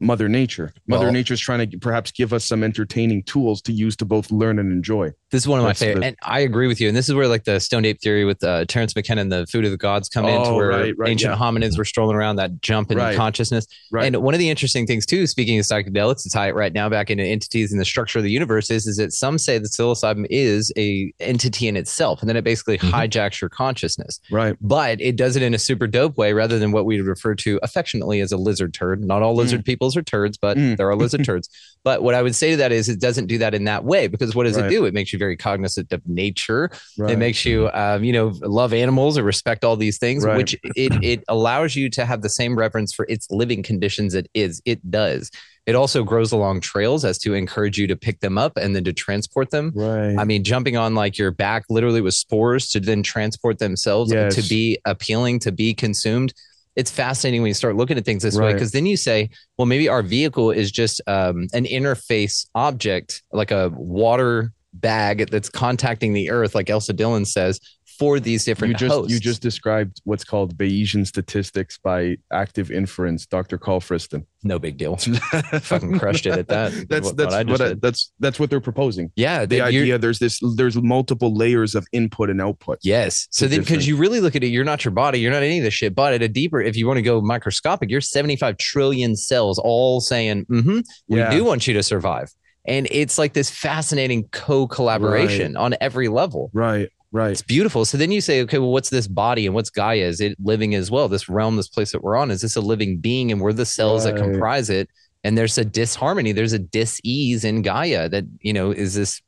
[0.04, 0.72] Mother Nature.
[0.86, 4.30] Mother Well- Nature's trying to perhaps give us some entertaining tools to use to both
[4.30, 5.10] learn and enjoy.
[5.30, 6.88] This is one of my That's favorite, the- and I agree with you.
[6.88, 9.46] And this is where like the stoned ape theory with uh, Terence McKenna and the
[9.46, 11.38] food of the gods come into Oh, where right, right, ancient yeah.
[11.38, 13.16] hominids were strolling around that jump in Right.
[13.16, 13.66] consciousness.
[13.90, 14.06] Right.
[14.06, 16.88] And one of the interesting things too, speaking of psychedelics, to tie it right now
[16.88, 19.68] back into entities and the structure of the universe, is is that some say that
[19.70, 22.94] psilocybin is a entity in itself, and then it basically Mm-hmm.
[22.94, 23.08] Mhm.
[23.08, 24.20] hijacks your consciousness.
[24.30, 24.56] right.
[24.60, 27.58] But it does it in a super dope way, rather than what we refer to
[27.62, 29.02] affectionately as a lizard turd.
[29.02, 30.76] Not all lizard peoples are turds, but Mm.
[30.76, 31.48] there are lizard turds.
[31.84, 34.06] But what I would say to that is, it doesn't do that in that way
[34.08, 34.66] because what does Right.
[34.66, 34.84] it do?
[34.86, 36.70] It makes you very cognizant of nature.
[36.98, 37.12] Right.
[37.12, 40.36] It makes you, um, you know, love animals or respect all these things, Right.
[40.36, 44.28] which it it allows you to have the same reverence for its living conditions it
[44.34, 44.62] is.
[44.64, 45.30] It does.
[45.66, 48.84] It also grows along trails as to encourage you to pick them up and then
[48.84, 49.72] to transport them.
[49.74, 50.14] right.
[50.18, 54.34] I mean, jumping on like your back literally with spores to then transport themselves Yes.
[54.36, 56.34] to be appealing, to be consumed.
[56.76, 59.66] It's fascinating when you start looking at things this way because then you say, well,
[59.66, 66.12] maybe our vehicle is just um, an interface object, like a water bag that's contacting
[66.12, 67.60] the earth, like Elsa Dillon says,
[67.98, 69.12] for these different you just hosts.
[69.12, 73.58] you just described what's called Bayesian statistics by active inference, Dr.
[73.58, 74.26] Carl Friston.
[74.42, 74.96] no big deal.
[75.60, 76.72] Fucking crushed it at that.
[76.88, 79.10] That's what- that's what what I- that's that's what they're proposing.
[79.16, 82.78] yeah, The idea there's this there's multiple layers of input and output.
[82.82, 83.26] Yes.
[83.30, 85.58] So then, because you really look at it, you're not your body, you're not any
[85.58, 85.94] of this shit.
[85.94, 90.00] But at a deeper, if you want to go microscopic, you're 75 trillion cells all
[90.00, 91.30] saying, mm-hmm, we Yeah.
[91.30, 92.30] do want you to survive.
[92.66, 96.50] And it's like this fascinating co collaboration on every level.
[96.54, 96.88] Right.
[97.14, 97.30] Right.
[97.30, 97.84] It's beautiful.
[97.84, 99.98] So then you say, okay, well, what's this body and what's Gaia?
[99.98, 101.08] Is it living as well?
[101.08, 103.30] This realm, this place that we're on, is this a living being?
[103.30, 104.88] And we're the cells that comprise it.
[105.22, 109.22] And there's a disharmony, there's a dis-ease in Gaia that, you know, is this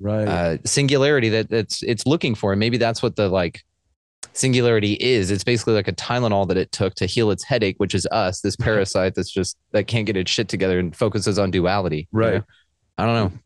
[0.00, 0.26] Right.
[0.26, 2.52] uh, singularity that that's it's looking for.
[2.52, 3.62] And maybe that's what the like
[4.32, 5.30] singularity is.
[5.30, 8.40] It's basically like a Tylenol that it took to heal its headache, which is us,
[8.40, 12.08] this parasite that's just that can't get its shit together and focuses on duality.
[12.12, 12.34] you Right.
[12.34, 12.44] know?
[12.98, 13.38] I don't know.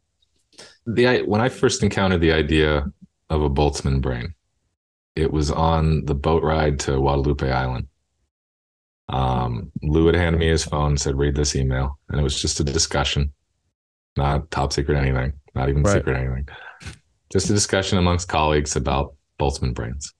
[0.86, 2.86] the i- when I first encountered the idea
[3.32, 4.34] of a Boltzmann brain,
[5.16, 7.88] it was on the boat ride to Guadalupe Island.
[9.08, 12.60] Um, Lou had handed me his phone said, "Read this email," and it was just
[12.60, 13.32] a discussion,
[14.16, 15.94] not top secret anything, not even Right.
[15.98, 16.46] secret anything,
[17.30, 20.14] just a discussion amongst colleagues about Boltzmann brains.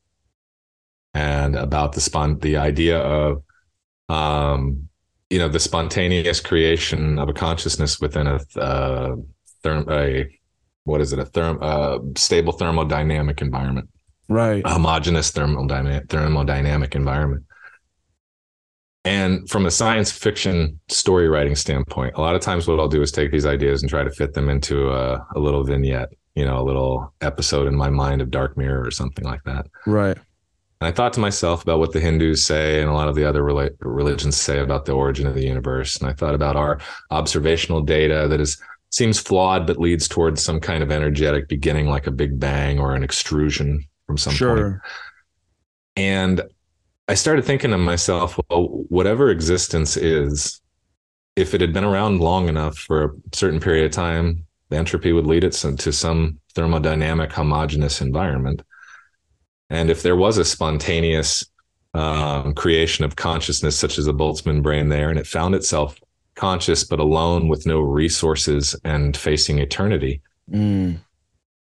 [1.14, 3.42] And about the spon the idea of
[4.08, 4.88] um
[5.30, 9.16] you know the spontaneous creation of a consciousness within a uh,
[9.64, 10.28] therm a
[10.84, 13.88] what is it a therm uh, stable thermodynamic environment
[14.28, 14.62] right.
[14.64, 17.44] a homogeneous thermodynamic thermodynamic environment
[19.04, 23.02] and from a science fiction story writing standpoint a lot of times what i'll do
[23.02, 26.44] is take these ideas and try to fit them into a, a little vignette you
[26.44, 30.16] know a little episode in my mind of dark mirror or something like that Right.
[30.80, 33.24] and I thought to myself about what the Hindus say and a lot of the
[33.24, 35.96] other religions say about the origin of the universe.
[35.98, 36.80] And I thought about our
[37.10, 38.60] observational data that is
[38.92, 42.94] seems flawed but leads towards some kind of energetic beginning, like a big bang or
[42.94, 44.38] an extrusion from some point.
[44.38, 44.82] Sure.
[45.96, 46.42] And
[47.08, 50.60] I started thinking to myself, well, whatever existence is,
[51.36, 55.12] if it had been around long enough for a certain period of time, the entropy
[55.12, 58.62] would lead it to some thermodynamic homogeneous environment.
[59.70, 61.46] And if there was a spontaneous
[61.94, 65.98] um, creation of consciousness, such as a Boltzmann brain there, and it found itself
[66.34, 70.98] conscious but alone with no resources and facing eternity, Mm.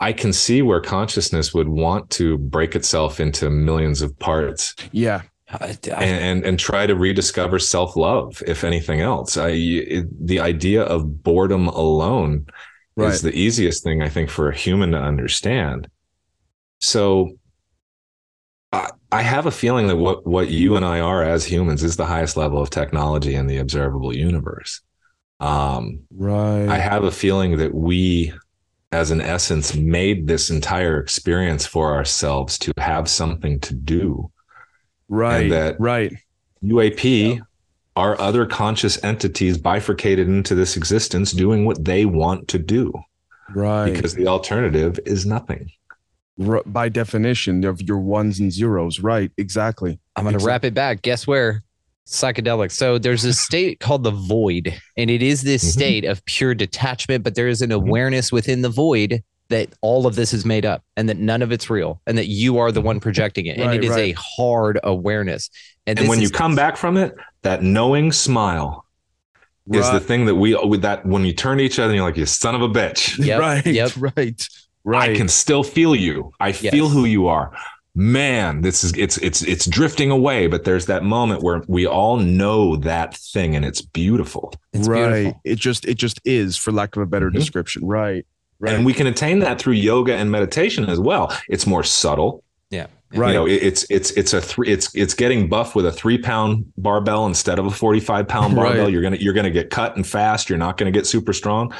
[0.01, 5.23] I can see where consciousness would want to break itself into millions of parts Yeah.
[5.49, 9.37] I, and and, and try to rediscover self love, if anything else.
[9.37, 12.47] I it, the idea of boredom alone
[12.97, 13.13] Right.
[13.13, 15.89] is the easiest thing I think for a human to understand.
[16.81, 17.37] So.
[19.19, 22.07] I- have a feeling that what, what you and I are as humans is the
[22.07, 24.81] highest level of technology in the observable universe.
[25.41, 26.69] Um, Right.
[26.69, 28.33] I have a feeling that we,
[28.93, 34.31] as an essence, made this entire experience for ourselves to have something to do.
[35.09, 35.51] right.
[35.51, 36.13] that- right.
[36.63, 37.41] UAP
[37.95, 42.93] are other conscious entities bifurcated into this existence doing what they want to do
[43.55, 43.93] Right.
[43.93, 45.71] because the alternative is nothing.
[46.45, 49.01] R- by definition of your ones and zeros.
[49.01, 49.31] Right.
[49.39, 49.99] Exactly.
[50.17, 51.03] I'm going to Exact- wrap it back.
[51.03, 51.63] Guess where?
[52.07, 52.71] psychedelic.
[52.71, 55.69] So there's this state called the void, and it is this Mhm.
[55.73, 57.77] state of pure detachment, but there is an Mhm.
[57.77, 61.51] awareness within the void that all of this is made up and that none of
[61.51, 63.57] it's real and that you are the one projecting it.
[63.57, 65.49] And Right, it is a hard awareness.
[65.87, 68.85] And, And when you is- come back from it, that knowing smile
[69.73, 72.05] is the thing that we with that when you turn to each other and you're
[72.07, 73.17] like, you son of a bitch.
[73.25, 73.67] Yep, right.
[73.67, 73.93] yep.
[73.97, 74.47] Right.
[74.85, 75.11] Right.
[75.11, 76.33] I can still feel you.
[76.41, 77.53] I feel who you are.
[77.97, 80.47] man, this is it's it's it's drifting away.
[80.49, 84.53] But there's that moment where we all know that thing, and it's beautiful.
[84.73, 85.09] It's right.
[85.23, 85.41] beautiful.
[85.45, 87.35] It just it just is, for lack of a better Mhm.
[87.35, 87.87] description.
[87.87, 88.27] Right.
[88.59, 88.75] Right.
[88.75, 91.37] And we can attain that through yoga and meditation as well.
[91.49, 92.43] It's more subtle.
[92.71, 92.87] Yeah.
[93.15, 93.29] Right.
[93.29, 96.19] You know, it- it's it's it's a three it's it's getting buff with a three
[96.19, 98.65] pound barbell instead of a 45 pound Right.
[98.65, 98.89] barbell.
[98.91, 100.49] You're gonna you're gonna get cut and fast.
[100.49, 101.73] You're not gonna get super strong.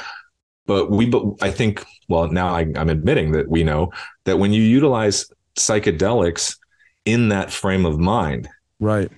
[0.65, 3.91] But we but I think well now I, I'm admitting that we know
[4.23, 5.25] that when you utilize
[5.57, 6.57] psychedelics
[7.05, 9.11] in that frame of mind, right.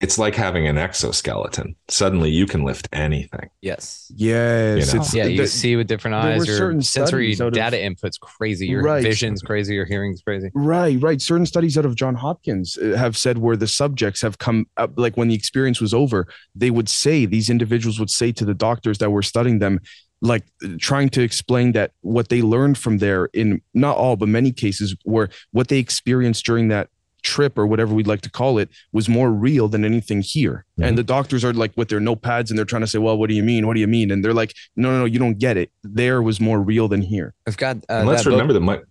[0.00, 1.74] it's like having an exoskeleton.
[1.88, 3.48] Suddenly you can lift anything.
[3.62, 4.12] Yes.
[4.14, 4.92] Yes.
[4.92, 5.04] You know.
[5.14, 6.46] Yeah, you the- see with different there were eyes.
[6.46, 8.66] Your certain sensory studies out of- data input's crazy.
[8.66, 9.02] Your Right.
[9.02, 9.74] vision's crazy.
[9.74, 10.50] Your hearing's crazy.
[10.54, 11.20] Right, right.
[11.20, 14.92] Certain studies out of John Hopkins uh, have said where the subjects have come up,
[14.96, 18.54] like when the experience was over, they would say, these individuals would say to the
[18.54, 19.80] doctors that were studying them,
[20.22, 20.44] like
[20.78, 24.94] trying to explain that what they learned from there, in not all, but many cases,
[25.04, 26.88] were what they experienced during that
[27.22, 30.64] trip or whatever we'd like to call it was more real than anything here.
[30.78, 30.86] Mhm.
[30.88, 33.28] And the doctors are like with their notepads and they're trying to say, well, what
[33.28, 33.66] do you mean?
[33.66, 34.10] What do you mean?
[34.10, 35.70] And they're like, no, no, no, you don't get it.
[35.82, 37.34] There was more real than here.
[37.46, 37.76] I've got.
[37.90, 38.84] Uh, let's that book- remember that Mike.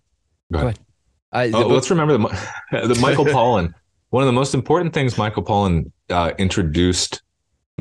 [0.51, 0.79] Go Go ahead.
[1.31, 2.31] Uh, the Oh, book- let's remember that
[2.87, 3.73] the Michael Pollan.
[4.11, 7.21] One of the most important things Michael Pollan uh, introduced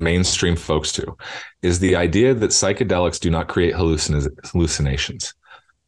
[0.00, 1.16] mainstream folks to
[1.62, 5.34] is the idea that psychedelics do not create hallucin- hallucinations.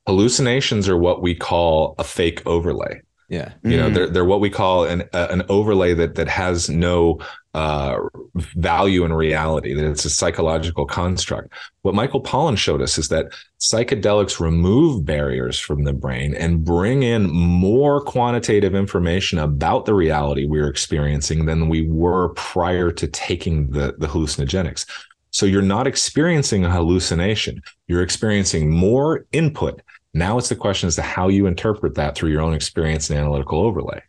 [0.06, 3.00] Hallucinations are what we call a fake overlay.
[3.28, 3.52] yeah.
[3.62, 3.94] You know, Mm.
[3.94, 7.18] they're they're what we call an uh, an overlay that that has no
[7.55, 7.98] uh,
[8.35, 9.74] value in reality.
[9.74, 11.52] That it's a psychological construct.
[11.82, 17.02] What Michael Pollan showed us is that psychedelics remove barriers from the brain and bring
[17.02, 23.70] in more quantitative information about the reality we're experiencing than we were prior to taking
[23.70, 24.86] the the hallucinogenics.
[25.32, 27.62] So you're not experiencing a hallucination.
[27.86, 29.81] You're experiencing more input.
[30.12, 33.18] Now it's the question as to how you interpret that through your own experience and
[33.18, 34.02] analytical overlay.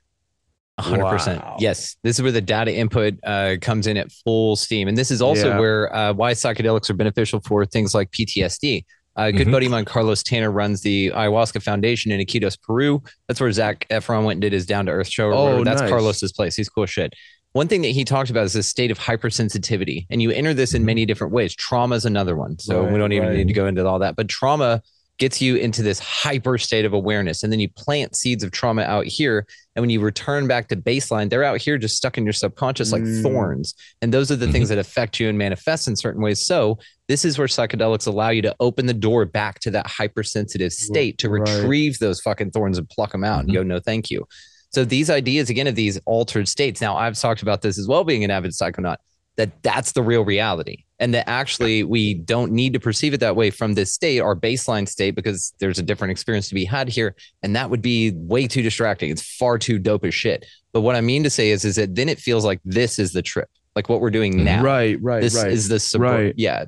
[0.81, 1.41] A hundred percent.
[1.43, 1.57] Wow.
[1.59, 5.11] Yes, this is where the data input uh, comes in at full steam, and this
[5.11, 5.59] is also Yeah.
[5.59, 8.85] where uh, why psychedelics are beneficial for things like PTSD.
[9.17, 9.51] A good Mhm.
[9.51, 13.03] buddy of mine, Carlos Tanner, runs the Ayahuasca Foundation in Iquitos, Peru.
[13.27, 15.31] That's where Zac Efron went and did his Down to Earth show.
[15.33, 15.63] Oh.
[15.65, 15.89] That's nice.
[15.89, 16.55] Carlos's place.
[16.55, 17.13] He's cool as shit.
[17.51, 20.73] One thing that he talked about is this state of hypersensitivity, and you enter this
[20.73, 21.53] in many different ways.
[21.53, 22.97] Trauma is another one, so we Mm-hmm.
[22.99, 23.37] Don't even right.
[23.37, 24.15] need to go into all that.
[24.15, 24.81] But trauma
[25.21, 28.81] gets you into this hyper state of awareness, and then you plant seeds of trauma
[28.81, 29.45] out here,
[29.75, 32.91] and when you return back to baseline, they're out here just stuck in your subconscious
[32.91, 33.21] like Mm.
[33.21, 33.75] thorns.
[34.01, 36.43] And those are the things that affect you and manifest in certain ways.
[36.43, 40.73] So, this is where psychedelics allow you to open the door back to that hypersensitive
[40.73, 41.41] state to Right.
[41.55, 44.25] retrieve those fucking thorns and pluck them out and go, no, thank you.
[44.73, 46.81] So, these ideas, again, of these altered states.
[46.81, 48.97] Now, I've talked about this as well, being an avid psychonaut,
[49.37, 50.83] that that's the real reality.
[51.01, 54.35] And that actually we don't need to perceive it that way from this state, our
[54.35, 58.11] baseline state, because there's a different experience to be had here and that would be
[58.15, 59.09] way too distracting.
[59.09, 60.45] It's far too dope as shit.
[60.73, 63.11] But what I mean to say is, is that then it feels like this is
[63.13, 64.43] the trip, like what we're doing Mhm.
[64.43, 64.63] now.
[64.63, 65.51] Right, right, This right.
[65.51, 66.11] is the support.
[66.11, 66.33] Right.
[66.37, 66.65] Yeah.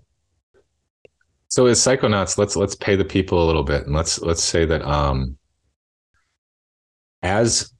[1.47, 4.65] So as psychonauts, let's let's pay the people a little bit, and let's let's say
[4.65, 5.37] that um,
[7.21, 7.71] as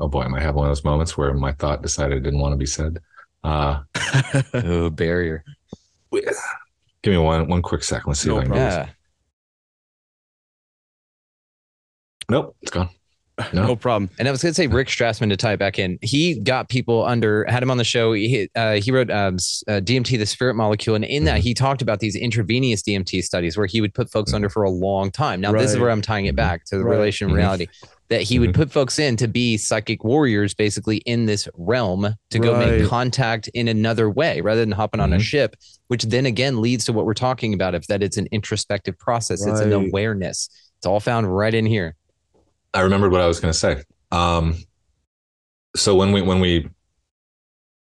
[0.00, 2.40] oh boy, I might have one of those moments where my thought decided it didn't
[2.40, 2.98] want to be said.
[3.44, 3.82] Uh,
[4.54, 5.44] Oh, barrier.
[6.12, 8.08] give me one one quick second.
[8.10, 8.50] Let's see No if I can.
[8.52, 8.70] problem.
[8.70, 8.88] Yeah.
[12.28, 12.88] Nope, it's gone.
[13.52, 13.66] No.
[13.68, 13.76] No.
[13.76, 14.10] problem.
[14.18, 15.98] And I was going to say Rick Strassman to tie it back in.
[16.02, 18.12] He got people under, had him on the show.
[18.12, 19.34] He, uh, he wrote um,
[19.68, 20.94] uh, DMT, the spirit molecule.
[20.96, 21.44] And in that, Mhm.
[21.44, 24.70] he talked about these intravenous DMT studies where he would put folks under for a
[24.70, 25.40] long time.
[25.40, 26.96] Now, this is where I'm tying it back to the Right.
[26.96, 27.34] relation Mhm.
[27.34, 27.66] reality
[28.08, 32.38] that he would put folks in to be psychic warriors basically in this realm to
[32.38, 35.20] go make contact in another way rather than hopping on a Mhm.
[35.22, 35.56] ship,
[35.88, 39.46] which then again leads to what we're talking about of that it's an introspective process,
[39.46, 40.50] it's an awareness.
[40.78, 41.94] It's all found right in here.
[42.74, 43.82] I remembered what I was going to say.
[44.10, 44.56] Um,
[45.76, 46.68] so when we when we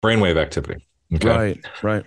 [0.04, 2.04] brainwave activity, okay, Right, right.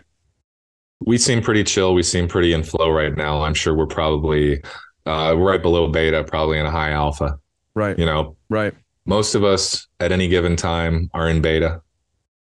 [1.01, 1.95] we seem pretty chill.
[1.95, 3.43] We seem pretty in flow right now.
[3.43, 4.63] I'm sure we're probably
[5.07, 7.39] uh, right below beta, probably in a high alpha.
[7.75, 8.75] Right, You know, right.
[9.07, 11.81] most of us at any given time are in beta.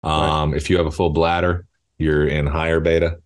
[0.03, 1.65] Um, If you have a full bladder,
[1.97, 3.17] you're in higher beta.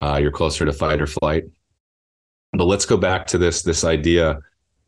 [0.00, 1.44] Uh, you're closer to fight or flight.
[2.52, 4.38] But let's go back to this this idea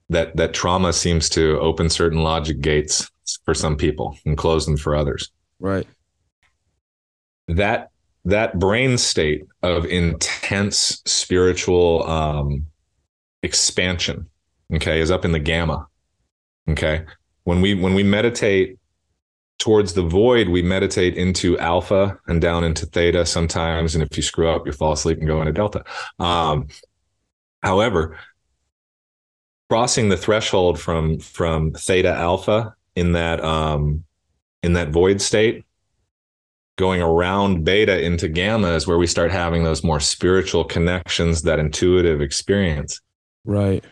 [0.09, 3.11] that that trauma seems to open certain logic gates
[3.45, 5.31] for some people and close them for others.
[5.59, 5.87] Right.
[7.49, 7.91] That
[8.25, 12.67] that brain state of intense spiritual um,
[13.43, 14.29] expansion,
[14.75, 15.87] okay, is up in the gamma.
[16.69, 17.05] Okay,
[17.45, 18.79] when we when we meditate
[19.59, 23.95] towards the void, we meditate into alpha and down into theta sometimes.
[23.95, 25.85] And if you screw up, you fall asleep and go into delta.
[26.19, 26.69] Um,
[27.63, 28.19] however,
[29.73, 34.05] crossing the threshold from from theta alpha in that um
[34.63, 35.65] in that void state
[36.77, 41.59] going around beta into gamma is where we start having those more spiritual connections that
[41.59, 43.01] intuitive experience
[43.47, 43.83] Right.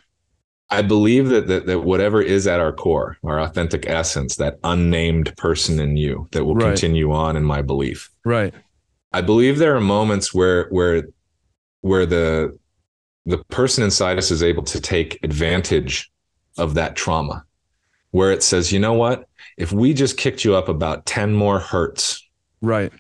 [0.69, 5.35] i believe that, that that whatever is at our core our authentic essence that unnamed
[5.39, 6.73] person in you that will Right.
[6.73, 8.53] continue on in my belief Right.
[9.15, 11.05] I believe there are moments where where
[11.81, 12.59] where the
[13.27, 16.11] the person inside us is able to take advantage
[16.59, 17.45] of that trauma
[18.11, 19.29] where it says, you know what?
[19.57, 22.27] If we just kicked you up about 10 more hertz,
[22.61, 22.93] Right.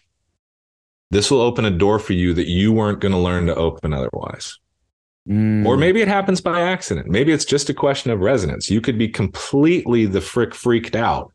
[1.10, 3.92] this will open a door for you that you weren't going to learn to open
[3.92, 4.58] otherwise.
[5.28, 5.66] Mm.
[5.66, 7.08] Or maybe it happens by accident.
[7.08, 8.70] Maybe it's just a question of resonance.
[8.70, 11.32] You could be completely the frick freaked out.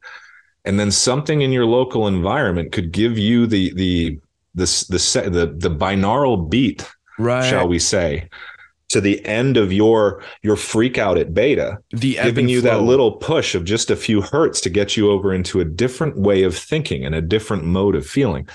[0.64, 4.20] And then something in your local environment could give you the the
[4.56, 6.90] the the se- the, the binaural beat
[7.20, 7.48] right.
[7.48, 8.28] shall we say,
[8.95, 13.11] to the end of your your freak out at beta, the giving you that little
[13.11, 16.57] push of just a few hertz to get you over into a different way of
[16.57, 18.47] thinking and a different mode of feeling.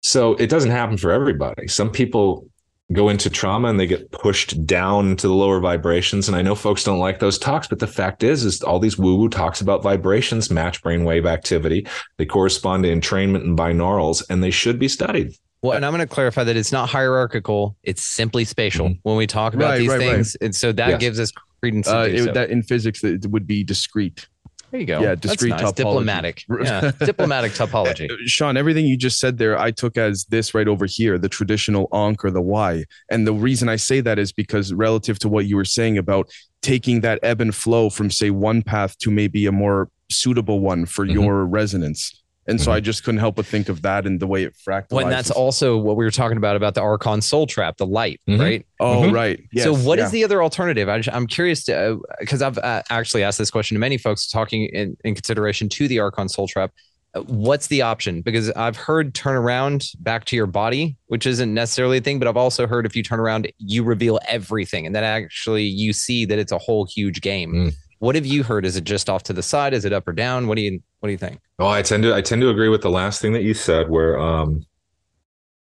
[0.00, 1.66] So it doesn't happen for everybody.
[1.66, 2.46] Some people
[2.92, 6.28] go into trauma and they get pushed down to the lower vibrations.
[6.28, 8.96] And I know folks don't like those talks, but the fact is, is all these
[8.96, 11.84] woo-woo talks about vibrations match brainwave activity.
[12.18, 15.34] They correspond to entrainment and binaurals, and they should be studied.
[15.64, 18.98] Well, and I'm going to clarify that it's not hierarchical; it's simply spatial Mhm.
[19.02, 20.10] when we talk about Right, these right, right.
[20.16, 21.00] things, and so that Yes.
[21.00, 21.32] gives us
[21.62, 21.88] credence.
[21.88, 22.32] Uh, it- so.
[22.32, 24.26] that in physics it would be discrete.
[24.70, 25.00] there you go.
[25.00, 25.62] yeah, discrete nice.
[25.62, 25.76] topology.
[25.76, 26.44] diplomatic.
[26.64, 28.08] Yeah, diplomatic topology.
[28.26, 31.88] Sean, everything you just said there, I took as this right over here, the traditional
[31.94, 32.84] ankh or the Y.
[33.10, 36.28] And the reason I say that is because relative to what you were saying about
[36.60, 40.84] taking that ebb and flow from, say, one path to maybe a more suitable one
[40.86, 41.14] for Mhm.
[41.14, 42.20] your resonance.
[42.46, 42.72] And so.
[42.72, 44.92] I just couldn't help but think of that and the way it fractalizes.
[44.92, 48.20] When that's also what we were talking about about the Archon Soul Trap, the light,
[48.28, 48.38] Mhm.
[48.38, 48.66] right?
[48.80, 49.12] Oh, Mhm.
[49.12, 49.40] right.
[49.52, 50.08] Yes, so, what is yeah.
[50.10, 50.88] the other alternative?
[50.88, 54.66] I, am curious to because I've uh, actually asked this question to many folks talking
[54.66, 56.70] in, in consideration to the Archon Soul Trap.
[57.14, 58.20] Uh, What's the option?
[58.22, 62.28] Because I've heard turn around back to your body, which isn't necessarily a thing, but
[62.28, 66.24] I've also heard if you turn around, you reveal everything, and then actually you see
[66.26, 67.52] that it's a whole huge game.
[67.52, 67.74] Mm.
[68.04, 68.66] What have you heard?
[68.66, 69.72] Is it just off to the side?
[69.72, 70.46] Is it up or down?
[70.46, 71.40] What do you What do you think?
[71.58, 73.88] Oh, I tend to I tend to agree with the last thing that you said.
[73.88, 74.66] Where um,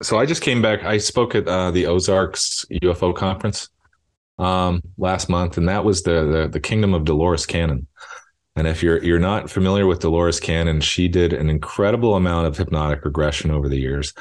[0.01, 0.85] so I just came back.
[0.85, 3.69] I spoke at uh, the Ozarks UFO conference
[4.39, 7.89] um last month, and that was the the, the Kingdom of Dolores Cannon.
[8.55, 12.57] And if you're you're not familiar with Dolores Cannon, she did an incredible amount of
[12.57, 14.15] hypnotic regression over the years.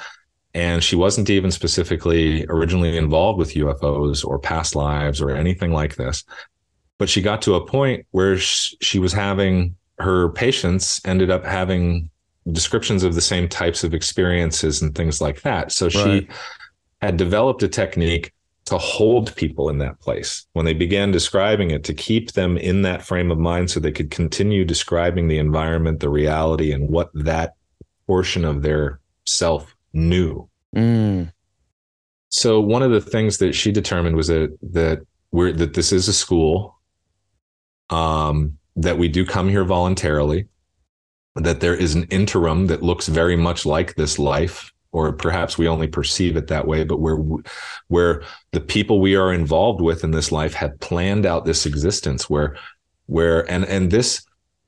[0.56, 5.96] And she wasn't even specifically originally involved with UFOs or past lives or anything like
[5.96, 6.24] this.
[7.00, 11.44] But she got to a point where sh- she was having her patients ended up
[11.44, 12.10] having
[12.52, 15.72] descriptions of the same types of experiences and things like that.
[15.72, 16.32] So she Right.
[17.02, 18.32] had developed a technique
[18.66, 22.84] to hold people in that place when they began describing it to keep them in
[22.84, 27.10] that frame of mind so they could continue describing the environment, the reality, and what
[27.14, 27.54] that
[28.06, 30.48] portion of their self knew.
[30.76, 31.32] Mm,
[32.30, 35.00] So one of the things that she determined was that that
[35.32, 36.79] we're that this is a school,
[37.90, 40.48] um, that we do come here voluntarily,
[41.36, 45.68] that there is an interim that looks very much like this life, or perhaps we
[45.68, 47.18] only perceive it that way, but where
[47.88, 52.30] where the people we are involved with in this life have planned out this existence,
[52.30, 52.56] where
[53.06, 54.26] where and and this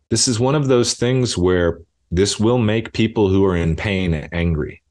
[0.10, 1.80] this is one of those things where
[2.12, 4.82] this will make people who are in pain angry.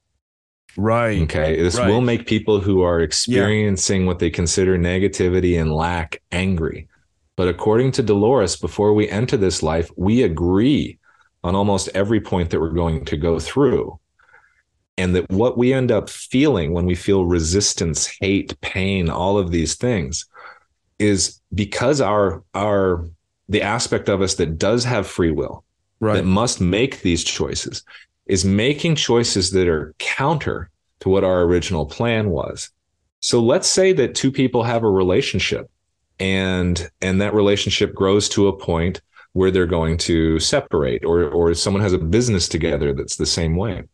[0.77, 1.21] right.
[1.23, 1.61] Okay.
[1.61, 1.89] This Right.
[1.89, 6.89] will make people who are experiencing what they consider negativity and lack angry.
[7.41, 10.99] But according to Dolores, before we enter this life, we agree
[11.43, 13.99] on almost every point that we're going to go through.
[14.99, 19.53] And that what we end up feeling when we feel resistance, hate, pain, all of
[19.53, 20.27] these things
[20.99, 23.07] is because our our
[23.49, 25.65] the aspect of us that does have free will
[25.99, 26.17] Right.
[26.17, 27.85] that must make these choices
[28.27, 30.69] is making choices that are counter
[30.99, 32.69] to what our original plan was.
[33.21, 35.71] So let's say that two people have a relationship
[36.21, 39.01] and and that relationship grows to a point
[39.33, 43.57] where they're going to separate or or someone has a business together that's the same
[43.57, 43.85] way.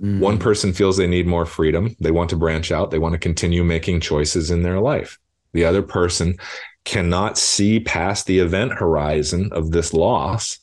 [0.00, 3.12] Mm, One person feels they need more freedom, they want to branch out, they want
[3.14, 5.18] to continue making choices in their life.
[5.52, 6.36] The other person
[6.84, 10.58] cannot see past the event horizon of this loss.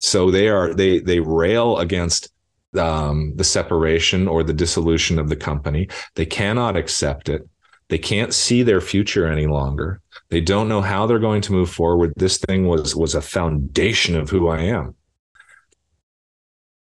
[0.00, 2.30] So they are they they rail against
[2.78, 5.88] um, the separation or the dissolution of the company.
[6.14, 7.48] They cannot accept it
[7.88, 11.70] they can't see their future any longer they don't know how they're going to move
[11.70, 14.94] forward this thing was was a foundation of who i am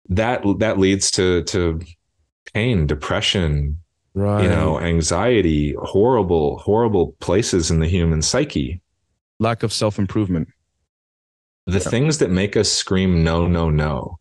[0.09, 1.81] that that leads to to
[2.53, 3.79] pain depression
[4.15, 4.43] right.
[4.43, 8.81] you know anxiety horrible horrible places in the human psyche
[9.39, 10.49] lack of self improvement.
[11.67, 11.91] The Yeah.
[11.91, 14.19] things that make us scream no, no, no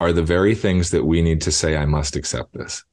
[0.00, 2.84] are the very things that we need to say, I must accept this.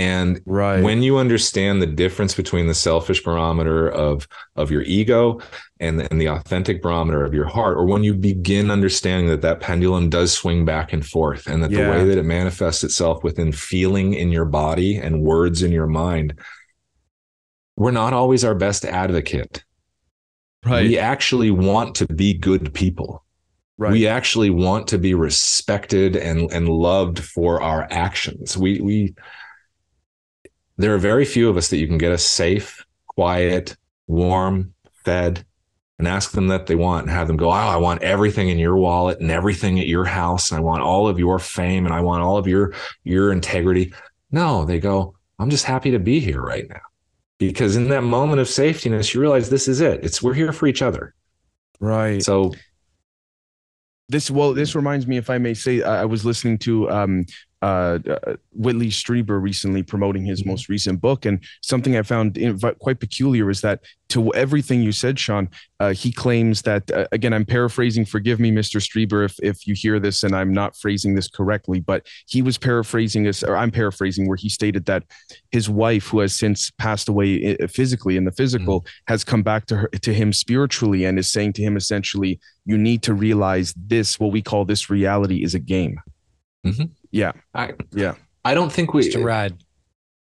[0.00, 0.82] And Right.
[0.82, 5.40] when you understand the difference between the selfish barometer of of your ego
[5.78, 9.42] and the, and the authentic barometer of your heart or when you begin understanding that
[9.42, 11.84] that pendulum does swing back and forth and that Yeah.
[11.84, 15.86] the way that it manifests itself within feeling in your body and words in your
[15.86, 16.34] mind
[17.76, 19.64] we're not always our best advocate
[20.64, 20.86] right.
[20.88, 23.22] we actually want to be good people
[23.76, 23.92] right.
[23.92, 29.14] we actually want to be respected and and loved for our actions we we
[30.80, 33.76] there are very few of us that you can get us safe quiet
[34.06, 34.72] warm
[35.04, 35.44] fed
[35.98, 38.58] and ask them that they want and have them go oh i want everything in
[38.58, 41.94] your wallet and everything at your house and i want all of your fame and
[41.94, 42.72] i want all of your
[43.04, 43.92] your integrity.
[44.32, 46.80] No they go i'm just happy to be here right now.
[47.38, 50.04] Because in that moment of safetiness you realize this is it.
[50.04, 51.14] It's we're here for each other.
[51.80, 52.22] Right.
[52.22, 52.52] so
[54.08, 57.26] this well this reminds me if i may say I was listening to um
[57.62, 60.46] uh, uh whitley strieber recently promoting his Mhm.
[60.46, 61.24] most recent book.
[61.26, 62.38] And something i found
[62.78, 63.80] quite peculiar is that
[64.10, 68.50] to everything you said sean uh, he claims that uh, again i'm paraphrasing forgive me
[68.50, 72.42] mr strieber if, if you hear this and i'm not phrasing this correctly but he
[72.42, 75.04] was paraphrasing this or i'm paraphrasing where he stated that
[75.52, 79.64] his wife who has since passed away uh, physically in the physical has come back
[79.66, 83.72] to her to him spiritually and is saying to him essentially you need to realize
[83.76, 85.96] this what we call this reality is a game
[87.54, 88.14] I Yeah.
[88.44, 89.54] I don't think we Just a ride.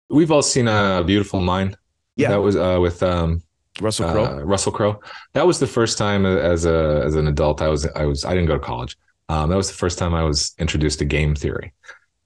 [0.09, 1.77] we've all seen a beautiful mind.
[2.17, 2.31] Yeah.
[2.31, 3.43] that was uh, with um,
[3.81, 5.01] russell crowe uh, Russell Crowe.
[5.33, 8.31] That was the first time as a as an adult I was I was I
[8.35, 8.97] didn't go to college.
[9.29, 11.73] Um, that was the first time I was introduced to game theory,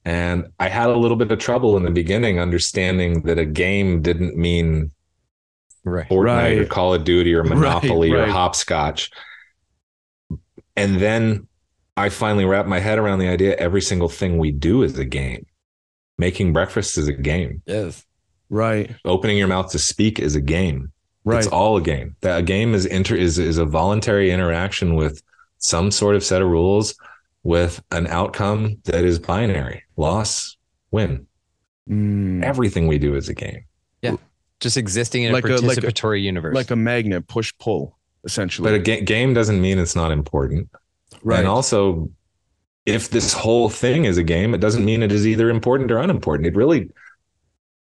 [0.07, 4.01] and I had a little bit of trouble in the beginning understanding that a game
[4.03, 4.91] didn't mean
[5.87, 6.09] Right.
[6.09, 8.25] Fortnite or Call of Duty or Right, Monopoly or.
[8.27, 9.11] Hopscotch.
[10.77, 11.47] And then
[11.97, 15.05] I finally wrapped my head around the idea every single thing we do is a
[15.05, 15.47] game.
[16.19, 17.63] Making breakfast is a game.
[17.67, 18.05] Yes.
[18.51, 20.93] right Opening your mouth to speak is a game.
[21.25, 22.17] right It's all a game.
[22.21, 25.23] That a game is inter is is a voluntary interaction with
[25.59, 26.95] some sort of set of rules
[27.43, 29.83] with an outcome that is binary.
[29.97, 30.57] Loss,
[30.91, 31.27] win.
[31.89, 32.43] Mm.
[32.43, 33.65] Everything we do is a game.
[34.03, 34.17] Yeah.
[34.61, 36.55] Just existing in Like a a- like a- participatory universe.
[36.55, 40.71] like a magnet push pull essentially But a ga- game doesn't mean it's not important.
[41.25, 42.11] Right And also,
[42.87, 45.99] if this whole thing is a game, it doesn't mean it is either important or
[45.99, 46.47] unimportant.
[46.47, 46.91] It really,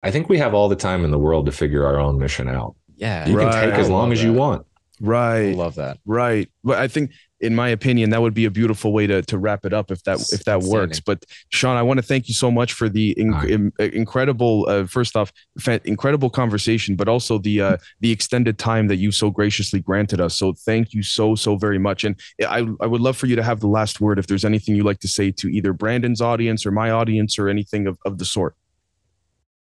[0.03, 2.47] I think we have all the time in the world to figure our own mission
[2.47, 2.75] out.
[2.95, 3.27] yeah.
[3.27, 3.51] You Right.
[3.51, 4.39] can take as long love as you that.
[4.39, 4.65] want.
[5.05, 5.99] I right love that.
[6.05, 9.37] right but i think in my opinion that would be a beautiful way to to
[9.37, 12.33] wrap it up if that if that works but sean i want to thank you
[12.33, 13.93] so much for the in, All right.
[13.93, 18.95] incredible uh, first off fa- incredible conversation but also the uh the extended time that
[18.97, 22.85] you so graciously granted us so thank you so so very much and i i
[22.85, 25.07] would love for you to have the last word if there's anything you'd like to
[25.07, 28.55] say to either brandon's audience or my audience or anything of, of the sort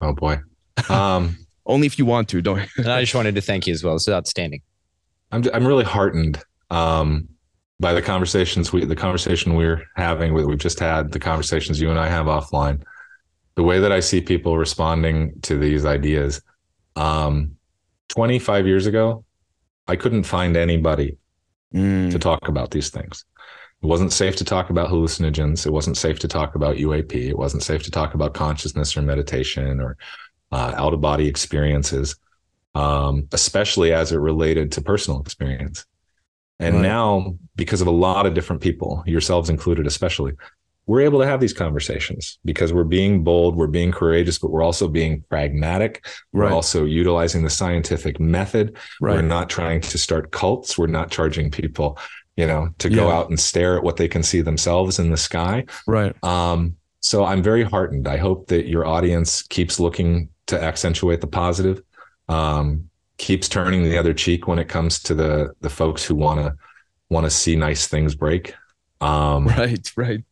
[0.00, 0.40] Oh boy.
[0.88, 1.36] Um,
[1.66, 3.94] only if you want to don't And I just wanted to thank you as well.
[3.94, 4.62] This is outstanding.
[5.32, 7.28] I'm I'm really heartened um,
[7.80, 11.90] by the conversations we the conversation we're having that we've just had, the conversations you
[11.90, 12.82] and I have offline,
[13.56, 16.42] the way that I see people responding to these ideas.
[16.94, 17.56] Um,
[18.10, 19.24] 25 years ago,
[19.88, 21.16] I couldn't find anybody
[21.74, 23.24] Mm, to talk about these things.
[23.82, 25.66] It wasn't safe to talk about hallucinogens.
[25.66, 27.28] It wasn't safe to talk about UAP.
[27.28, 29.96] It wasn't safe to talk about consciousness or meditation or
[30.50, 32.16] uh, out of body experiences,
[32.74, 35.86] um, especially as it related to personal experience.
[36.60, 36.82] And Right.
[36.82, 40.32] now, because of a lot of different people, yourselves included, especially,
[40.86, 44.62] we're able to have these conversations because we're being bold, we're being courageous, but we're
[44.62, 46.06] also being pragmatic.
[46.32, 48.76] We're right also utilizing the scientific method.
[49.00, 50.76] We're not trying to start cults.
[50.76, 51.98] We're not charging people,
[52.36, 53.14] you know, to go Yeah.
[53.16, 55.64] out and stare at what they can see themselves in the sky.
[55.86, 58.06] right Um, so I'm very heartened.
[58.06, 61.82] I hope that your audience keeps looking to accentuate the positive,
[62.28, 62.89] um,
[63.20, 66.56] keeps turning the other cheek when it comes to the the folks who want to
[67.10, 68.54] want to see nice things break.
[69.00, 70.24] Um, right right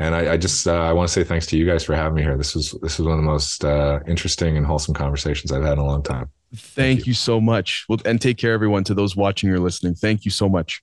[0.00, 2.14] and I, I just uh, I want to say thanks to you guys for having
[2.14, 2.36] me here.
[2.36, 5.74] This was this was one of the most uh, interesting and wholesome conversations I've had
[5.74, 6.30] in a long time.
[6.56, 7.04] Thank you.
[7.10, 7.84] you so much.
[7.88, 9.94] Well, and take care, everyone, to those watching or listening.
[9.94, 10.82] Thank you so much.